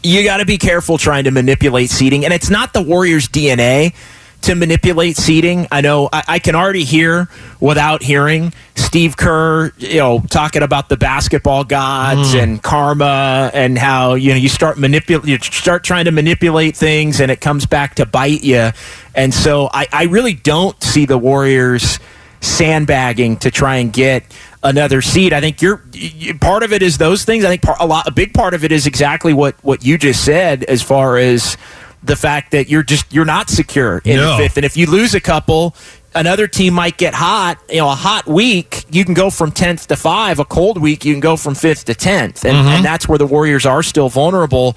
You 0.03 0.25
got 0.25 0.39
to 0.39 0.45
be 0.45 0.59
careful 0.59 0.99
trying 0.99 1.25
to 1.25 1.31
manipulate 1.31 1.91
seating, 1.91 2.25
and 2.25 2.33
it's 2.35 2.51
not 2.51 2.73
the 2.73 2.83
Warriors' 2.83 3.29
DNA 3.29 3.95
to 4.43 4.57
manipulate 4.57 5.17
seating. 5.17 5.69
I 5.71 5.83
know 5.83 6.09
I, 6.13 6.25
I 6.27 6.39
can 6.41 6.57
already 6.57 6.83
hear 6.83 7.29
without 7.61 8.03
hearing 8.03 8.53
Steve 8.75 9.17
Kerr, 9.17 9.73
you 9.79 9.99
know, 9.99 10.19
talking 10.29 10.63
about 10.63 10.89
the 10.89 10.97
basketball 10.97 11.63
gods 11.63 12.35
Mm. 12.35 12.43
and 12.43 12.63
karma 12.63 13.51
and 13.55 13.79
how 13.79 14.15
you 14.15 14.31
know 14.31 14.37
you 14.37 14.49
start 14.49 14.79
manipulate, 14.79 15.29
you 15.29 15.39
start 15.39 15.85
trying 15.85 16.07
to 16.07 16.11
manipulate 16.11 16.77
things, 16.77 17.21
and 17.21 17.31
it 17.31 17.41
comes 17.41 17.67
back 17.67 17.95
to 17.97 18.07
bite 18.07 18.43
you. 18.43 18.71
And 19.15 19.33
so 19.33 19.71
I, 19.73 19.87
I 19.93 20.05
really 20.05 20.35
don't 20.35 20.81
see 20.83 21.07
the 21.07 21.19
Warriors 21.19 22.01
sandbagging 22.41 23.37
to 23.39 23.51
try 23.53 23.77
and 23.77 23.93
get 23.93 24.25
another 24.63 25.03
seed. 25.03 25.33
I 25.33 25.41
think 25.41 25.61
you're 25.63 25.83
you, 25.93 26.39
part 26.39 26.63
of 26.63 26.73
it 26.73 26.83
is 26.83 26.99
those 26.99 27.25
things. 27.25 27.45
I 27.45 27.49
think 27.49 27.63
part, 27.63 27.79
a 27.81 27.87
lot 27.87 28.07
a 28.07 28.13
big 28.13 28.33
part 28.35 28.55
of 28.55 28.65
it 28.65 28.73
is 28.73 28.87
exactly 28.87 29.33
what 29.33 29.57
what 29.63 29.85
you 29.85 29.99
just 29.99 30.25
said 30.25 30.65
as 30.65 30.83
far 30.83 31.17
as 31.17 31.57
the 32.03 32.17
fact 32.17 32.51
that 32.53 32.69
you're 32.69 32.83
just 32.83 33.13
you're 33.13 33.25
not 33.25 33.49
secure 33.51 33.99
in 34.05 34.17
No. 34.17 34.33
the 34.37 34.43
fifth, 34.45 34.57
and 34.57 34.67
if 34.67 34.77
you 34.77 34.87
lose 34.87 35.15
a 35.15 35.21
couple. 35.21 35.75
Another 36.15 36.47
team 36.47 36.75
might 36.75 36.99
get 36.99 37.15
hot. 37.15 37.57
You 37.71 37.79
know, 37.79 37.89
a 37.89 37.95
hot 37.95 38.27
week, 38.27 38.85
you 38.91 39.03
can 39.03 39.15
go 39.15 39.31
from 39.31 39.51
tenth 39.51 39.89
to 39.89 39.97
five. 39.97 40.39
A 40.39 40.45
cold 40.45 40.77
week, 40.77 41.07
you 41.07 41.15
can 41.15 41.21
go 41.21 41.39
from 41.39 41.55
fifth 41.55 41.87
to 41.87 41.95
tenth, 41.95 42.45
and, 42.45 42.55
Mhm. 42.55 42.67
and 42.71 42.85
that's 42.85 43.09
where 43.09 43.17
the 43.17 43.25
Warriors 43.25 43.65
are 43.65 43.83
still 43.83 44.11
vulnerable. 44.11 44.77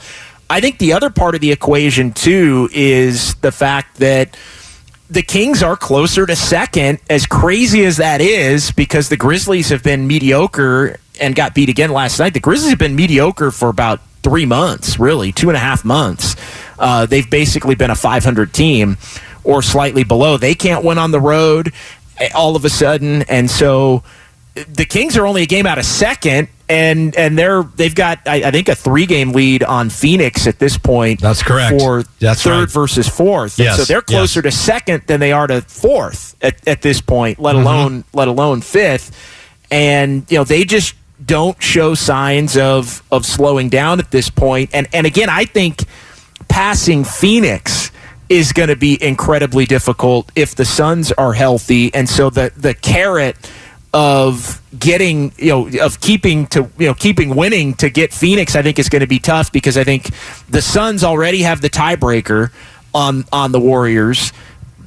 I 0.50 0.62
think 0.62 0.78
the 0.78 0.94
other 0.94 1.10
part 1.10 1.36
of 1.36 1.42
the 1.42 1.52
equation 1.52 2.14
too 2.14 2.70
is 2.72 3.36
the 3.42 3.52
fact 3.52 3.98
that 4.00 4.38
the 5.10 5.22
Kings 5.22 5.62
are 5.62 5.76
closer 5.76 6.26
to 6.26 6.36
second, 6.36 7.00
as 7.10 7.26
crazy 7.26 7.86
as 7.86 7.98
that 7.98 8.22
is, 8.22 8.72
because 8.72 9.10
the 9.10 9.18
Grizzlies 9.18 9.70
have 9.70 9.84
been 9.84 10.08
mediocre 10.08 10.98
and 11.20 11.36
got 11.36 11.54
beat 11.54 11.70
again 11.70 11.92
last 11.92 12.20
night. 12.20 12.34
The 12.34 12.40
Grizzlies 12.40 12.72
have 12.72 12.80
been 12.80 12.96
mediocre 12.96 13.52
for 13.52 13.70
about 13.70 14.02
three 14.24 14.46
months, 14.46 15.00
really, 15.00 15.32
two 15.32 15.50
and 15.50 15.56
a 15.56 15.60
half 15.60 15.86
months. 15.86 16.36
Uh, 16.80 17.06
they've 17.06 17.30
basically 17.30 17.76
been 17.76 17.92
a 17.92 17.96
500 17.96 18.54
team 18.54 18.98
or 19.44 19.62
slightly 19.62 20.04
below. 20.04 20.38
They 20.38 20.56
can't 20.56 20.84
win 20.84 20.98
on 20.98 21.12
the 21.12 21.20
road 21.20 21.72
eh, 22.18 22.30
all 22.34 22.56
of 22.56 22.66
a 22.66 22.70
sudden, 22.70 23.22
and 23.24 23.50
so 23.50 24.04
the 24.56 24.86
Kings 24.86 25.18
are 25.18 25.26
only 25.28 25.42
a 25.44 25.46
game 25.46 25.66
out 25.66 25.78
of 25.78 25.86
second, 25.86 26.48
and 26.70 27.16
and 27.16 27.38
they're 27.38 27.64
they've 27.64 27.94
got 27.94 28.20
I, 28.26 28.36
I 28.46 28.52
think 28.52 28.70
a 28.70 28.76
three 28.76 29.06
game 29.06 29.32
lead 29.34 29.64
on 29.64 29.90
Phoenix 29.90 30.48
at 30.48 30.60
this 30.60 30.78
point. 30.78 31.20
That's 31.22 31.44
correct. 31.44 31.80
for 31.82 32.04
That's 32.20 32.42
third 32.42 32.60
right. 32.60 32.72
versus 32.72 33.08
fourth. 33.10 33.60
Yes, 33.60 33.78
so 33.78 33.84
they're 33.84 34.02
closer 34.02 34.42
to 34.42 34.52
second 34.52 35.04
than 35.08 35.20
they 35.20 35.32
are 35.34 35.48
to 35.48 35.62
fourth 35.62 36.36
at, 36.42 36.66
at 36.68 36.82
this 36.82 37.02
point. 37.02 37.38
Let 37.40 37.56
Mhm. 37.56 37.62
alone 37.62 38.04
let 38.14 38.28
alone 38.30 38.62
fifth. 38.62 39.12
And 39.72 40.26
you 40.30 40.38
know 40.38 40.44
they 40.46 40.64
just 40.64 40.96
don't 41.26 41.62
show 41.62 41.94
signs 41.94 42.56
of 42.56 43.04
of 43.12 43.26
slowing 43.26 43.68
down 43.70 44.00
at 44.00 44.12
this 44.12 44.30
point. 44.30 44.70
And 44.74 44.88
and 44.94 45.06
again, 45.06 45.30
I 45.30 45.46
think 45.46 45.84
passing 46.48 47.04
Phoenix 47.04 47.92
is 48.30 48.54
going 48.54 48.70
to 48.70 48.76
be 48.76 48.98
incredibly 49.04 49.66
difficult 49.66 50.32
if 50.36 50.56
the 50.56 50.66
Suns 50.66 51.12
are 51.12 51.34
healthy. 51.34 51.94
And 51.94 52.08
so 52.10 52.30
the 52.30 52.52
the 52.56 52.74
carrot 52.74 53.36
of 53.96 54.62
getting 54.78 55.32
you 55.38 55.50
know 55.50 55.86
of 55.86 56.02
keeping 56.02 56.46
to 56.48 56.70
you 56.78 56.88
know 56.88 56.94
keeping 56.94 57.34
winning 57.34 57.74
to 57.74 57.90
get 57.90 58.14
Phoenix 58.14 58.54
I 58.54 58.62
think 58.62 58.78
is 58.78 58.90
going 58.90 59.00
to 59.00 59.08
be 59.08 59.20
tough 59.20 59.54
because 59.54 59.78
I 59.78 59.86
think 59.86 60.10
the 60.50 60.62
Suns 60.62 61.02
already 61.02 61.44
have 61.44 61.62
the 61.62 61.70
tiebreaker 61.70 62.52
on 62.94 63.24
on 63.32 63.54
the 63.54 63.60
Warriors 63.60 64.34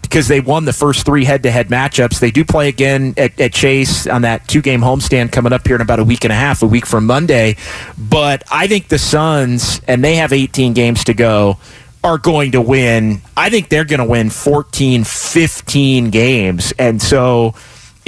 because 0.03 0.29
they 0.29 0.41
won 0.41 0.67
the 0.67 0.73
first 0.73 1.05
three 1.05 1.25
head-to-head 1.25 1.69
matchups. 1.69 2.19
They 2.19 2.31
do 2.31 2.43
play 2.43 2.69
again 2.69 3.13
at, 3.19 3.39
at 3.39 3.53
Chase 3.53 4.07
on 4.07 4.23
that 4.23 4.49
two-game 4.49 4.81
homestand 4.81 5.33
coming 5.33 5.53
up 5.53 5.67
here 5.67 5.77
in 5.77 5.83
about 5.83 5.99
a 5.99 6.05
week 6.05 6.25
and 6.25 6.33
a 6.33 6.37
half, 6.37 6.63
a 6.63 6.67
week 6.67 6.87
from 6.87 7.05
Monday. 7.05 7.57
But 7.99 8.43
I 8.51 8.69
think 8.69 8.89
the 8.89 8.99
Suns, 8.99 9.83
and 9.87 10.03
they 10.03 10.17
have 10.17 10.33
18 10.33 10.73
games 10.73 11.05
to 11.05 11.15
go, 11.15 11.59
are 12.03 12.17
going 12.17 12.53
to 12.53 12.63
win. 12.63 13.21
I 13.37 13.51
think 13.51 13.69
they're 13.69 13.85
going 13.85 14.01
to 14.01 14.07
win 14.07 14.31
14, 14.31 15.05
15 15.05 16.09
games. 16.09 16.73
And 16.79 17.03
so 17.03 17.55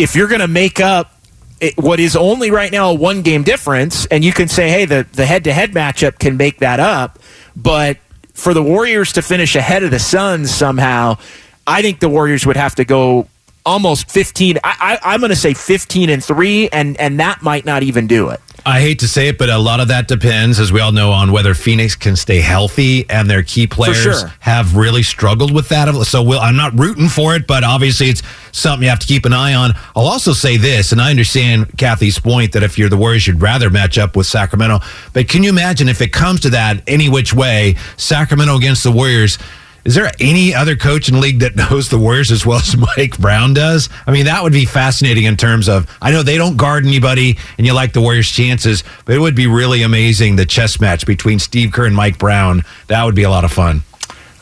if 0.01 0.17
you're 0.17 0.29
going 0.29 0.41
to 0.41 0.49
make 0.49 0.81
up 0.81 1.13
it, 1.61 1.77
what 1.77 2.01
is 2.01 2.17
only 2.17 2.51
right 2.51 2.73
now 2.73 2.91
a 2.91 2.95
one 2.95 3.23
game 3.23 3.43
difference, 3.43 4.07
and 4.07 4.25
you 4.25 4.33
can 4.33 4.49
say, 4.49 4.71
hey, 4.71 4.87
the, 4.87 5.07
the 5.13 5.27
head-to-head 5.27 5.73
matchup 5.73 6.19
can 6.19 6.37
make 6.37 6.59
that 6.59 6.81
up, 6.81 7.19
but 7.55 7.99
for 8.33 8.55
the 8.55 8.63
Warriors 8.63 9.13
to 9.13 9.23
finish 9.23 9.55
ahead 9.55 9.83
of 9.83 9.91
the 9.91 9.99
Suns 9.99 10.51
somehow, 10.51 11.19
I 11.67 11.83
think 11.83 12.01
the 12.01 12.09
Warriors 12.09 12.47
would 12.47 12.57
have 12.57 12.75
to 12.77 12.85
go 12.85 13.29
almost 13.67 14.11
15. 14.11 14.59
I, 14.65 14.99
I'm 15.03 15.21
going 15.21 15.31
to 15.31 15.37
say 15.37 15.53
15 15.53 16.09
and 16.09 16.25
three, 16.25 16.71
and 16.71 16.99
and 16.99 17.21
that 17.21 17.43
might 17.43 17.67
not 17.67 17.83
even 17.83 18.07
do 18.07 18.31
it. 18.31 18.41
I 18.65 18.81
hate 18.81 18.99
to 19.01 19.09
say 19.09 19.29
it, 19.29 19.39
but 19.39 19.49
a 19.49 19.59
lot 19.59 19.81
of 19.81 19.89
that 19.89 20.09
depends, 20.09 20.59
as 20.59 20.73
we 20.73 20.81
all 20.81 20.93
know, 20.93 21.13
on 21.13 21.33
whether 21.33 21.55
Phoenix 21.55 21.95
can 21.97 22.17
stay 22.17 22.41
healthy 22.41 23.09
and 23.09 23.29
their 23.29 23.43
key 23.43 23.67
players 23.67 24.21
sure. 24.21 24.33
have 24.41 24.77
really 24.77 25.03
struggled 25.03 25.53
with 25.53 25.69
that. 25.71 25.93
So 26.05 26.23
we'll, 26.23 26.41
I'm 26.41 26.57
not 26.57 26.79
rooting 26.79 27.09
for 27.09 27.35
it, 27.35 27.47
but 27.47 27.65
obviously 27.65 28.09
it's 28.09 28.23
something 28.53 28.85
you 28.85 28.91
have 28.91 28.99
to 28.99 29.07
keep 29.07 29.25
an 29.25 29.33
eye 29.33 29.55
on. 29.55 29.73
I'll 29.97 30.07
also 30.07 30.33
say 30.33 30.57
this, 30.57 30.93
and 30.93 31.01
I 31.01 31.11
understand 31.11 31.77
Kathy's 31.79 32.19
point 32.19 32.53
that 32.53 32.63
if 32.63 32.79
you're 32.79 32.89
the 32.89 32.97
Warriors, 32.97 33.27
you'd 33.27 33.41
rather 33.41 33.71
match 33.71 33.99
up 33.99 34.17
with 34.17 34.27
Sacramento. 34.27 34.81
But 35.13 35.29
can 35.29 35.43
you 35.43 35.51
imagine 35.51 35.89
if 35.89 36.01
it 36.01 36.13
comes 36.13 36.41
to 36.41 36.51
that 36.51 36.83
any 36.87 37.09
which 37.09 37.33
way, 37.33 37.77
Sacramento 37.97 38.57
against 38.57 38.85
the 38.85 38.93
Warriors? 38.93 39.39
Is 39.85 39.95
there 39.95 40.11
any 40.21 40.55
other 40.55 40.77
coach 40.77 41.09
in 41.09 41.15
the 41.15 41.21
league 41.21 41.41
that 41.41 41.57
knows 41.71 41.89
the 41.89 41.99
Warriors 41.99 42.31
as 42.31 42.45
well 42.45 42.59
as 42.59 42.77
Mike 42.77 43.19
Brown 43.19 43.55
does? 43.55 43.89
I 44.07 44.13
mean, 44.13 44.27
that 44.27 44.43
would 44.43 44.53
be 44.53 44.65
fascinating 44.65 45.25
in 45.25 45.37
terms 45.37 45.69
of 45.69 45.87
I 46.01 46.11
know 46.11 46.23
they 46.23 46.37
don't 46.37 46.57
guard 46.57 46.87
anybody 46.87 47.39
and 47.59 47.67
you 47.67 47.73
like 47.73 47.93
the 47.93 48.01
Warriors' 48.01 48.31
chances, 48.31 48.85
but 49.05 49.15
it 49.15 49.19
would 49.19 49.35
be 49.35 49.47
really 49.47 49.83
amazing 49.83 50.37
the 50.37 50.47
chess 50.47 50.81
match 50.81 51.07
between 51.07 51.39
Steve 51.39 51.73
Kerr 51.73 51.87
and 51.87 51.97
Mike 51.97 52.19
Brown. 52.19 52.63
That 52.89 53.05
would 53.05 53.15
be 53.15 53.23
a 53.23 53.31
lot 53.31 53.45
of 53.45 53.53
fun. 53.53 53.83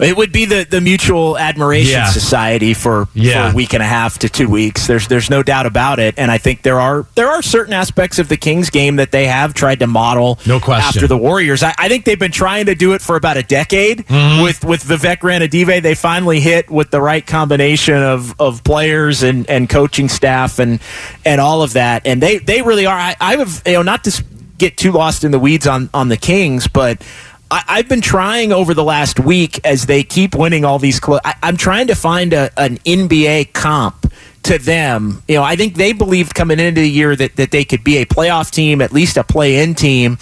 It 0.01 0.17
would 0.17 0.33
be 0.33 0.45
the, 0.45 0.65
the 0.69 0.81
Mutual 0.81 1.37
Admiration 1.37 1.93
Yeah. 1.93 2.07
Society 2.11 2.73
for, 2.75 3.09
Yeah. 3.15 3.47
for 3.49 3.53
a 3.53 3.55
week 3.57 3.73
and 3.75 3.83
a 3.83 3.87
half 3.87 4.19
to 4.21 4.29
two 4.29 4.49
weeks. 4.49 4.87
There's 4.87 5.09
there's 5.09 5.29
no 5.31 5.43
doubt 5.43 5.67
about 5.67 5.99
it, 5.99 6.15
and 6.19 6.31
I 6.31 6.39
think 6.39 6.63
there 6.63 6.79
are 6.81 7.07
there 7.17 7.29
are 7.29 7.43
certain 7.43 7.73
aspects 7.75 8.19
of 8.19 8.29
the 8.29 8.37
Kings 8.37 8.71
game 8.71 8.97
that 8.97 9.11
they 9.11 9.27
have 9.27 9.55
tried 9.55 9.81
to 9.81 9.87
model. 9.87 10.39
No 10.47 10.61
question. 10.61 10.87
After 10.99 11.07
the 11.07 11.17
Warriors, 11.19 11.63
I, 11.63 11.75
I 11.79 11.89
think 11.89 12.05
they've 12.05 12.19
been 12.19 12.33
trying 12.33 12.67
to 12.67 12.75
do 12.75 12.93
it 12.93 13.03
for 13.03 13.17
about 13.17 13.37
a 13.37 13.43
decade 13.43 14.07
Mm-hmm. 14.07 14.43
with 14.43 14.65
with 14.65 14.85
Vivek 14.85 15.19
Ranadive. 15.19 15.83
They 15.83 15.95
finally 15.95 16.41
hit 16.41 16.71
with 16.71 16.91
the 16.91 17.01
right 17.01 17.27
combination 17.27 17.97
of, 17.97 18.39
of 18.41 18.63
players 18.65 19.23
and, 19.23 19.49
and 19.51 19.69
coaching 19.69 20.09
staff 20.09 20.59
and 20.59 20.81
and 21.25 21.41
all 21.41 21.63
of 21.63 21.73
that, 21.73 22.07
and 22.07 22.23
they 22.23 22.39
they 22.39 22.63
really 22.63 22.87
are. 22.87 22.97
I, 22.97 23.17
I 23.21 23.37
have 23.37 23.63
you 23.67 23.73
know 23.75 23.83
not 23.83 24.05
to 24.05 24.25
get 24.59 24.77
too 24.77 24.93
lost 24.93 25.25
in 25.25 25.31
the 25.31 25.39
weeds 25.39 25.67
on 25.67 25.91
on 25.93 26.09
the 26.09 26.17
Kings, 26.17 26.69
but. 26.69 27.03
I, 27.51 27.65
I've 27.69 27.89
been 27.89 28.01
trying 28.01 28.53
over 28.53 28.75
the 28.75 28.85
last 28.85 29.21
week 29.21 29.61
as 29.65 29.87
they 29.87 30.03
keep 30.03 30.35
winning 30.35 30.65
all 30.65 30.79
these. 30.79 31.01
Clo- 31.01 31.21
I, 31.25 31.35
I'm 31.43 31.57
trying 31.57 31.87
to 31.89 31.95
find 31.95 32.33
a, 32.33 32.51
an 32.61 32.79
NBA 32.79 33.53
comp 33.53 34.13
to 34.45 34.59
them. 34.59 35.23
You 35.29 35.37
know, 35.37 35.43
I 35.43 35.57
think 35.57 35.75
they 35.75 35.93
believed 35.93 36.35
coming 36.35 36.59
into 36.61 36.81
the 36.81 36.91
year 36.91 37.17
that, 37.17 37.37
that 37.37 37.51
they 37.51 37.65
could 37.65 37.85
be 37.85 37.99
a 37.99 38.07
playoff 38.07 38.51
team, 38.51 38.81
at 38.83 38.93
least 38.93 39.17
a 39.17 39.25
play-in 39.25 39.75
team. 39.75 40.19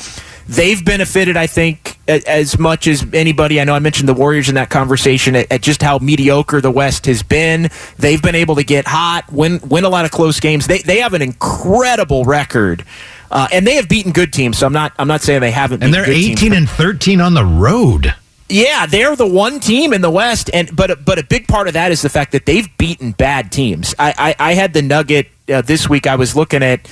They've 0.48 0.82
benefited, 0.84 1.36
I 1.36 1.48
think, 1.48 1.98
a- 2.06 2.22
as 2.28 2.56
much 2.58 2.86
as 2.86 3.04
anybody. 3.12 3.60
I 3.60 3.64
know 3.64 3.74
I 3.74 3.80
mentioned 3.80 4.08
the 4.08 4.14
Warriors 4.14 4.48
in 4.48 4.54
that 4.54 4.70
conversation 4.70 5.34
at, 5.34 5.50
at 5.50 5.60
just 5.62 5.82
how 5.82 5.98
mediocre 5.98 6.60
the 6.60 6.70
West 6.70 7.06
has 7.06 7.24
been. 7.24 7.68
They've 7.98 8.22
been 8.22 8.36
able 8.36 8.54
to 8.54 8.62
get 8.64 8.86
hot, 8.86 9.24
win 9.32 9.58
win 9.68 9.82
a 9.84 9.88
lot 9.88 10.04
of 10.04 10.12
close 10.12 10.38
games. 10.38 10.68
They 10.68 10.78
they 10.78 11.00
have 11.00 11.14
an 11.14 11.22
incredible 11.22 12.24
record. 12.24 12.84
Uh, 13.30 13.48
and 13.52 13.66
they 13.66 13.74
have 13.76 13.88
beaten 13.88 14.12
good 14.12 14.32
teams, 14.32 14.58
so 14.58 14.66
I'm 14.66 14.72
not. 14.72 14.92
I'm 14.98 15.08
not 15.08 15.22
saying 15.22 15.40
they 15.40 15.50
haven't. 15.50 15.82
And 15.82 15.92
they're 15.92 16.04
good 16.04 16.14
teams, 16.14 16.42
18 16.42 16.52
and 16.52 16.68
13 16.68 17.20
on 17.20 17.34
the 17.34 17.44
road. 17.44 18.14
yeah, 18.48 18.86
they're 18.86 19.16
the 19.16 19.26
one 19.26 19.58
team 19.60 19.92
in 19.92 20.00
the 20.00 20.10
West, 20.10 20.50
and 20.52 20.74
but 20.74 21.04
but 21.04 21.18
a 21.18 21.24
big 21.24 21.48
part 21.48 21.66
of 21.68 21.74
that 21.74 21.90
is 21.92 22.02
the 22.02 22.08
fact 22.08 22.32
that 22.32 22.46
they've 22.46 22.68
beaten 22.78 23.12
bad 23.12 23.50
teams. 23.52 23.94
I 23.98 24.34
I, 24.38 24.50
I 24.50 24.54
had 24.54 24.72
the 24.72 24.82
Nugget 24.82 25.28
uh, 25.52 25.62
this 25.62 25.88
week. 25.88 26.06
I 26.06 26.16
was 26.16 26.36
looking 26.36 26.62
at 26.62 26.88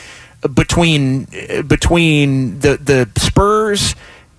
between 0.52 1.26
uh, 1.50 1.62
between 1.62 2.58
the 2.60 2.76
the 2.76 3.08
Spurs 3.20 3.94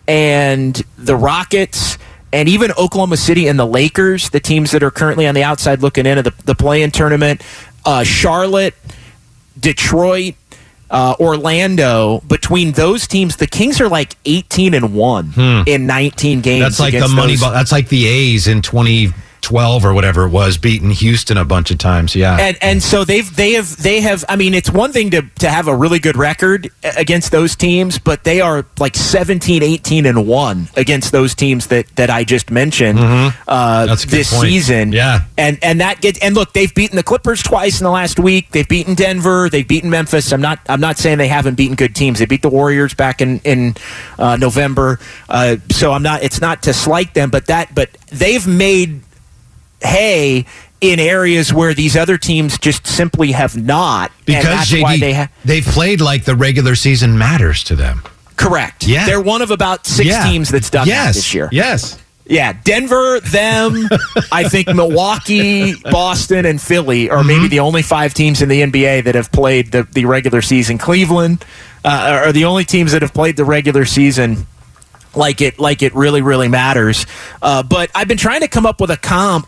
and 0.08 0.76
the 0.98 1.16
Rockets. 1.16 1.98
And 2.34 2.50
even 2.50 2.72
Oklahoma 2.78 3.16
City 3.16 3.48
and 3.48 3.58
the 3.58 3.66
Lakers, 3.66 4.30
the 4.30 4.42
teams 4.42 4.72
that 4.72 4.84
are 4.84 4.92
currently 4.92 5.26
on 5.26 5.36
the 5.36 5.44
outside 5.44 5.82
looking 5.82 6.06
into 6.06 6.22
the, 6.22 6.34
the 6.44 6.54
play-in 6.54 6.92
tournament, 6.92 7.42
uh, 7.86 8.04
Charlotte, 8.04 8.74
Detroit, 9.58 10.34
uh, 10.90 11.16
Orlando. 11.20 12.22
Between 12.28 12.72
those 12.74 13.08
teams, 13.08 13.38
the 13.38 13.48
Kings 13.48 13.80
are 13.82 13.90
like 13.90 14.16
eighteen 14.26 14.74
and 14.74 14.94
one 14.94 15.34
in 15.68 15.86
nineteen 15.88 16.42
games. 16.42 16.58
Hmm. 16.58 16.64
That's 16.64 16.80
like 16.80 16.94
the 16.94 17.08
money. 17.08 17.36
those- 17.36 17.52
That's 17.54 17.72
like 17.72 17.90
the 17.90 18.06
A's 18.06 18.48
in 18.48 18.62
2012 19.46 19.86
or 19.86 19.94
whatever 19.94 20.26
it 20.26 20.30
was, 20.30 20.58
beating 20.58 20.90
Houston 20.90 21.38
a 21.38 21.46
bunch 21.46 21.72
of 21.72 21.78
times. 21.78 22.16
Yeah. 22.16 22.38
and 22.40 22.58
and 22.62 22.84
so 22.84 23.04
they've 23.06 23.34
they 23.36 23.54
have 23.54 23.78
they 23.78 24.02
have 24.02 24.26
I 24.28 24.36
mean 24.36 24.54
it's 24.54 24.70
one 24.70 24.92
thing 24.92 25.12
to 25.12 25.22
to 25.40 25.50
have 25.50 25.68
a 25.68 25.76
really 25.76 26.00
good 26.00 26.18
record 26.18 26.70
against 26.98 27.32
those 27.32 27.56
teams 27.56 28.00
but 28.00 28.24
they 28.24 28.42
are 28.42 28.66
like 28.80 28.96
17 28.96 29.62
18 29.64 30.06
and 30.06 30.28
1 30.28 30.68
against 30.76 31.12
those 31.12 31.36
teams 31.36 31.68
that 31.68 31.88
that 31.96 32.10
I 32.10 32.24
just 32.24 32.52
mentioned 32.52 33.00
uh 33.00 33.04
Mm-hmm. 33.06 33.86
Good 33.96 34.10
this 34.10 34.34
point. 34.34 34.50
season 34.50 34.92
Yeah. 34.92 35.22
and 35.38 35.58
and 35.64 35.80
that 35.82 36.02
gets 36.02 36.20
and 36.20 36.36
look 36.36 36.54
they've 36.54 36.74
beaten 36.74 36.96
the 36.96 37.04
Clippers 37.04 37.42
twice 37.44 37.80
in 37.80 37.84
the 37.86 37.92
last 37.92 38.20
week 38.20 38.52
they've 38.52 38.68
beaten 38.68 38.96
Denver 38.96 39.50
they've 39.50 39.68
beaten 39.68 39.90
Memphis 39.90 40.32
I'm 40.34 40.42
not 40.42 40.60
I'm 40.68 40.82
not 40.82 40.98
saying 40.98 41.18
they 41.18 41.28
haven't 41.28 41.56
beaten 41.56 41.76
good 41.76 41.96
teams 41.96 42.20
they 42.20 42.26
beat 42.26 42.42
the 42.42 42.50
Warriors 42.50 42.94
back 42.94 43.22
in 43.22 43.40
in 43.44 43.76
uh, 44.20 44.36
November 44.38 45.00
uh, 45.30 45.58
so 45.72 45.92
I'm 45.94 46.04
not 46.04 46.24
it's 46.24 46.42
not 46.42 46.64
to 46.64 46.74
slight 46.74 47.14
them 47.14 47.30
but 47.30 47.46
that 47.48 47.74
but 47.76 47.90
they've 48.12 48.46
made 48.48 49.02
hay 49.82 50.46
in 50.82 51.00
areas 51.00 51.54
where 51.54 51.74
these 51.74 51.96
other 51.96 52.18
teams 52.18 52.58
just 52.60 52.86
simply 52.86 53.32
have 53.32 53.56
not. 53.58 54.12
because 54.26 54.68
JD, 54.70 54.82
why 54.84 55.00
they 55.00 55.14
ha- 55.14 55.30
they've 55.44 55.66
played 55.66 56.02
like 56.02 56.26
the 56.26 56.36
regular 56.36 56.76
season 56.76 57.18
matters 57.18 57.64
to 57.66 57.76
them. 57.76 58.02
correct. 58.36 58.86
Yeah. 58.88 59.06
they're 59.06 59.22
one 59.22 59.42
of 59.42 59.52
about 59.52 59.86
six 59.88 60.10
Yeah. 60.10 60.30
teams 60.30 60.50
that's 60.50 60.70
done 60.70 60.88
yes. 60.88 61.08
that 61.08 61.14
this 61.16 61.34
year. 61.34 61.50
Yes. 61.52 62.00
Yeah, 62.28 62.54
Denver, 62.64 63.20
them, 63.20 63.88
I 64.32 64.46
think 64.50 64.68
Milwaukee, 64.74 65.76
Boston, 65.92 66.46
and 66.48 66.60
Philly 66.60 67.08
are 67.10 67.20
Mm-hmm. 67.20 67.28
maybe 67.28 67.48
the 67.48 67.60
only 67.60 67.84
five 67.84 68.16
teams 68.16 68.42
in 68.42 68.50
the 68.50 68.62
NBA 68.62 69.04
that 69.04 69.14
have 69.16 69.32
played 69.32 69.72
the, 69.72 69.84
the 69.84 70.06
regular 70.06 70.42
season. 70.42 70.80
Cleveland 70.80 71.46
uh, 71.84 72.22
are 72.26 72.32
the 72.32 72.46
only 72.46 72.66
teams 72.66 72.94
that 72.94 73.04
have 73.04 73.14
played 73.14 73.38
the 73.38 73.46
regular 73.46 73.86
season 73.86 74.48
like 75.14 75.40
it 75.40 75.60
like 75.60 75.82
it 75.84 75.94
really 75.96 76.22
really 76.22 76.48
matters. 76.50 77.06
Uh, 77.44 77.62
but 77.64 77.90
I've 77.96 78.08
been 78.08 78.18
trying 78.18 78.42
to 78.42 78.48
come 78.50 78.66
up 78.66 78.82
with 78.82 78.90
a 78.92 78.98
comp 78.98 79.48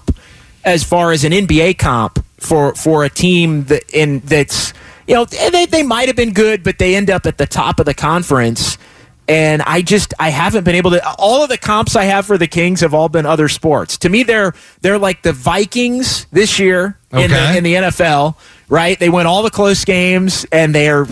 as 0.68 0.84
far 0.84 1.13
as 1.13 1.24
an 1.24 1.32
NBA 1.32 1.80
comp 1.80 2.24
for 2.38 2.76
for 2.76 3.05
a 3.05 3.09
team 3.09 3.63
that 3.65 3.89
in 3.91 4.20
that's 4.20 4.74
you 5.07 5.15
know 5.15 5.26
they 5.26 5.65
they 5.65 5.82
might 5.82 6.09
have 6.09 6.18
been 6.18 6.34
good, 6.34 6.61
but 6.61 6.78
they 6.78 6.95
end 6.95 7.09
up 7.09 7.26
at 7.26 7.38
the 7.38 7.47
top 7.47 7.80
of 7.80 7.86
the 7.86 7.93
conference. 7.93 8.78
And 9.30 9.61
I 9.63 9.82
just 9.82 10.13
I 10.20 10.30
haven't 10.30 10.63
been 10.63 10.76
able 10.76 10.91
to. 10.91 11.15
All 11.18 11.43
of 11.43 11.49
the 11.49 11.57
comps 11.57 11.95
I 11.95 12.03
have 12.03 12.26
for 12.26 12.38
the 12.38 12.47
Kings 12.47 12.82
have 12.82 12.93
all 12.93 13.09
been 13.09 13.26
other 13.26 13.49
sports. 13.49 13.97
To 13.99 14.09
me, 14.09 14.24
they're 14.24 14.53
they're 14.82 14.99
like 14.99 15.22
the 15.24 15.34
Vikings 15.34 16.26
this 16.32 16.59
year 16.59 16.97
in 17.11 17.32
the 17.32 17.57
in 17.57 17.63
the 17.63 17.74
NFL. 17.74 18.36
Right? 18.70 18.99
They 18.99 19.09
win 19.09 19.26
all 19.26 19.43
the 19.43 19.49
close 19.49 19.86
games, 19.86 20.45
and 20.51 20.76
they 20.76 20.89
are 20.89 21.05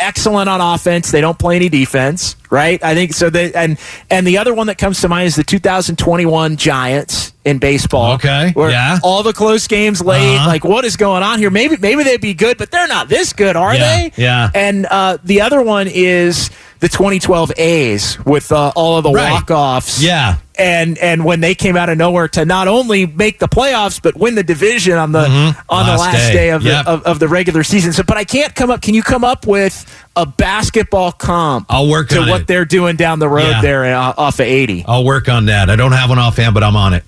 excellent 0.00 0.48
on 0.48 0.60
offense. 0.60 1.10
They 1.10 1.20
don't 1.20 1.38
play 1.38 1.56
any 1.56 1.68
defense. 1.68 2.36
Right? 2.50 2.82
I 2.82 2.94
think 2.94 3.12
so. 3.12 3.30
They, 3.30 3.52
and 3.52 3.78
and 4.10 4.26
the 4.26 4.38
other 4.38 4.52
one 4.52 4.66
that 4.66 4.76
comes 4.76 5.00
to 5.02 5.08
mind 5.08 5.28
is 5.28 5.36
the 5.36 5.44
2021 5.44 6.56
Giants 6.56 7.32
in 7.44 7.58
baseball. 7.58 8.14
Okay, 8.14 8.50
where 8.54 8.70
yeah. 8.70 8.98
all 9.04 9.22
the 9.22 9.32
close 9.32 9.68
games 9.68 10.00
late. 10.02 10.36
Uh-huh. 10.36 10.48
Like, 10.48 10.64
what 10.64 10.84
is 10.84 10.96
going 10.96 11.22
on 11.22 11.38
here? 11.38 11.50
Maybe 11.50 11.76
maybe 11.76 12.02
they'd 12.02 12.20
be 12.20 12.34
good, 12.34 12.58
but 12.58 12.72
they're 12.72 12.88
not 12.88 13.08
this 13.08 13.32
good, 13.32 13.54
are 13.54 13.74
Yeah, 13.74 13.80
they? 14.08 14.12
yeah. 14.16 14.50
And 14.52 14.86
uh, 14.86 15.18
the 15.22 15.42
other 15.42 15.62
one 15.62 15.86
is 15.88 16.50
the 16.80 16.88
2012 16.88 17.52
A's 17.58 18.18
with 18.24 18.50
uh, 18.52 18.72
all 18.74 18.96
of 18.96 19.04
the 19.04 19.10
Right. 19.12 19.32
walk-offs. 19.32 20.02
Yeah. 20.02 20.36
And 20.58 20.98
and 20.98 21.24
when 21.24 21.40
they 21.40 21.54
came 21.54 21.76
out 21.76 21.88
of 21.88 21.96
nowhere 21.96 22.28
to 22.28 22.44
not 22.44 22.68
only 22.68 23.06
make 23.06 23.38
the 23.38 23.48
playoffs 23.48 24.00
but 24.02 24.14
win 24.16 24.34
the 24.34 24.42
division 24.42 24.94
on 24.98 25.12
the 25.12 25.20
on 25.20 25.26
the 25.26 25.32
Mm-hmm. 25.32 25.70
Last 25.70 25.98
last 26.00 26.26
day. 26.28 26.32
day, 26.34 26.50
of, 26.50 26.62
Yep. 26.62 26.84
the, 26.84 26.90
of 26.90 27.02
of 27.04 27.18
the 27.18 27.28
regular 27.28 27.62
season. 27.62 27.92
So, 27.94 28.02
but 28.02 28.16
I 28.18 28.24
can't 28.24 28.54
come 28.54 28.70
up. 28.70 28.82
Can 28.82 28.94
you 28.94 29.02
come 29.02 29.24
up 29.24 29.46
with 29.46 29.86
a 30.16 30.26
basketball 30.26 31.12
comp? 31.12 31.66
I'll 31.70 31.88
work 31.88 32.08
to 32.10 32.20
on 32.20 32.28
what 32.28 32.40
it. 32.42 32.46
they're 32.46 32.64
doing 32.66 32.96
down 32.96 33.20
the 33.20 33.28
road 33.28 33.48
Yeah. 33.48 33.62
there 33.62 33.84
uh, 33.94 34.12
off 34.18 34.34
of 34.40 34.46
80. 34.46 34.84
I'll 34.86 35.04
work 35.04 35.28
on 35.30 35.46
that. 35.46 35.70
I 35.70 35.76
don't 35.76 35.92
have 35.92 36.10
one 36.10 36.18
offhand, 36.18 36.52
but 36.54 36.62
I'm 36.62 36.76
on 36.76 36.92
it. 36.94 37.04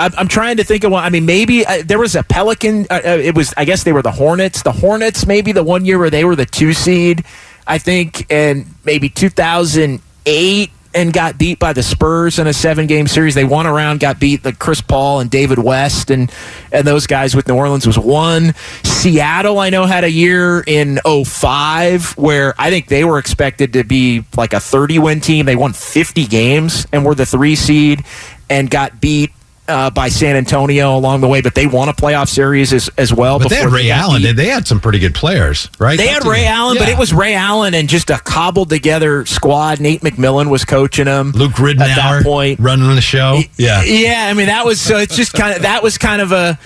I'm, 0.00 0.12
I'm 0.16 0.28
trying 0.28 0.56
to 0.56 0.64
think 0.64 0.84
of 0.84 0.92
one. 0.92 1.04
I 1.04 1.10
mean, 1.10 1.26
maybe 1.26 1.66
uh, 1.66 1.82
there 1.84 1.98
was 1.98 2.14
a 2.16 2.22
Pelican. 2.22 2.86
Uh, 2.90 2.94
uh, 3.04 3.08
it 3.10 3.34
was, 3.34 3.52
I 3.56 3.64
guess 3.64 3.82
they 3.84 3.92
were 3.92 4.02
the 4.02 4.10
Hornets. 4.12 4.62
The 4.62 4.72
Hornets, 4.72 5.26
maybe 5.26 5.52
the 5.52 5.62
one 5.64 5.84
year 5.84 5.98
where 5.98 6.10
they 6.10 6.24
were 6.24 6.34
the 6.36 6.46
two 6.46 6.72
seed, 6.72 7.24
I 7.66 7.78
think, 7.78 8.26
and 8.30 8.66
maybe 8.84 9.08
2008 9.08 10.70
and 10.94 11.12
got 11.12 11.38
beat 11.38 11.58
by 11.58 11.72
the 11.72 11.82
Spurs 11.82 12.38
in 12.38 12.46
a 12.46 12.52
seven 12.52 12.86
game 12.86 13.06
series. 13.06 13.34
They 13.34 13.44
won 13.44 13.66
around, 13.66 14.00
got 14.00 14.20
beat 14.20 14.42
the 14.42 14.52
Chris 14.52 14.80
Paul 14.80 15.20
and 15.20 15.30
David 15.30 15.58
West 15.58 16.10
and 16.10 16.30
and 16.70 16.86
those 16.86 17.06
guys 17.06 17.34
with 17.34 17.48
New 17.48 17.54
Orleans 17.54 17.86
was 17.86 17.98
one. 17.98 18.54
Seattle, 18.82 19.58
I 19.58 19.70
know, 19.70 19.86
had 19.86 20.04
a 20.04 20.10
year 20.10 20.62
in 20.66 21.00
05 21.04 22.18
where 22.18 22.54
I 22.58 22.70
think 22.70 22.88
they 22.88 23.04
were 23.04 23.18
expected 23.18 23.72
to 23.74 23.84
be 23.84 24.24
like 24.36 24.52
a 24.52 24.60
30 24.60 24.98
win 24.98 25.20
team. 25.20 25.46
They 25.46 25.56
won 25.56 25.72
50 25.72 26.26
games 26.26 26.86
and 26.92 27.04
were 27.04 27.14
the 27.14 27.26
three 27.26 27.56
seed 27.56 28.04
and 28.50 28.70
got 28.70 29.00
beat 29.00 29.32
uh, 29.72 29.90
by 29.90 30.08
San 30.08 30.36
Antonio 30.36 30.96
along 30.96 31.22
the 31.22 31.28
way, 31.28 31.40
but 31.40 31.54
they 31.54 31.66
won 31.66 31.88
a 31.88 31.92
playoff 31.92 32.28
series 32.28 32.72
as, 32.72 32.90
as 32.98 33.12
well. 33.12 33.38
But 33.38 33.48
they 33.48 33.56
had 33.56 33.64
before 33.64 33.78
Ray 33.78 33.90
Allen. 33.90 34.22
beat. 34.22 34.36
They 34.36 34.46
had 34.48 34.66
some 34.66 34.80
pretty 34.80 34.98
good 34.98 35.14
players, 35.14 35.68
right? 35.78 35.96
They 35.96 36.08
had 36.08 36.24
Ray 36.24 36.46
Allen, 36.46 36.76
but 36.78 36.88
it 36.88 36.98
was 36.98 37.12
Ray 37.12 37.34
Allen 37.34 37.74
and 37.74 37.88
just 37.88 38.10
a 38.10 38.18
cobbled 38.18 38.68
together 38.68 39.24
squad. 39.26 39.80
Nate 39.80 40.02
McMillan 40.02 40.50
was 40.50 40.64
coaching 40.64 41.06
them. 41.06 41.32
Luke 41.32 41.52
Ridnour 41.52 41.80
at 41.80 41.96
that 41.96 42.22
point. 42.22 42.60
running 42.60 42.94
the 42.94 43.00
show. 43.00 43.40
Yeah. 43.56 43.82
Yeah, 43.82 44.26
I 44.28 44.34
mean 44.34 44.46
that 44.46 44.64
was 44.64 44.80
so. 44.80 44.98
It's 44.98 45.16
just 45.16 45.32
kind 45.32 45.56
of 45.56 45.62
that 45.62 45.82
was 45.82 45.98
kind 45.98 46.20
of 46.22 46.32
a 46.32 46.58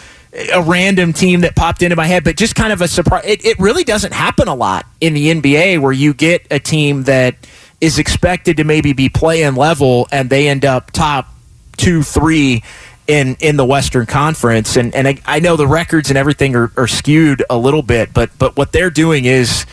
a 0.52 0.62
random 0.62 1.12
team 1.12 1.40
that 1.40 1.56
popped 1.56 1.82
into 1.82 1.96
my 1.96 2.06
head, 2.06 2.24
but 2.24 2.36
just 2.36 2.54
kind 2.54 2.72
of 2.72 2.82
a 2.82 2.88
surprise. 2.88 3.24
It, 3.26 3.44
it 3.44 3.58
really 3.58 3.84
doesn't 3.84 4.12
happen 4.12 4.48
a 4.48 4.54
lot 4.54 4.86
in 5.00 5.14
the 5.14 5.32
NBA 5.32 5.80
where 5.80 5.92
you 5.92 6.12
get 6.12 6.46
a 6.50 6.58
team 6.58 7.04
that 7.04 7.36
is 7.80 7.98
expected 7.98 8.56
to 8.58 8.64
maybe 8.64 8.92
be 8.92 9.08
playing 9.08 9.54
level 9.54 10.08
and 10.12 10.28
they 10.28 10.48
end 10.48 10.64
up 10.64 10.90
top 10.90 11.28
two, 11.76 12.02
three 12.02 12.62
in 13.06 13.36
in 13.40 13.56
the 13.56 13.64
Western 13.64 14.06
Conference. 14.06 14.76
And 14.76 14.94
and 14.94 15.08
I, 15.08 15.18
I 15.26 15.40
know 15.40 15.56
the 15.56 15.66
records 15.66 16.10
and 16.10 16.18
everything 16.18 16.54
are, 16.56 16.72
are 16.76 16.88
skewed 16.88 17.44
a 17.48 17.56
little 17.56 17.82
bit, 17.82 18.12
but 18.12 18.30
but 18.38 18.56
what 18.56 18.72
they're 18.72 18.90
doing 18.90 19.24
is 19.24 19.66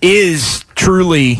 is 0.00 0.64
truly 0.74 1.38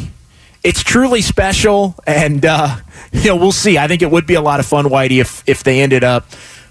it's 0.64 0.82
truly 0.82 1.22
special 1.22 1.94
and 2.06 2.44
uh, 2.44 2.76
you 3.12 3.26
know 3.26 3.36
we'll 3.36 3.52
see 3.52 3.78
i 3.78 3.86
think 3.86 4.02
it 4.02 4.10
would 4.10 4.26
be 4.26 4.34
a 4.34 4.40
lot 4.40 4.60
of 4.60 4.66
fun 4.66 4.86
whitey 4.86 5.20
if 5.20 5.42
if 5.46 5.62
they 5.62 5.80
ended 5.80 6.04
up 6.04 6.26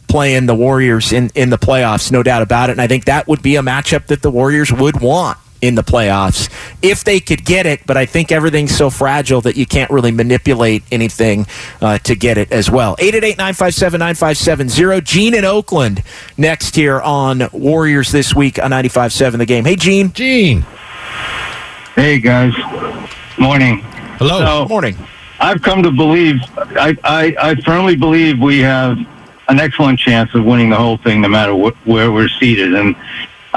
playing 0.07 0.45
the 0.45 0.55
warriors 0.55 1.11
in 1.11 1.29
in 1.35 1.49
the 1.49 1.57
playoffs 1.57 2.11
no 2.11 2.21
doubt 2.23 2.41
about 2.41 2.69
it 2.69 2.73
and 2.73 2.81
i 2.81 2.87
think 2.87 3.05
that 3.05 3.27
would 3.27 3.41
be 3.41 3.55
a 3.55 3.61
matchup 3.61 4.07
that 4.07 4.21
the 4.21 4.31
warriors 4.31 4.71
would 4.71 4.99
want 5.01 5.37
in 5.61 5.75
the 5.75 5.83
playoffs 5.83 6.49
if 6.81 7.03
they 7.03 7.19
could 7.19 7.43
get 7.45 7.65
it. 7.65 7.81
But 7.85 7.97
I 7.97 8.05
think 8.05 8.31
everything's 8.31 8.75
so 8.75 8.89
fragile 8.89 9.41
that 9.41 9.55
you 9.57 9.65
can't 9.65 9.89
really 9.91 10.11
manipulate 10.11 10.83
anything 10.91 11.45
uh, 11.81 11.97
to 11.99 12.15
get 12.15 12.37
it 12.37 12.51
as 12.51 12.69
well. 12.69 12.95
888 12.99 13.37
957 13.37 13.99
9570. 13.99 15.01
Gene 15.01 15.33
in 15.33 15.45
Oakland 15.45 16.03
next 16.37 16.75
here 16.75 16.99
on 17.01 17.47
Warriors 17.51 18.11
this 18.11 18.35
week 18.35 18.59
on 18.61 18.71
95.7 18.71 19.37
The 19.37 19.45
Game. 19.45 19.65
Hey, 19.65 19.75
Gene. 19.75 20.11
Gene. 20.13 20.65
Hey, 21.95 22.19
guys. 22.19 22.53
Morning. 23.39 23.79
Hello. 24.19 24.39
So, 24.39 24.67
Morning. 24.67 24.95
I've 25.39 25.61
come 25.61 25.83
to 25.83 25.91
believe, 25.91 26.37
I, 26.57 26.95
I, 27.03 27.35
I 27.39 27.55
firmly 27.61 27.95
believe 27.95 28.39
we 28.39 28.59
have 28.59 28.97
an 29.49 29.59
excellent 29.59 29.99
chance 29.99 30.33
of 30.33 30.43
winning 30.43 30.69
the 30.69 30.75
whole 30.75 30.97
thing 30.97 31.21
no 31.21 31.27
matter 31.29 31.53
wh- 31.53 31.87
where 31.87 32.11
we're 32.11 32.27
seated. 32.27 32.73
And 32.73 32.95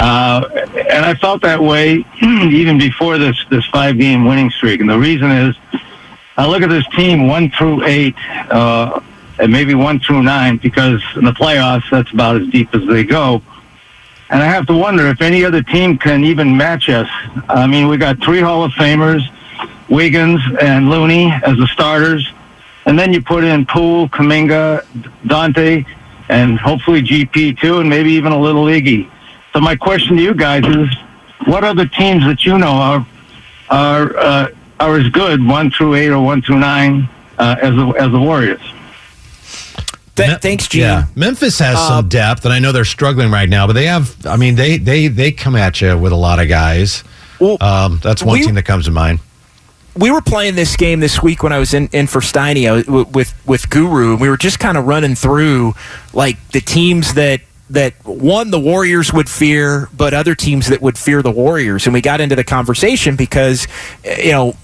uh, 0.01 0.48
and 0.90 1.05
I 1.05 1.14
felt 1.14 1.42
that 1.42 1.62
way 1.62 2.07
even 2.22 2.78
before 2.78 3.18
this, 3.18 3.36
this 3.51 3.66
five 3.66 3.98
game 3.98 4.24
winning 4.24 4.48
streak. 4.48 4.80
And 4.80 4.88
the 4.88 4.98
reason 4.98 5.30
is 5.30 5.57
I 6.38 6.46
look 6.46 6.62
at 6.62 6.70
this 6.70 6.86
team 6.96 7.28
one 7.28 7.51
through 7.51 7.84
eight, 7.84 8.14
uh, 8.51 9.01
and 9.38 9.53
maybe 9.53 9.74
one 9.74 10.01
through 10.01 10.22
nine, 10.22 10.57
because 10.57 11.03
in 11.16 11.24
the 11.24 11.32
playoffs, 11.32 11.84
that's 11.90 12.11
about 12.12 12.40
as 12.40 12.48
deep 12.48 12.74
as 12.74 12.86
they 12.86 13.05
go. 13.05 13.42
And 14.30 14.42
I 14.42 14.46
have 14.46 14.66
to 14.68 14.74
wonder 14.76 15.07
if 15.09 15.20
any 15.20 15.44
other 15.44 15.62
team 15.62 15.98
can 15.98 16.24
even 16.24 16.57
match 16.57 16.88
us. 16.88 17.09
I 17.46 17.66
mean, 17.66 17.86
we 17.86 17.98
got 17.98 18.22
three 18.22 18.40
Hall 18.40 18.64
of 18.64 18.72
Famers, 18.72 19.22
Wiggins 19.90 20.40
and 20.62 20.88
Looney 20.88 21.30
as 21.30 21.59
the 21.59 21.66
starters. 21.66 22.26
And 22.86 22.98
then 22.98 23.12
you 23.12 23.20
put 23.20 23.44
in 23.44 23.66
Poole, 23.66 24.09
Kuminga, 24.09 24.82
Donte, 25.24 25.84
and 26.30 26.59
hopefully 26.59 27.03
GP 27.03 27.59
too, 27.59 27.80
and 27.80 27.90
maybe 27.90 28.12
even 28.12 28.32
a 28.32 28.40
little 28.40 28.64
Iggy. 28.64 29.11
So 29.53 29.61
my 29.61 29.76
question 29.76 30.16
to 30.16 30.22
you 30.22 30.34
guys 30.34 30.64
is, 30.64 30.88
what 31.46 31.64
other 31.64 31.86
teams 31.86 32.24
that 32.24 32.44
you 32.44 32.59
know 32.59 32.68
are 32.70 33.07
are 33.70 34.16
uh, 34.16 34.48
are 34.78 34.96
as 34.98 35.09
good 35.09 35.44
one 35.44 35.70
through 35.70 35.94
eight 35.94 36.09
or 36.11 36.20
one 36.22 36.42
through 36.42 36.59
nine 36.61 37.09
uh, 37.38 37.57
as 37.61 37.74
the, 37.74 37.86
as 37.98 38.12
the 38.12 38.20
Warriors? 38.20 38.61
Th- 40.16 40.38
thanks, 40.38 40.68
Gene. 40.68 40.82
Yeah, 40.82 41.05
Memphis 41.14 41.59
has 41.61 41.76
Uh, 41.76 41.88
some 41.88 42.09
depth, 42.09 42.44
and 42.44 42.53
I 42.53 42.59
know 42.59 42.72
they're 42.72 42.84
struggling 42.84 43.30
right 43.30 43.48
now, 43.48 43.66
but 43.66 43.72
they 43.72 43.86
have. 43.86 44.14
I 44.26 44.36
mean, 44.36 44.55
they 44.55 44.76
they 44.76 45.09
they 45.09 45.32
come 45.32 45.57
at 45.57 45.80
you 45.80 45.96
with 45.98 46.12
a 46.12 46.16
lot 46.16 46.38
of 46.40 46.48
guys. 46.48 47.03
Well, 47.38 47.57
um, 47.62 48.01
that's 48.03 48.22
one 48.22 48.38
we- 48.38 48.44
team 48.44 48.55
that 48.57 48.64
comes 48.64 48.84
to 48.84 48.90
mind. 48.90 49.20
we 49.96 50.11
were 50.11 50.20
playing 50.20 50.55
this 50.57 50.76
game 50.76 51.01
this 51.01 51.20
week 51.22 51.42
when 51.42 51.53
I 51.53 51.59
was 51.59 51.74
in, 51.74 51.88
in 51.92 52.07
for 52.07 52.20
Steiny 52.20 52.68
I 52.68 52.72
was- 52.72 52.84
w- 52.86 53.07
with 53.12 53.32
with 53.46 53.70
Guru, 53.70 54.12
and 54.12 54.20
we 54.20 54.28
were 54.28 54.36
just 54.36 54.59
kind 54.59 54.76
of 54.76 54.86
running 54.86 55.14
through 55.14 55.74
like 56.12 56.36
the 56.51 56.61
teams 56.61 57.14
that 57.14 57.40
that 57.70 57.94
one 58.04 58.50
the 58.50 58.60
Warriors 58.60 59.12
would 59.12 59.28
fear, 59.28 59.88
but 59.96 60.12
other 60.12 60.34
teams 60.34 60.68
that 60.68 60.82
would 60.82 60.98
fear 60.98 61.22
the 61.22 61.30
Warriors, 61.30 61.86
and 61.86 61.94
we 61.94 62.00
got 62.00 62.20
into 62.20 62.36
the 62.36 62.44
conversation 62.44 63.16
because 63.16 63.66
eh, 64.04 64.24
you 64.24 64.32
know 64.32 64.56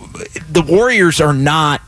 the 0.51 0.63
Warriors 0.63 1.21
are 1.21 1.33
not 1.33 1.81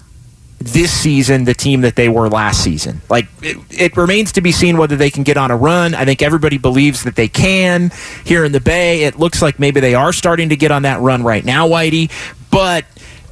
this 0.61 0.93
season 0.93 1.45
the 1.45 1.55
team 1.55 1.83
that 1.83 1.97
they 1.97 2.09
were 2.09 2.29
last 2.29 2.63
season. 2.63 3.01
Like 3.09 3.29
it, 3.43 3.57
it 3.71 3.97
remains 3.97 4.33
to 4.33 4.41
be 4.41 4.53
seen 4.53 4.77
whether 4.77 4.97
they 4.97 5.11
can 5.11 5.25
get 5.25 5.37
on 5.37 5.51
a 5.51 5.57
run. 5.57 5.95
I 5.95 6.05
think 6.05 6.23
everybody 6.23 6.59
believes 6.59 7.05
that 7.05 7.17
they 7.17 7.29
can 7.29 7.91
here 8.25 8.45
in 8.45 8.53
the 8.53 8.61
Bay. 8.61 9.05
It 9.05 9.19
looks 9.19 9.43
like 9.43 9.59
maybe 9.59 9.81
they 9.81 9.95
are 9.95 10.13
starting 10.13 10.49
to 10.51 10.57
get 10.57 10.71
on 10.71 10.83
that 10.83 11.01
run 11.01 11.23
right 11.23 11.45
now, 11.45 11.69
Whitey. 11.69 12.11
But 12.51 12.85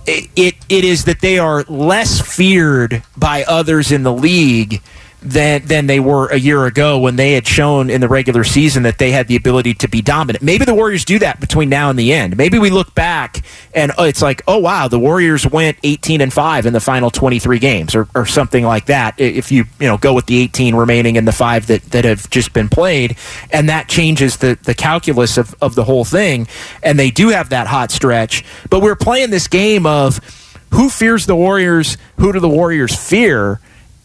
it 0.07 0.29
it, 0.35 0.55
it 0.69 0.85
is 0.85 1.05
that 1.05 1.21
they 1.21 1.39
are 1.39 1.63
less 1.65 2.21
feared 2.21 3.03
by 3.17 3.45
others 3.45 3.93
in 3.93 4.03
the 4.03 4.13
league 4.13 4.83
than 5.23 5.65
than 5.67 5.87
they 5.87 5.99
were 5.99 6.29
a 6.29 6.37
year 6.37 6.67
ago 6.67 6.99
when 6.99 7.17
they 7.17 7.33
had 7.33 7.47
shown 7.47 7.91
in 7.91 8.01
the 8.01 8.09
regular 8.09 8.45
season 8.45 8.83
that 8.85 8.99
they 8.99 9.11
had 9.11 9.29
the 9.29 9.37
ability 9.37 9.75
to 9.75 9.89
be 9.89 10.03
dominant. 10.03 10.43
Maybe 10.43 10.65
the 10.65 10.75
Warriors 10.75 11.05
do 11.05 11.19
that 11.19 11.41
between 11.41 11.69
now 11.69 11.91
and 11.91 11.99
the 11.99 12.13
end. 12.13 12.37
Maybe 12.37 12.59
we 12.59 12.71
look 12.71 12.95
back 12.95 13.45
and 13.75 13.93
oh, 13.99 14.05
it's 14.05 14.23
like, 14.23 14.43
oh 14.47 14.59
wow, 14.59 14.89
the 14.89 14.99
Warriors 14.99 15.47
went 15.47 15.79
18 15.83 16.21
and 16.21 16.33
5 16.33 16.67
in 16.67 16.73
the 16.73 16.81
final 16.81 17.11
23 17.11 17.59
games 17.59 17.95
or, 17.95 18.09
or 18.15 18.27
something 18.27 18.65
like 18.65 18.87
that. 18.87 19.19
If 19.19 19.51
you, 19.51 19.65
you 19.81 19.87
know, 19.87 19.97
go 19.97 20.15
with 20.15 20.27
the 20.27 20.39
18 20.39 20.75
remaining 20.75 21.17
and 21.17 21.27
the 21.27 21.33
5 21.33 21.67
that, 21.69 21.83
that 21.91 22.05
have 22.05 22.29
just 22.31 22.53
been 22.53 22.69
played 22.69 23.17
and 23.51 23.69
that 23.69 23.89
changes 23.89 24.37
the 24.39 24.59
the 24.63 24.75
calculus 24.75 25.39
of 25.39 25.55
of 25.61 25.75
the 25.75 25.85
whole 25.85 26.05
thing 26.05 26.47
and 26.83 26.99
they 26.99 27.11
do 27.11 27.29
have 27.29 27.49
that 27.51 27.67
hot 27.67 27.91
stretch, 27.91 28.45
but 28.71 28.83
we're 28.83 28.97
playing 28.97 29.31
this 29.31 29.49
game 29.49 29.87
of 29.87 30.21
who 30.73 30.89
fears 30.89 31.27
the 31.27 31.37
Warriors, 31.37 31.97
who 32.19 32.33
do 32.33 32.41
the 32.41 32.49
Warriors 32.49 32.95
fear? 32.95 33.61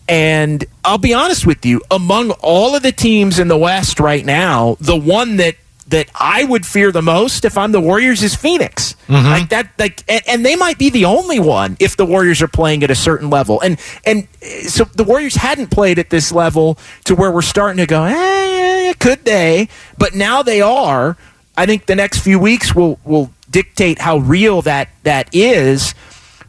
And 0.07 0.65
I'll 0.83 0.97
be 0.97 1.13
honest 1.13 1.45
with 1.45 1.65
you, 1.65 1.81
among 1.89 2.31
all 2.41 2.75
of 2.75 2.83
the 2.83 2.91
teams 2.91 3.39
in 3.39 3.47
the 3.47 3.57
West 3.57 3.99
right 3.99 4.25
now, 4.25 4.75
the 4.79 4.97
one 4.97 5.37
that 5.37 5.55
that 5.87 6.09
I 6.15 6.43
would 6.45 6.65
fear 6.65 6.91
the 6.91 7.01
most 7.01 7.45
if 7.45 7.57
I'm 7.57 7.71
the 7.71 7.81
Warriors 7.81 8.23
is 8.23 8.33
Phoenix. 8.33 8.95
Like 9.29 9.49
that 9.49 9.71
like 9.77 10.03
and, 10.07 10.21
and 10.27 10.45
they 10.45 10.55
might 10.55 10.77
be 10.77 10.89
the 10.89 11.05
only 11.05 11.39
one 11.39 11.77
if 11.79 11.97
the 11.97 12.05
Warriors 12.05 12.41
are 12.41 12.47
playing 12.47 12.83
at 12.83 12.89
a 12.91 12.95
certain 12.95 13.29
level. 13.29 13.61
And 13.61 13.79
and 14.05 14.27
eh, 14.41 14.63
so 14.63 14.85
the 14.85 15.03
Warriors 15.03 15.35
hadn't 15.35 15.69
played 15.69 15.99
at 15.99 16.09
this 16.09 16.31
level 16.31 16.77
to 17.05 17.15
where 17.15 17.31
we're 17.31 17.41
starting 17.41 17.77
to 17.77 17.85
go, 17.85 18.03
eh, 18.03 18.93
could 18.99 19.23
they? 19.25 19.67
But 19.97 20.15
now 20.15 20.41
they 20.41 20.61
are. 20.61 21.17
I 21.57 21.65
think 21.65 21.85
the 21.85 21.95
next 21.95 22.19
few 22.19 22.39
weeks 22.39 22.73
will 22.73 22.99
will 23.03 23.31
dictate 23.49 23.99
how 23.99 24.17
real 24.17 24.61
that 24.63 24.89
that 25.03 25.29
is. 25.33 25.93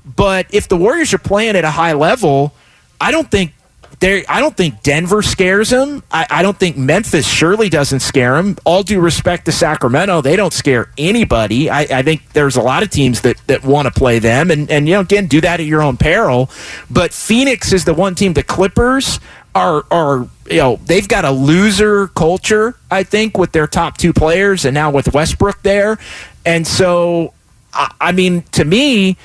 But 0.05 0.47
if 0.51 0.69
the 0.69 0.77
Warriors 0.77 1.13
are 1.13 1.19
playing 1.19 1.57
at 1.57 1.65
a 1.65 1.71
high 1.71 1.93
level, 1.93 2.55
I 3.03 3.11
don't 3.11 3.29
think 3.29 3.53
there. 3.99 4.23
I 4.29 4.39
don't 4.39 4.57
think 4.57 4.83
Denver 4.85 5.23
scares 5.23 5.71
them. 5.71 6.05
I, 6.13 6.25
I 6.31 6.43
don't 6.43 6.57
think 6.57 6.77
Memphis 6.77 7.27
surely 7.27 7.69
doesn't 7.69 7.99
scare 7.99 8.37
them. 8.37 8.57
All 8.65 8.85
due 8.85 9.01
respect 9.01 9.47
to 9.47 9.53
Sacramento, 9.53 10.21
they 10.21 10.37
don't 10.37 10.53
scare 10.53 10.89
anybody. 10.97 11.69
I, 11.69 11.81
I 11.81 12.03
think 12.03 12.33
there's 12.33 12.55
a 12.55 12.63
lot 12.63 12.85
of 12.85 12.91
teams 12.91 13.23
that, 13.23 13.39
that 13.49 13.65
want 13.65 13.87
to 13.87 13.93
play 13.93 14.21
them, 14.21 14.53
and 14.53 14.71
and 14.71 14.89
you 14.89 14.95
know 14.95 15.01
again 15.01 15.27
do 15.27 15.41
that 15.41 15.59
at 15.59 15.67
your 15.67 15.83
own 15.83 15.97
peril. 15.97 16.49
But 16.89 17.13
Phoenix 17.13 17.73
is 17.73 17.85
the 17.85 17.93
one 17.95 18.15
team. 18.15 18.35
The 18.35 18.45
Clippers 18.45 19.19
are 19.53 19.85
are 19.91 20.29
you 20.49 20.59
know 20.59 20.77
they've 20.87 21.09
got 21.09 21.25
a 21.25 21.33
loser 21.33 22.07
culture. 22.07 22.77
I 22.89 23.03
think 23.03 23.37
with 23.37 23.51
their 23.51 23.67
top 23.67 23.99
two 23.99 24.13
players, 24.13 24.65
and 24.65 24.75
now 24.75 24.93
with 24.93 25.13
Westbrook 25.13 25.61
there, 25.63 25.99
and 26.47 26.65
so 26.69 27.35
I, 27.75 27.93
I 28.01 28.13
mean 28.13 28.43
to 28.53 28.65
me 28.65 29.17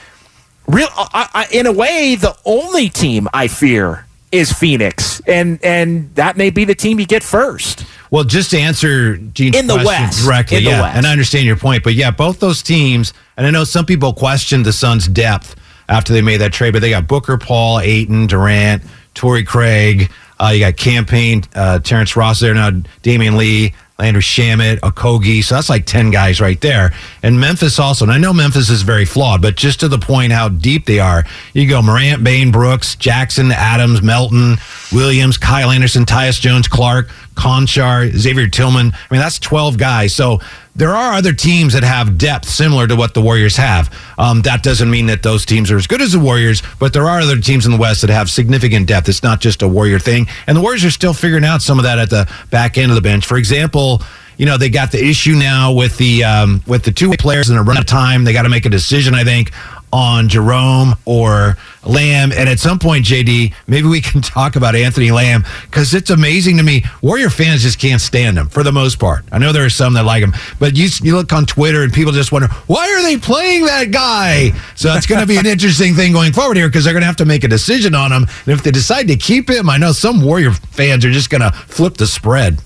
real 0.68 0.88
I, 0.95 1.30
I, 1.34 1.47
in 1.51 1.65
a 1.65 1.72
way 1.72 2.15
the 2.15 2.36
only 2.45 2.89
team 2.89 3.28
i 3.34 3.47
fear 3.47 4.05
is 4.32 4.51
phoenix 4.51 5.22
and 5.28 5.63
and 5.63 6.13
that 6.15 6.36
may 6.38 6.49
be 6.49 6.65
the 6.65 6.76
team 6.76 6.99
you 6.99 7.05
get 7.05 7.24
first 7.24 7.86
Well, 8.11 8.24
just 8.24 8.51
to 8.51 8.57
answer 8.59 9.18
Gene's 9.18 9.55
In 9.57 9.68
the 9.68 9.76
West. 9.78 10.24
directly, 10.26 10.57
In 10.59 10.63
the 10.65 10.70
yeah, 10.72 10.82
West. 10.82 10.97
and 10.97 11.05
I 11.05 11.11
understand 11.11 11.45
your 11.45 11.57
point, 11.57 11.84
but 11.84 11.93
yeah, 11.93 12.09
both 12.11 12.39
those 12.39 12.61
teams, 12.61 13.13
and 13.36 13.45
I 13.45 13.49
know 13.51 13.65
some 13.65 13.86
people 13.86 14.13
questioned 14.13 14.65
the 14.65 14.72
Suns' 14.72 15.07
depth 15.09 15.55
after 15.89 16.13
they 16.13 16.22
made 16.22 16.38
that 16.38 16.53
trade, 16.53 16.72
but 16.72 16.80
they 16.82 16.89
got 16.91 17.05
Booker, 17.07 17.38
Paul, 17.38 17.80
Ayton, 17.82 18.28
Durant, 18.28 18.82
Torrey 19.13 19.43
Craig, 19.43 20.09
uh, 20.39 20.51
you 20.53 20.59
got 20.61 20.78
Cam 20.78 21.05
Payne, 21.05 21.43
uh, 21.53 21.80
Terrence 21.80 22.15
Ross 22.15 22.39
there 22.39 22.53
now, 22.53 22.70
Damion 23.03 23.36
Lee, 23.36 23.74
Landry 23.99 24.21
Shamet, 24.21 24.79
Okogie, 24.81 25.43
so 25.43 25.55
that's 25.55 25.69
like 25.69 25.85
ten 25.85 26.11
guys 26.11 26.39
right 26.39 26.59
there, 26.61 26.93
and 27.23 27.39
Memphis 27.39 27.79
also. 27.79 28.05
And 28.05 28.11
I 28.11 28.17
know 28.17 28.31
Memphis 28.33 28.69
is 28.69 28.83
very 28.83 29.05
flawed, 29.05 29.41
but 29.41 29.55
just 29.55 29.79
to 29.79 29.87
the 29.87 29.97
point 29.97 30.31
how 30.31 30.49
deep 30.49 30.85
they 30.85 30.99
are, 30.99 31.23
you 31.53 31.67
go 31.67 31.81
Morant, 31.81 32.23
Bane, 32.23 32.51
Brooks, 32.51 32.95
Jackson, 32.95 33.51
Adams, 33.51 34.01
Melton, 34.01 34.57
Williams, 34.91 35.37
Kyle 35.37 35.71
Anderson, 35.71 36.05
Tyus 36.05 36.39
Jones, 36.39 36.67
Clarke, 36.67 37.09
Konchar, 37.35 38.11
Xavier 38.15 38.47
Tillman. 38.47 38.91
I 38.93 39.13
mean, 39.13 39.21
that's 39.21 39.39
12 39.39 39.77
guys. 39.77 40.13
So 40.13 40.41
there 40.78 40.95
are 40.95 41.13
other 41.13 41.34
teams 41.34 41.73
that 41.73 41.84
have 41.84 42.17
depth 42.17 42.47
similar 42.47 42.88
to 42.88 42.95
what 42.95 43.13
the 43.15 43.21
Warriors 43.21 43.57
have. 43.57 43.93
Um, 44.17 44.43
that 44.43 44.63
doesn't 44.63 44.89
mean 44.89 45.07
that 45.07 45.23
those 45.23 45.45
teams 45.45 45.71
are 45.71 45.78
as 45.78 45.88
good 45.88 46.01
as 46.01 46.13
the 46.13 46.19
Warriors, 46.19 46.61
but 46.80 46.93
there 46.93 47.05
are 47.05 47.19
other 47.19 47.41
teams 47.41 47.65
in 47.65 47.71
the 47.71 47.78
West 47.78 48.01
that 48.01 48.11
have 48.11 48.30
significant 48.30 48.88
depth. 48.88 49.09
It's 49.09 49.23
not 49.23 49.41
just 49.41 49.63
a 49.63 49.67
Warrior 49.67 49.99
thing. 49.99 50.28
And 50.45 50.55
the 50.55 50.61
Warriors 50.61 50.86
are 50.86 50.91
still 50.91 51.13
figuring 51.13 51.43
out 51.43 51.63
some 51.63 51.80
of 51.80 51.84
that 51.84 51.97
at 51.97 52.11
the 52.11 52.32
back 52.51 52.78
end 52.78 52.91
of 52.91 52.95
the 52.95 53.01
bench. 53.01 53.25
For 53.25 53.38
example, 53.38 54.01
you 54.38 54.45
know 54.45 54.57
they 54.57 54.69
got 54.69 54.91
the 54.91 55.03
issue 55.03 55.34
now 55.34 55.73
with 55.73 55.97
the 55.97 56.23
um, 56.23 56.61
with 56.67 56.84
the 56.84 56.91
two 56.91 57.11
players 57.13 57.49
and 57.49 57.57
a 57.57 57.63
run 57.63 57.78
of 57.78 57.88
time. 57.88 58.23
They 58.23 58.34
got 58.34 58.43
to 58.43 58.49
make 58.49 58.67
a 58.67 58.69
decision, 58.69 59.15
I 59.15 59.23
think, 59.23 59.51
on 59.91 60.27
Jerome 60.27 60.95
or 61.05 61.57
Lamb. 61.85 62.31
And 62.31 62.49
at 62.49 62.59
some 62.59 62.79
point, 62.79 63.05
JD, 63.05 63.53
maybe 63.67 63.88
we 63.88 64.01
can 64.01 64.21
talk 64.21 64.55
about 64.55 64.75
Anthony 64.75 65.11
Lamb 65.11 65.43
because 65.63 65.93
it's 65.93 66.09
amazing 66.09 66.57
to 66.57 66.63
me. 66.63 66.83
Warrior 67.01 67.29
fans 67.29 67.63
just 67.63 67.79
can't 67.79 68.01
stand 68.01 68.38
him 68.38 68.49
for 68.49 68.63
the 68.63 68.71
most 68.71 68.99
part. 68.99 69.23
I 69.31 69.38
know 69.38 69.51
there 69.51 69.65
are 69.65 69.69
some 69.69 69.93
that 69.93 70.05
like 70.05 70.23
him, 70.23 70.33
but 70.59 70.75
you, 70.75 70.89
you 71.01 71.15
look 71.15 71.31
on 71.33 71.45
Twitter 71.45 71.83
and 71.83 71.93
people 71.93 72.11
just 72.11 72.31
wonder, 72.31 72.47
why 72.67 72.91
are 72.91 73.01
they 73.01 73.17
playing 73.17 73.65
that 73.65 73.91
guy? 73.91 74.51
So 74.75 74.93
it's 74.93 75.07
going 75.07 75.21
to 75.21 75.27
be 75.27 75.38
an 75.38 75.45
interesting 75.47 75.93
thing 75.93 76.13
going 76.13 76.33
forward 76.33 76.57
here 76.57 76.67
because 76.67 76.83
they're 76.83 76.93
going 76.93 77.01
to 77.01 77.07
have 77.07 77.15
to 77.17 77.25
make 77.25 77.43
a 77.43 77.47
decision 77.47 77.95
on 77.95 78.11
him. 78.11 78.23
And 78.23 78.53
if 78.53 78.63
they 78.63 78.71
decide 78.71 79.07
to 79.07 79.15
keep 79.15 79.49
him, 79.49 79.69
I 79.69 79.77
know 79.77 79.91
some 79.91 80.21
Warrior 80.21 80.51
fans 80.51 81.05
are 81.05 81.11
just 81.11 81.29
going 81.29 81.41
to 81.41 81.51
flip 81.51 81.95
the 81.95 82.07
spread. 82.07 82.59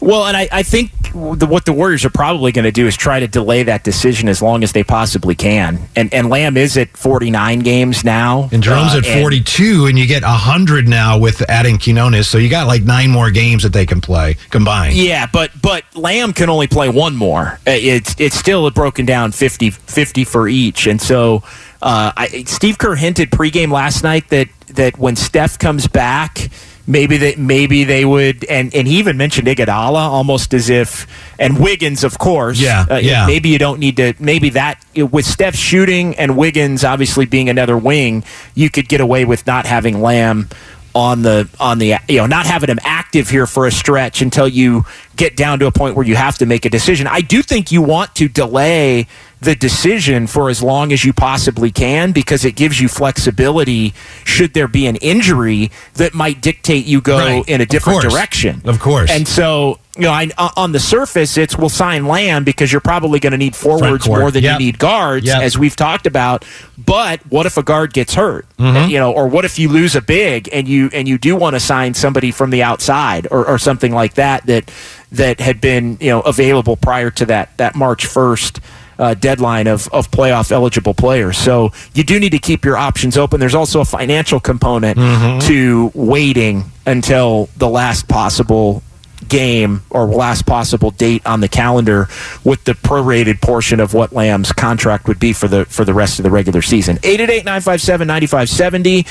Well, 0.00 0.26
and 0.26 0.36
I, 0.36 0.48
I 0.50 0.62
think 0.62 0.92
the, 1.12 1.46
what 1.46 1.64
the 1.64 1.72
Warriors 1.72 2.04
are 2.04 2.10
probably 2.10 2.52
going 2.52 2.64
to 2.64 2.70
do 2.72 2.86
is 2.86 2.96
try 2.96 3.20
to 3.20 3.28
delay 3.28 3.64
that 3.64 3.84
decision 3.84 4.28
as 4.28 4.40
long 4.40 4.62
as 4.62 4.72
they 4.72 4.84
possibly 4.84 5.34
can. 5.34 5.88
And 5.96 6.12
and 6.14 6.28
Lamb 6.30 6.56
is 6.56 6.76
at 6.76 6.96
49 6.96 7.58
games 7.60 8.04
now. 8.04 8.48
And 8.52 8.62
Jerome's 8.62 8.94
uh, 8.94 8.98
at 9.04 9.20
42, 9.20 9.86
and 9.86 9.98
you 9.98 10.06
get 10.06 10.22
100 10.22 10.88
now 10.88 11.18
with 11.18 11.42
adding 11.50 11.78
Quinones. 11.78 12.28
So 12.28 12.38
you 12.38 12.48
got 12.48 12.66
like 12.66 12.82
nine 12.82 13.10
more 13.10 13.30
games 13.30 13.62
that 13.62 13.72
they 13.72 13.84
can 13.86 14.00
play 14.00 14.36
combined. 14.50 14.94
Yeah, 14.94 15.26
but 15.30 15.50
but 15.60 15.84
Lamb 15.94 16.32
can 16.32 16.48
only 16.48 16.66
play 16.66 16.88
one 16.88 17.16
more. 17.16 17.58
Uh, 17.66 17.72
It's 17.72 18.14
it's 18.18 18.36
still 18.36 18.70
broken 18.70 19.04
down 19.06 19.32
50, 19.32 19.70
50 19.70 20.24
for 20.24 20.48
each, 20.48 20.86
and 20.86 21.00
so 21.00 21.42
uh, 21.82 22.12
I, 22.16 22.44
Steve 22.46 22.78
Kerr 22.78 22.94
hinted 22.94 23.30
pregame 23.30 23.72
last 23.72 24.02
night 24.02 24.28
that 24.30 24.48
that 24.68 24.98
when 24.98 25.16
Steph 25.16 25.58
comes 25.58 25.86
back. 25.88 26.48
Maybe 26.90 27.18
that 27.18 27.38
maybe 27.38 27.84
they 27.84 28.04
would, 28.04 28.44
and, 28.46 28.74
and 28.74 28.88
he 28.88 28.98
even 28.98 29.16
mentioned 29.16 29.46
Iguodala 29.46 29.94
almost 30.00 30.52
as 30.52 30.68
if, 30.68 31.06
and 31.38 31.60
Wiggins, 31.60 32.02
of 32.02 32.18
course. 32.18 32.58
Yeah, 32.60 32.84
Uh, 32.90 32.96
yeah. 32.96 33.26
Maybe 33.26 33.48
you 33.50 33.58
don't 33.58 33.78
need 33.78 33.96
to. 33.98 34.14
Maybe 34.18 34.50
that 34.50 34.82
with 34.96 35.24
Steph 35.24 35.54
shooting 35.54 36.16
and 36.16 36.36
Wiggins 36.36 36.82
obviously 36.82 37.26
being 37.26 37.48
another 37.48 37.78
wing, 37.78 38.24
you 38.56 38.70
could 38.70 38.88
get 38.88 39.00
away 39.00 39.24
with 39.24 39.46
not 39.46 39.66
having 39.66 40.02
Lamb 40.02 40.48
on 40.94 41.22
the 41.22 41.48
on 41.58 41.78
the 41.78 41.96
you 42.08 42.16
know 42.18 42.26
not 42.26 42.46
having 42.46 42.68
him 42.70 42.78
active 42.82 43.28
here 43.28 43.46
for 43.46 43.66
a 43.66 43.70
stretch 43.70 44.22
until 44.22 44.48
you 44.48 44.84
get 45.16 45.36
down 45.36 45.58
to 45.58 45.66
a 45.66 45.72
point 45.72 45.94
where 45.96 46.06
you 46.06 46.16
have 46.16 46.38
to 46.38 46.46
make 46.46 46.64
a 46.64 46.70
decision. 46.70 47.06
I 47.06 47.20
do 47.20 47.42
think 47.42 47.70
you 47.72 47.82
want 47.82 48.14
to 48.16 48.28
delay 48.28 49.06
the 49.40 49.54
decision 49.54 50.26
for 50.26 50.50
as 50.50 50.62
long 50.62 50.92
as 50.92 51.04
you 51.04 51.12
possibly 51.12 51.70
can 51.70 52.12
because 52.12 52.44
it 52.44 52.56
gives 52.56 52.80
you 52.80 52.88
flexibility 52.88 53.92
should 54.24 54.54
there 54.54 54.68
be 54.68 54.86
an 54.86 54.96
injury 54.96 55.70
that 55.94 56.14
might 56.14 56.40
dictate 56.42 56.84
you 56.86 57.00
go 57.00 57.18
Right. 57.18 57.48
in 57.48 57.60
a 57.60 57.66
different 57.66 58.02
course. 58.02 58.12
direction. 58.14 58.60
Of 58.64 58.80
course. 58.80 59.10
And 59.10 59.26
so, 59.26 59.79
you 59.96 60.02
know, 60.02 60.12
I, 60.12 60.30
on 60.56 60.72
the 60.72 60.78
surface, 60.80 61.36
it's 61.36 61.56
we'll 61.58 61.68
sign 61.68 62.06
Lamb 62.06 62.44
because 62.44 62.70
you're 62.70 62.80
probably 62.80 63.18
going 63.18 63.32
to 63.32 63.36
need 63.38 63.56
forwards 63.56 64.06
more 64.06 64.30
than 64.30 64.44
Yep. 64.44 64.60
you 64.60 64.66
need 64.66 64.78
guards, 64.78 65.26
Yep. 65.26 65.42
as 65.42 65.58
we've 65.58 65.74
talked 65.74 66.06
about. 66.06 66.44
But 66.78 67.20
what 67.28 67.44
if 67.46 67.56
a 67.56 67.62
guard 67.62 67.92
gets 67.92 68.14
hurt? 68.14 68.46
Mhm. 68.58 68.88
You 68.88 68.98
know, 68.98 69.10
or 69.10 69.26
what 69.26 69.44
if 69.44 69.58
you 69.58 69.68
lose 69.68 69.96
a 69.96 70.00
big 70.00 70.48
and 70.52 70.68
you 70.68 70.90
and 70.92 71.08
you 71.08 71.18
do 71.18 71.34
want 71.34 71.54
to 71.56 71.60
sign 71.60 71.94
somebody 71.94 72.30
from 72.30 72.50
the 72.50 72.62
outside 72.62 73.26
or, 73.30 73.44
or 73.46 73.58
something 73.58 73.92
like 73.92 74.14
that 74.14 74.46
that 74.46 74.70
that 75.12 75.40
had 75.40 75.60
been 75.60 75.98
you 76.00 76.10
know 76.10 76.20
available 76.20 76.76
prior 76.76 77.10
to 77.10 77.26
that 77.26 77.56
that 77.58 77.74
March 77.74 78.06
first. 78.06 78.60
Uh, 78.98 79.14
deadline 79.14 79.66
of, 79.66 79.88
of 79.94 80.10
playoff 80.10 80.52
eligible 80.52 80.92
players. 80.92 81.38
So 81.38 81.72
you 81.94 82.04
do 82.04 82.20
need 82.20 82.32
to 82.32 82.38
keep 82.38 82.66
your 82.66 82.76
options 82.76 83.16
open. 83.16 83.40
There's 83.40 83.54
also 83.54 83.80
a 83.80 83.84
financial 83.86 84.40
component 84.40 84.98
Mhm. 84.98 85.40
to 85.46 85.90
waiting 85.94 86.70
until 86.84 87.48
the 87.56 87.66
last 87.66 88.08
possible 88.08 88.82
game 89.30 89.82
or 89.88 90.04
last 90.06 90.44
possible 90.44 90.90
date 90.90 91.26
on 91.26 91.40
the 91.40 91.48
calendar 91.48 92.08
with 92.44 92.62
the 92.64 92.72
prorated 92.72 93.40
portion 93.40 93.80
of 93.80 93.94
what 93.94 94.12
Lamb's 94.12 94.52
contract 94.52 95.08
would 95.08 95.18
be 95.18 95.32
for 95.32 95.48
the 95.48 95.64
for 95.64 95.86
the 95.86 95.94
rest 95.94 96.18
of 96.18 96.24
the 96.24 96.30
regular 96.30 96.60
season. 96.60 96.98
888-957-9570. 96.98 99.06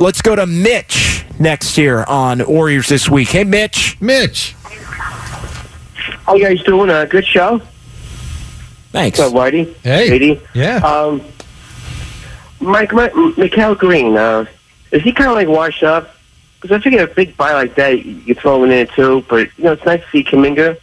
Let's 0.00 0.22
go 0.22 0.34
to 0.34 0.46
Mitch 0.46 1.24
next 1.38 1.76
here 1.76 2.04
on 2.08 2.44
Warriors 2.46 2.88
this 2.88 3.08
week. 3.08 3.28
Hey 3.28 3.44
Mitch. 3.44 3.96
Mitch. 4.00 4.56
How 6.26 6.34
you 6.34 6.44
guys 6.44 6.62
doing? 6.64 6.90
Uh, 6.90 7.04
good 7.04 7.26
show. 7.26 7.60
Thanks. 8.90 9.18
What's 9.18 9.32
up, 9.32 9.38
Whitey? 9.38 9.74
Hey. 9.82 10.08
Katie? 10.08 10.40
Yeah. 10.54 10.76
Um, 10.78 11.22
Mike, 12.60 12.92
Mike 12.92 13.14
Mikael 13.36 13.74
Green, 13.74 14.16
uh, 14.16 14.44
is 14.92 15.02
he 15.02 15.12
kind 15.12 15.30
of 15.30 15.36
like 15.36 15.48
washed 15.48 15.82
up? 15.82 16.14
Because 16.62 16.76
I 16.76 16.80
figure 16.80 17.02
a 17.02 17.08
big 17.08 17.36
buy 17.36 17.52
like 17.54 17.74
that, 17.74 18.04
you 18.04 18.34
throw 18.36 18.58
him 18.58 18.64
in 18.64 18.68
there 18.70 18.86
too. 18.86 19.24
But, 19.28 19.48
you 19.58 19.64
know, 19.64 19.72
it's 19.72 19.84
nice 19.84 20.00
to 20.00 20.10
see 20.10 20.22
Kuminga. 20.22 20.78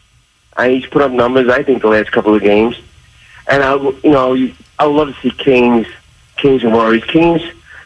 I 0.58 0.72
he's 0.72 0.86
put 0.86 1.02
up 1.02 1.12
numbers, 1.12 1.48
I 1.48 1.64
think, 1.64 1.82
the 1.82 1.88
last 1.88 2.12
couple 2.12 2.36
of 2.36 2.42
games. 2.42 2.76
And, 3.48 3.64
I, 3.64 3.76
you 3.76 4.12
know, 4.12 4.36
I 4.78 4.86
would 4.86 4.94
love 4.94 5.16
to 5.16 5.22
see 5.22 5.32
Kings, 5.32 5.88
Kings 6.36 6.64
and 6.66 6.74
Warriors. 6.74 7.06
Kings, 7.06 7.42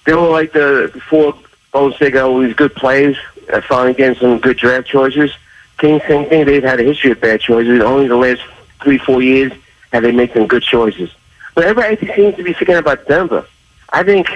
they 0.05 0.15
were 0.15 0.27
like 0.27 0.53
the, 0.53 0.89
before 0.91 1.37
Bones 1.71 1.95
they 1.99 2.09
got 2.09 2.29
all 2.29 2.39
these 2.39 2.55
good 2.55 2.73
players, 2.75 3.15
uh, 3.51 3.61
finally 3.61 3.93
getting 3.93 4.19
some 4.19 4.39
good 4.39 4.57
draft 4.57 4.87
choices. 4.87 5.31
Kings, 5.77 6.01
same 6.07 6.27
thing. 6.27 6.45
They've 6.45 6.63
had 6.63 6.79
a 6.79 6.83
history 6.83 7.11
of 7.11 7.21
bad 7.21 7.41
choices. 7.41 7.79
Only 7.81 8.07
the 8.07 8.15
last 8.15 8.41
three, 8.81 8.97
four 8.97 9.21
years 9.21 9.51
have 9.91 10.01
they 10.01 10.11
made 10.11 10.33
some 10.33 10.47
good 10.47 10.63
choices. 10.63 11.11
But 11.53 11.65
everybody 11.65 11.95
seems 12.15 12.35
to 12.37 12.43
be 12.43 12.53
forgetting 12.53 12.79
about 12.79 13.07
Denver. 13.07 13.45
I 13.89 14.03
think 14.03 14.27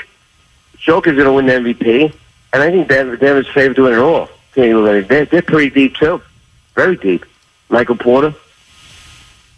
Joker's 0.78 1.16
going 1.16 1.26
to 1.26 1.34
win 1.34 1.48
the 1.48 1.74
MVP, 1.74 2.14
and 2.58 2.64
I 2.64 2.72
think 2.72 2.88
Denver, 2.88 3.16
Denver's 3.18 3.48
favored 3.50 3.76
to 3.76 3.84
win 3.84 3.94
it 3.94 4.00
all. 4.00 4.30
They're, 4.56 5.26
they're 5.26 5.42
pretty 5.44 5.70
deep, 5.70 5.96
too. 5.96 6.24
Very 6.74 6.98
deep. 6.98 7.24
Michael 7.70 7.98
Porter. 7.98 8.34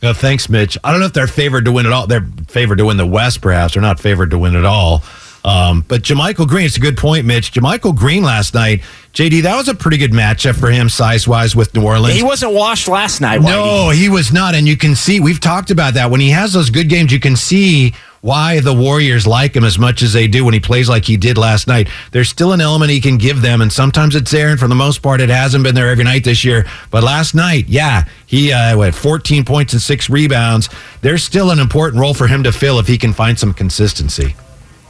No, 0.04 0.12
thanks, 0.12 0.50
Mitch. 0.50 0.78
I 0.84 0.92
don't 0.92 1.00
know 1.00 1.06
if 1.06 1.14
they're 1.14 1.26
favored 1.26 1.64
to 1.64 1.72
win 1.72 1.86
it 1.86 1.94
all. 1.94 2.08
They're 2.08 2.28
favored 2.50 2.80
to 2.80 2.86
win 2.86 2.98
the 2.98 3.06
West, 3.06 3.42
perhaps. 3.42 3.76
They're 3.76 3.82
not 3.82 4.02
favored 4.02 4.32
to 4.32 4.38
win 4.38 4.54
it 4.54 4.66
all. 4.66 5.02
Um, 5.46 5.86
but 5.88 6.02
JaMychal 6.02 6.50
Green, 6.50 6.66
it's 6.66 6.76
a 6.76 6.82
good 6.82 6.98
point, 6.98 7.26
Mitch. 7.26 7.54
JaMychal 7.54 7.96
Green 7.96 8.24
last 8.24 8.54
night, 8.54 8.82
JD, 9.14 9.44
that 9.44 9.56
was 9.56 9.70
a 9.70 9.74
pretty 9.74 9.96
good 9.96 10.12
matchup 10.12 10.60
for 10.60 10.70
him 10.70 10.90
size 10.90 11.26
wise 11.26 11.56
with 11.56 11.74
New 11.74 11.86
Orleans. 11.86 12.18
He 12.18 12.24
wasn't 12.24 12.54
washed 12.54 12.90
last 12.90 13.22
night. 13.22 13.42
No, 13.42 13.92
he 13.92 14.10
was 14.10 14.34
not. 14.34 14.56
And 14.56 14.68
you 14.68 14.76
can 14.76 14.94
see, 14.94 15.22
we've 15.22 15.40
talked 15.40 15.72
about 15.72 15.94
that. 15.94 16.12
When 16.12 16.20
he 16.20 16.32
has 16.32 16.52
those 16.52 16.70
good 16.70 16.90
games, 16.90 17.14
you 17.14 17.22
can 17.22 17.38
see 17.38 17.94
why 18.22 18.60
the 18.60 18.74
Warriors 18.74 19.26
like 19.26 19.56
him 19.56 19.64
as 19.64 19.80
much 19.80 20.02
as 20.02 20.14
they 20.14 20.28
do 20.28 20.46
when 20.46 20.54
he 20.54 20.60
plays 20.60 20.90
like 20.90 21.06
he 21.06 21.18
did 21.18 21.38
last 21.38 21.68
night. 21.68 21.90
There's 22.12 22.30
still 22.30 22.52
an 22.52 22.62
element 22.62 22.92
he 22.92 23.02
can 23.02 23.18
give 23.18 23.42
them, 23.42 23.62
and 23.62 23.72
sometimes 23.72 24.16
it's 24.16 24.32
there, 24.32 24.50
and 24.50 24.60
for 24.60 24.68
the 24.68 24.76
most 24.76 25.02
part, 25.02 25.22
it 25.22 25.30
hasn't 25.30 25.64
been 25.64 25.76
there 25.76 25.90
every 25.90 26.04
night 26.04 26.24
this 26.24 26.44
year. 26.44 26.66
But 26.92 27.04
last 27.04 27.36
night, 27.36 27.68
yeah, 27.68 28.06
he 28.26 28.52
uh, 28.52 28.78
what 28.78 28.94
14 28.96 29.46
points 29.46 29.74
and 29.74 29.82
six 29.82 30.10
rebounds. 30.10 30.70
There's 31.02 31.24
still 31.24 31.52
an 31.52 31.60
important 31.60 32.02
role 32.02 32.14
for 32.14 32.28
him 32.28 32.44
to 32.44 32.52
fill 32.52 32.80
if 32.80 32.88
he 32.88 32.98
can 32.98 33.14
find 33.14 33.38
some 33.38 33.54
consistency. 33.54 34.36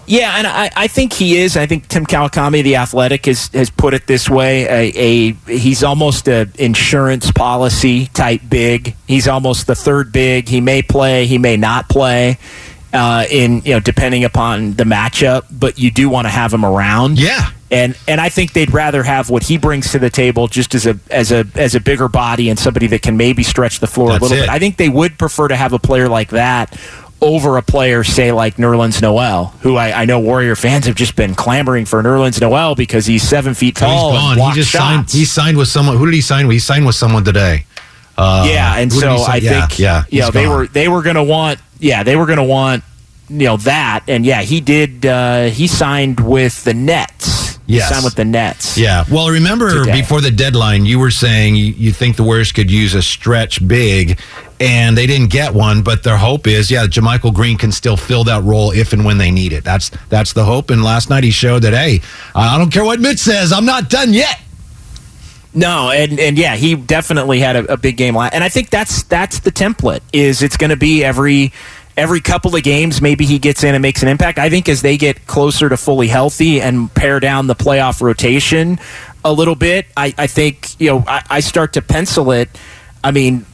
Yeah, 0.09 0.37
and 0.37 0.47
I, 0.47 0.71
I 0.75 0.87
think 0.87 1.13
he 1.13 1.37
is. 1.37 1.55
I 1.55 1.67
think 1.67 1.87
Tim 1.87 2.03
Kawakami, 2.03 2.63
the 2.63 2.77
athletic, 2.77 3.27
has, 3.27 3.49
has 3.49 3.69
put 3.69 3.93
it 3.93 4.07
this 4.07 4.27
way: 4.27 4.65
a, 4.65 4.91
a 4.95 5.31
he's 5.55 5.83
almost 5.83 6.27
a 6.27 6.49
insurance 6.57 7.31
policy 7.31 8.07
type 8.07 8.41
big. 8.49 8.95
He's 9.07 9.27
almost 9.27 9.67
the 9.67 9.75
third 9.75 10.11
big. 10.11 10.47
He 10.47 10.61
may 10.61 10.81
play, 10.81 11.27
he 11.27 11.37
may 11.37 11.57
not 11.57 11.89
play, 11.89 12.39
uh, 12.93 13.25
in 13.29 13.61
you 13.61 13.73
know 13.73 13.79
depending 13.79 14.23
upon 14.23 14.73
the 14.73 14.83
matchup. 14.83 15.45
But 15.51 15.79
you 15.79 15.91
do 15.91 16.09
want 16.09 16.25
to 16.25 16.29
have 16.29 16.53
him 16.53 16.65
around. 16.65 17.19
Yeah. 17.19 17.51
And 17.71 17.95
and 18.07 18.19
I 18.19 18.29
think 18.29 18.53
they'd 18.53 18.73
rather 18.73 19.03
have 19.03 19.29
what 19.29 19.43
he 19.43 19.57
brings 19.57 19.91
to 19.91 19.99
the 19.99 20.09
table 20.09 20.47
just 20.47 20.73
as 20.73 20.87
a 20.87 20.99
as 21.11 21.31
a 21.31 21.45
as 21.55 21.75
a 21.75 21.79
bigger 21.79 22.07
body 22.07 22.49
and 22.49 22.57
somebody 22.57 22.87
that 22.87 23.03
can 23.03 23.15
maybe 23.15 23.43
stretch 23.43 23.79
the 23.79 23.87
floor 23.87 24.09
That's 24.09 24.21
a 24.21 24.23
little 24.23 24.37
it. 24.37 24.41
bit. 24.41 24.49
I 24.49 24.57
think 24.57 24.77
they 24.77 24.89
would 24.89 25.19
prefer 25.19 25.47
to 25.47 25.55
have 25.55 25.73
a 25.73 25.79
player 25.79 26.09
like 26.09 26.29
that 26.29 26.75
over 27.21 27.57
a 27.57 27.61
player, 27.61 28.03
say 28.03 28.31
like 28.31 28.55
Nerlens 28.55 29.01
Noel, 29.01 29.47
who 29.61 29.75
I, 29.75 30.01
I 30.01 30.05
know 30.05 30.19
Warrior 30.19 30.55
fans 30.55 30.85
have 30.85 30.95
just 30.95 31.15
been 31.15 31.35
clamoring 31.35 31.85
for 31.85 32.01
Nerlens 32.01 32.39
Noel 32.39 32.75
because 32.75 33.05
he's 33.05 33.23
seven 33.23 33.53
feet 33.53 33.75
tall. 33.75 34.13
he's 34.13 34.19
gone. 34.19 34.49
He 34.49 34.55
just 34.55 34.71
shots. 34.71 34.83
signed. 34.83 35.11
He 35.11 35.25
signed 35.25 35.57
with 35.57 35.67
someone. 35.67 35.97
Who 35.97 36.05
did 36.05 36.13
he 36.13 36.21
sign 36.21 36.47
with? 36.47 36.53
He 36.53 36.59
signed 36.59 36.85
with 36.85 36.95
someone 36.95 37.23
today. 37.23 37.65
Uh, 38.17 38.45
yeah, 38.49 38.77
and 38.77 38.91
so 38.91 39.15
I 39.15 39.37
yeah, 39.37 39.67
think 39.67 39.79
yeah, 39.79 40.03
you 40.09 40.21
know 40.21 40.31
they 40.31 40.45
were 40.47 40.67
they 40.67 40.89
were 40.89 41.01
going 41.01 41.15
to 41.15 41.23
want 41.23 41.59
yeah 41.79 42.03
they 42.03 42.15
were 42.15 42.25
going 42.25 42.37
to 42.37 42.43
want 42.43 42.83
you 43.29 43.45
know 43.45 43.57
that 43.57 44.03
and 44.07 44.25
yeah 44.25 44.41
he 44.41 44.61
did 44.61 45.05
uh, 45.05 45.45
he 45.45 45.67
signed 45.67 46.19
with 46.19 46.63
the 46.63 46.73
Nets. 46.73 47.39
He 47.69 47.79
signed 47.79 48.03
with 48.03 48.15
the 48.15 48.25
Nets. 48.25 48.79
Yeah. 48.79 49.03
Well, 49.11 49.29
remember 49.29 49.83
Today. 49.83 50.01
before 50.01 50.21
the 50.21 50.31
deadline, 50.31 50.87
you 50.87 50.97
were 50.97 51.11
saying 51.11 51.55
you, 51.55 51.65
you 51.65 51.91
think 51.91 52.15
the 52.15 52.23
Warriors 52.23 52.51
could 52.51 52.71
use 52.71 52.95
a 52.95 53.01
stretch 53.03 53.65
big, 53.67 54.19
and 54.59 54.97
they 54.97 55.05
didn't 55.05 55.29
get 55.29 55.53
one. 55.53 55.83
But 55.83 56.01
their 56.01 56.17
hope 56.17 56.47
is, 56.47 56.71
yeah, 56.71 56.87
JaMychal 56.87 57.31
Green 57.31 57.59
can 57.59 57.71
still 57.71 57.95
fill 57.95 58.23
that 58.23 58.43
role 58.43 58.71
if 58.71 58.91
and 58.91 59.05
when 59.05 59.19
they 59.19 59.29
need 59.29 59.53
it. 59.53 59.63
That's 59.63 59.91
that's 60.09 60.33
the 60.33 60.45
hope. 60.45 60.71
And 60.71 60.83
last 60.83 61.11
night 61.11 61.23
he 61.23 61.29
showed 61.29 61.61
that, 61.61 61.73
hey, 61.73 62.01
I 62.33 62.57
don't 62.57 62.71
care 62.71 62.83
what 62.83 62.99
Mitch 62.99 63.19
says, 63.19 63.53
I'm 63.53 63.65
not 63.65 63.87
done 63.87 64.13
yet. 64.13 64.41
No, 65.53 65.89
and 65.89 66.19
and 66.19 66.37
yeah, 66.37 66.55
he 66.55 66.75
definitely 66.75 67.39
had 67.39 67.55
a, 67.55 67.73
a 67.73 67.77
big 67.77 67.97
game, 67.97 68.15
and 68.15 68.43
I 68.43 68.49
think 68.49 68.69
that's 68.69 69.03
that's 69.03 69.39
the 69.39 69.51
template. 69.51 70.01
Is 70.13 70.43
it's 70.43 70.57
going 70.57 70.69
to 70.69 70.77
be 70.77 71.03
every 71.03 71.51
every 71.99 72.21
couple 72.21 72.55
of 72.55 72.63
games, 72.63 73.01
maybe 73.01 73.25
he 73.25 73.37
gets 73.37 73.63
in 73.63 73.75
and 73.75 73.81
makes 73.81 74.01
an 74.01 74.07
impact. 74.07 74.39
I 74.39 74.49
think 74.49 74.69
as 74.69 74.81
they 74.81 74.97
get 74.97 75.27
closer 75.27 75.67
to 75.67 75.75
fully 75.75 76.07
healthy 76.07 76.61
and 76.61 76.91
pare 76.93 77.19
down 77.19 77.47
the 77.47 77.55
playoff 77.55 78.01
rotation 78.01 78.79
a 79.25 79.33
little 79.33 79.55
bit, 79.55 79.85
I, 79.97 80.13
I 80.17 80.27
think 80.27 80.79
you 80.79 80.91
know 80.91 81.03
I, 81.05 81.23
I 81.29 81.39
start 81.41 81.73
to 81.73 81.81
pencil 81.81 82.31
it. 82.31 82.49
I 83.03 83.11
mean, 83.11 83.45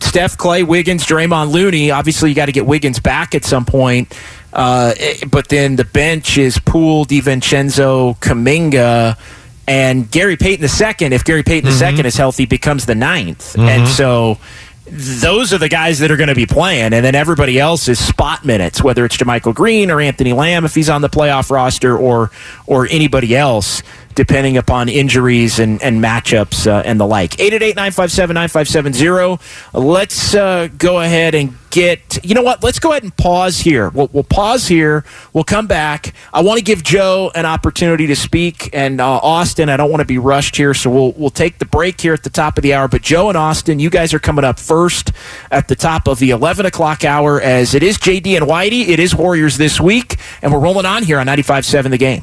Steph, 0.00 0.36
Klay, 0.36 0.66
Wiggins, 0.66 1.04
Draymond, 1.06 1.52
Looney. 1.52 1.90
Obviously, 1.90 2.30
you 2.30 2.34
got 2.34 2.46
to 2.46 2.52
get 2.52 2.66
Wiggins 2.66 2.98
back 3.00 3.34
at 3.34 3.44
some 3.44 3.64
point. 3.64 4.16
Uh, 4.52 4.94
eh, 4.98 5.24
but 5.30 5.48
then 5.48 5.76
the 5.76 5.84
bench 5.84 6.38
is 6.38 6.58
Poole, 6.58 7.04
DiVincenzo, 7.04 8.18
Kuminga, 8.20 9.18
and 9.66 10.10
Gary 10.10 10.36
Payton 10.36 10.62
the 10.62 10.68
second. 10.68 11.12
If 11.12 11.24
Gary 11.24 11.42
Payton 11.42 11.64
the 11.64 11.70
mm-hmm. 11.70 11.78
second 11.78 12.06
is 12.06 12.16
healthy, 12.16 12.46
becomes 12.46 12.86
the 12.86 12.94
ninth. 12.94 13.56
And 13.56 13.84
mm-hmm. 13.84 13.92
so 13.92 14.38
those 14.86 15.52
are 15.52 15.58
the 15.58 15.68
guys 15.68 15.98
that 16.00 16.10
are 16.10 16.16
going 16.16 16.28
to 16.28 16.34
be 16.34 16.46
playing, 16.46 16.92
and 16.92 17.04
then 17.04 17.14
everybody 17.14 17.58
else 17.58 17.88
is 17.88 17.98
spot 17.98 18.44
minutes, 18.44 18.82
whether 18.82 19.04
it's 19.04 19.16
JaMychal 19.16 19.54
Green 19.54 19.90
or 19.90 20.00
Anthony 20.00 20.32
Lamb 20.32 20.64
if 20.64 20.74
he's 20.74 20.90
on 20.90 21.00
the 21.00 21.08
playoff 21.08 21.50
roster, 21.50 21.96
or 21.96 22.30
or 22.66 22.86
anybody 22.90 23.34
else. 23.34 23.82
Depending 24.14 24.56
upon 24.56 24.88
injuries 24.88 25.58
and, 25.58 25.82
and 25.82 26.02
matchups 26.02 26.66
uh, 26.66 26.82
and 26.84 27.00
the 27.00 27.06
like. 27.06 27.34
888 27.34 27.76
957 27.76 28.34
9570. 28.34 29.42
Let's 29.72 30.34
uh, 30.34 30.68
go 30.78 31.00
ahead 31.00 31.34
and 31.34 31.56
get, 31.74 32.24
you 32.24 32.34
know 32.34 32.42
what? 32.42 32.62
Let's 32.62 32.78
go 32.78 32.92
ahead 32.92 33.02
and 33.02 33.14
pause 33.16 33.58
here. 33.58 33.88
We'll, 33.90 34.08
we'll 34.12 34.22
pause 34.22 34.68
here. 34.68 35.04
We'll 35.32 35.44
come 35.44 35.66
back. 35.66 36.14
I 36.32 36.40
want 36.42 36.58
to 36.58 36.64
give 36.64 36.84
Joe 36.84 37.32
an 37.34 37.46
opportunity 37.46 38.06
to 38.06 38.14
speak, 38.14 38.70
and 38.72 39.00
uh, 39.00 39.18
Austin, 39.18 39.68
I 39.68 39.76
don't 39.76 39.90
want 39.90 40.00
to 40.00 40.06
be 40.06 40.18
rushed 40.18 40.56
here, 40.56 40.72
so 40.72 40.88
we'll, 40.88 41.12
we'll 41.12 41.30
take 41.30 41.58
the 41.58 41.66
break 41.66 42.00
here 42.00 42.14
at 42.14 42.22
the 42.22 42.30
top 42.30 42.56
of 42.56 42.62
the 42.62 42.74
hour. 42.74 42.86
But 42.86 43.02
Joe 43.02 43.28
and 43.28 43.36
Austin, 43.36 43.80
you 43.80 43.90
guys 43.90 44.14
are 44.14 44.20
coming 44.20 44.44
up 44.44 44.60
first 44.60 45.10
at 45.50 45.66
the 45.66 45.74
top 45.74 46.06
of 46.06 46.20
the 46.20 46.30
11 46.30 46.64
o'clock 46.66 47.04
hour 47.04 47.40
as 47.40 47.74
it 47.74 47.82
is 47.82 47.98
JD 47.98 48.36
and 48.36 48.46
Whitey. 48.46 48.88
It 48.88 49.00
is 49.00 49.14
Warriors 49.14 49.58
this 49.58 49.80
week, 49.80 50.16
and 50.42 50.52
we're 50.52 50.60
rolling 50.60 50.86
on 50.86 51.02
here 51.02 51.18
on 51.18 51.26
95.7 51.26 51.90
The 51.90 51.98
Game. 51.98 52.22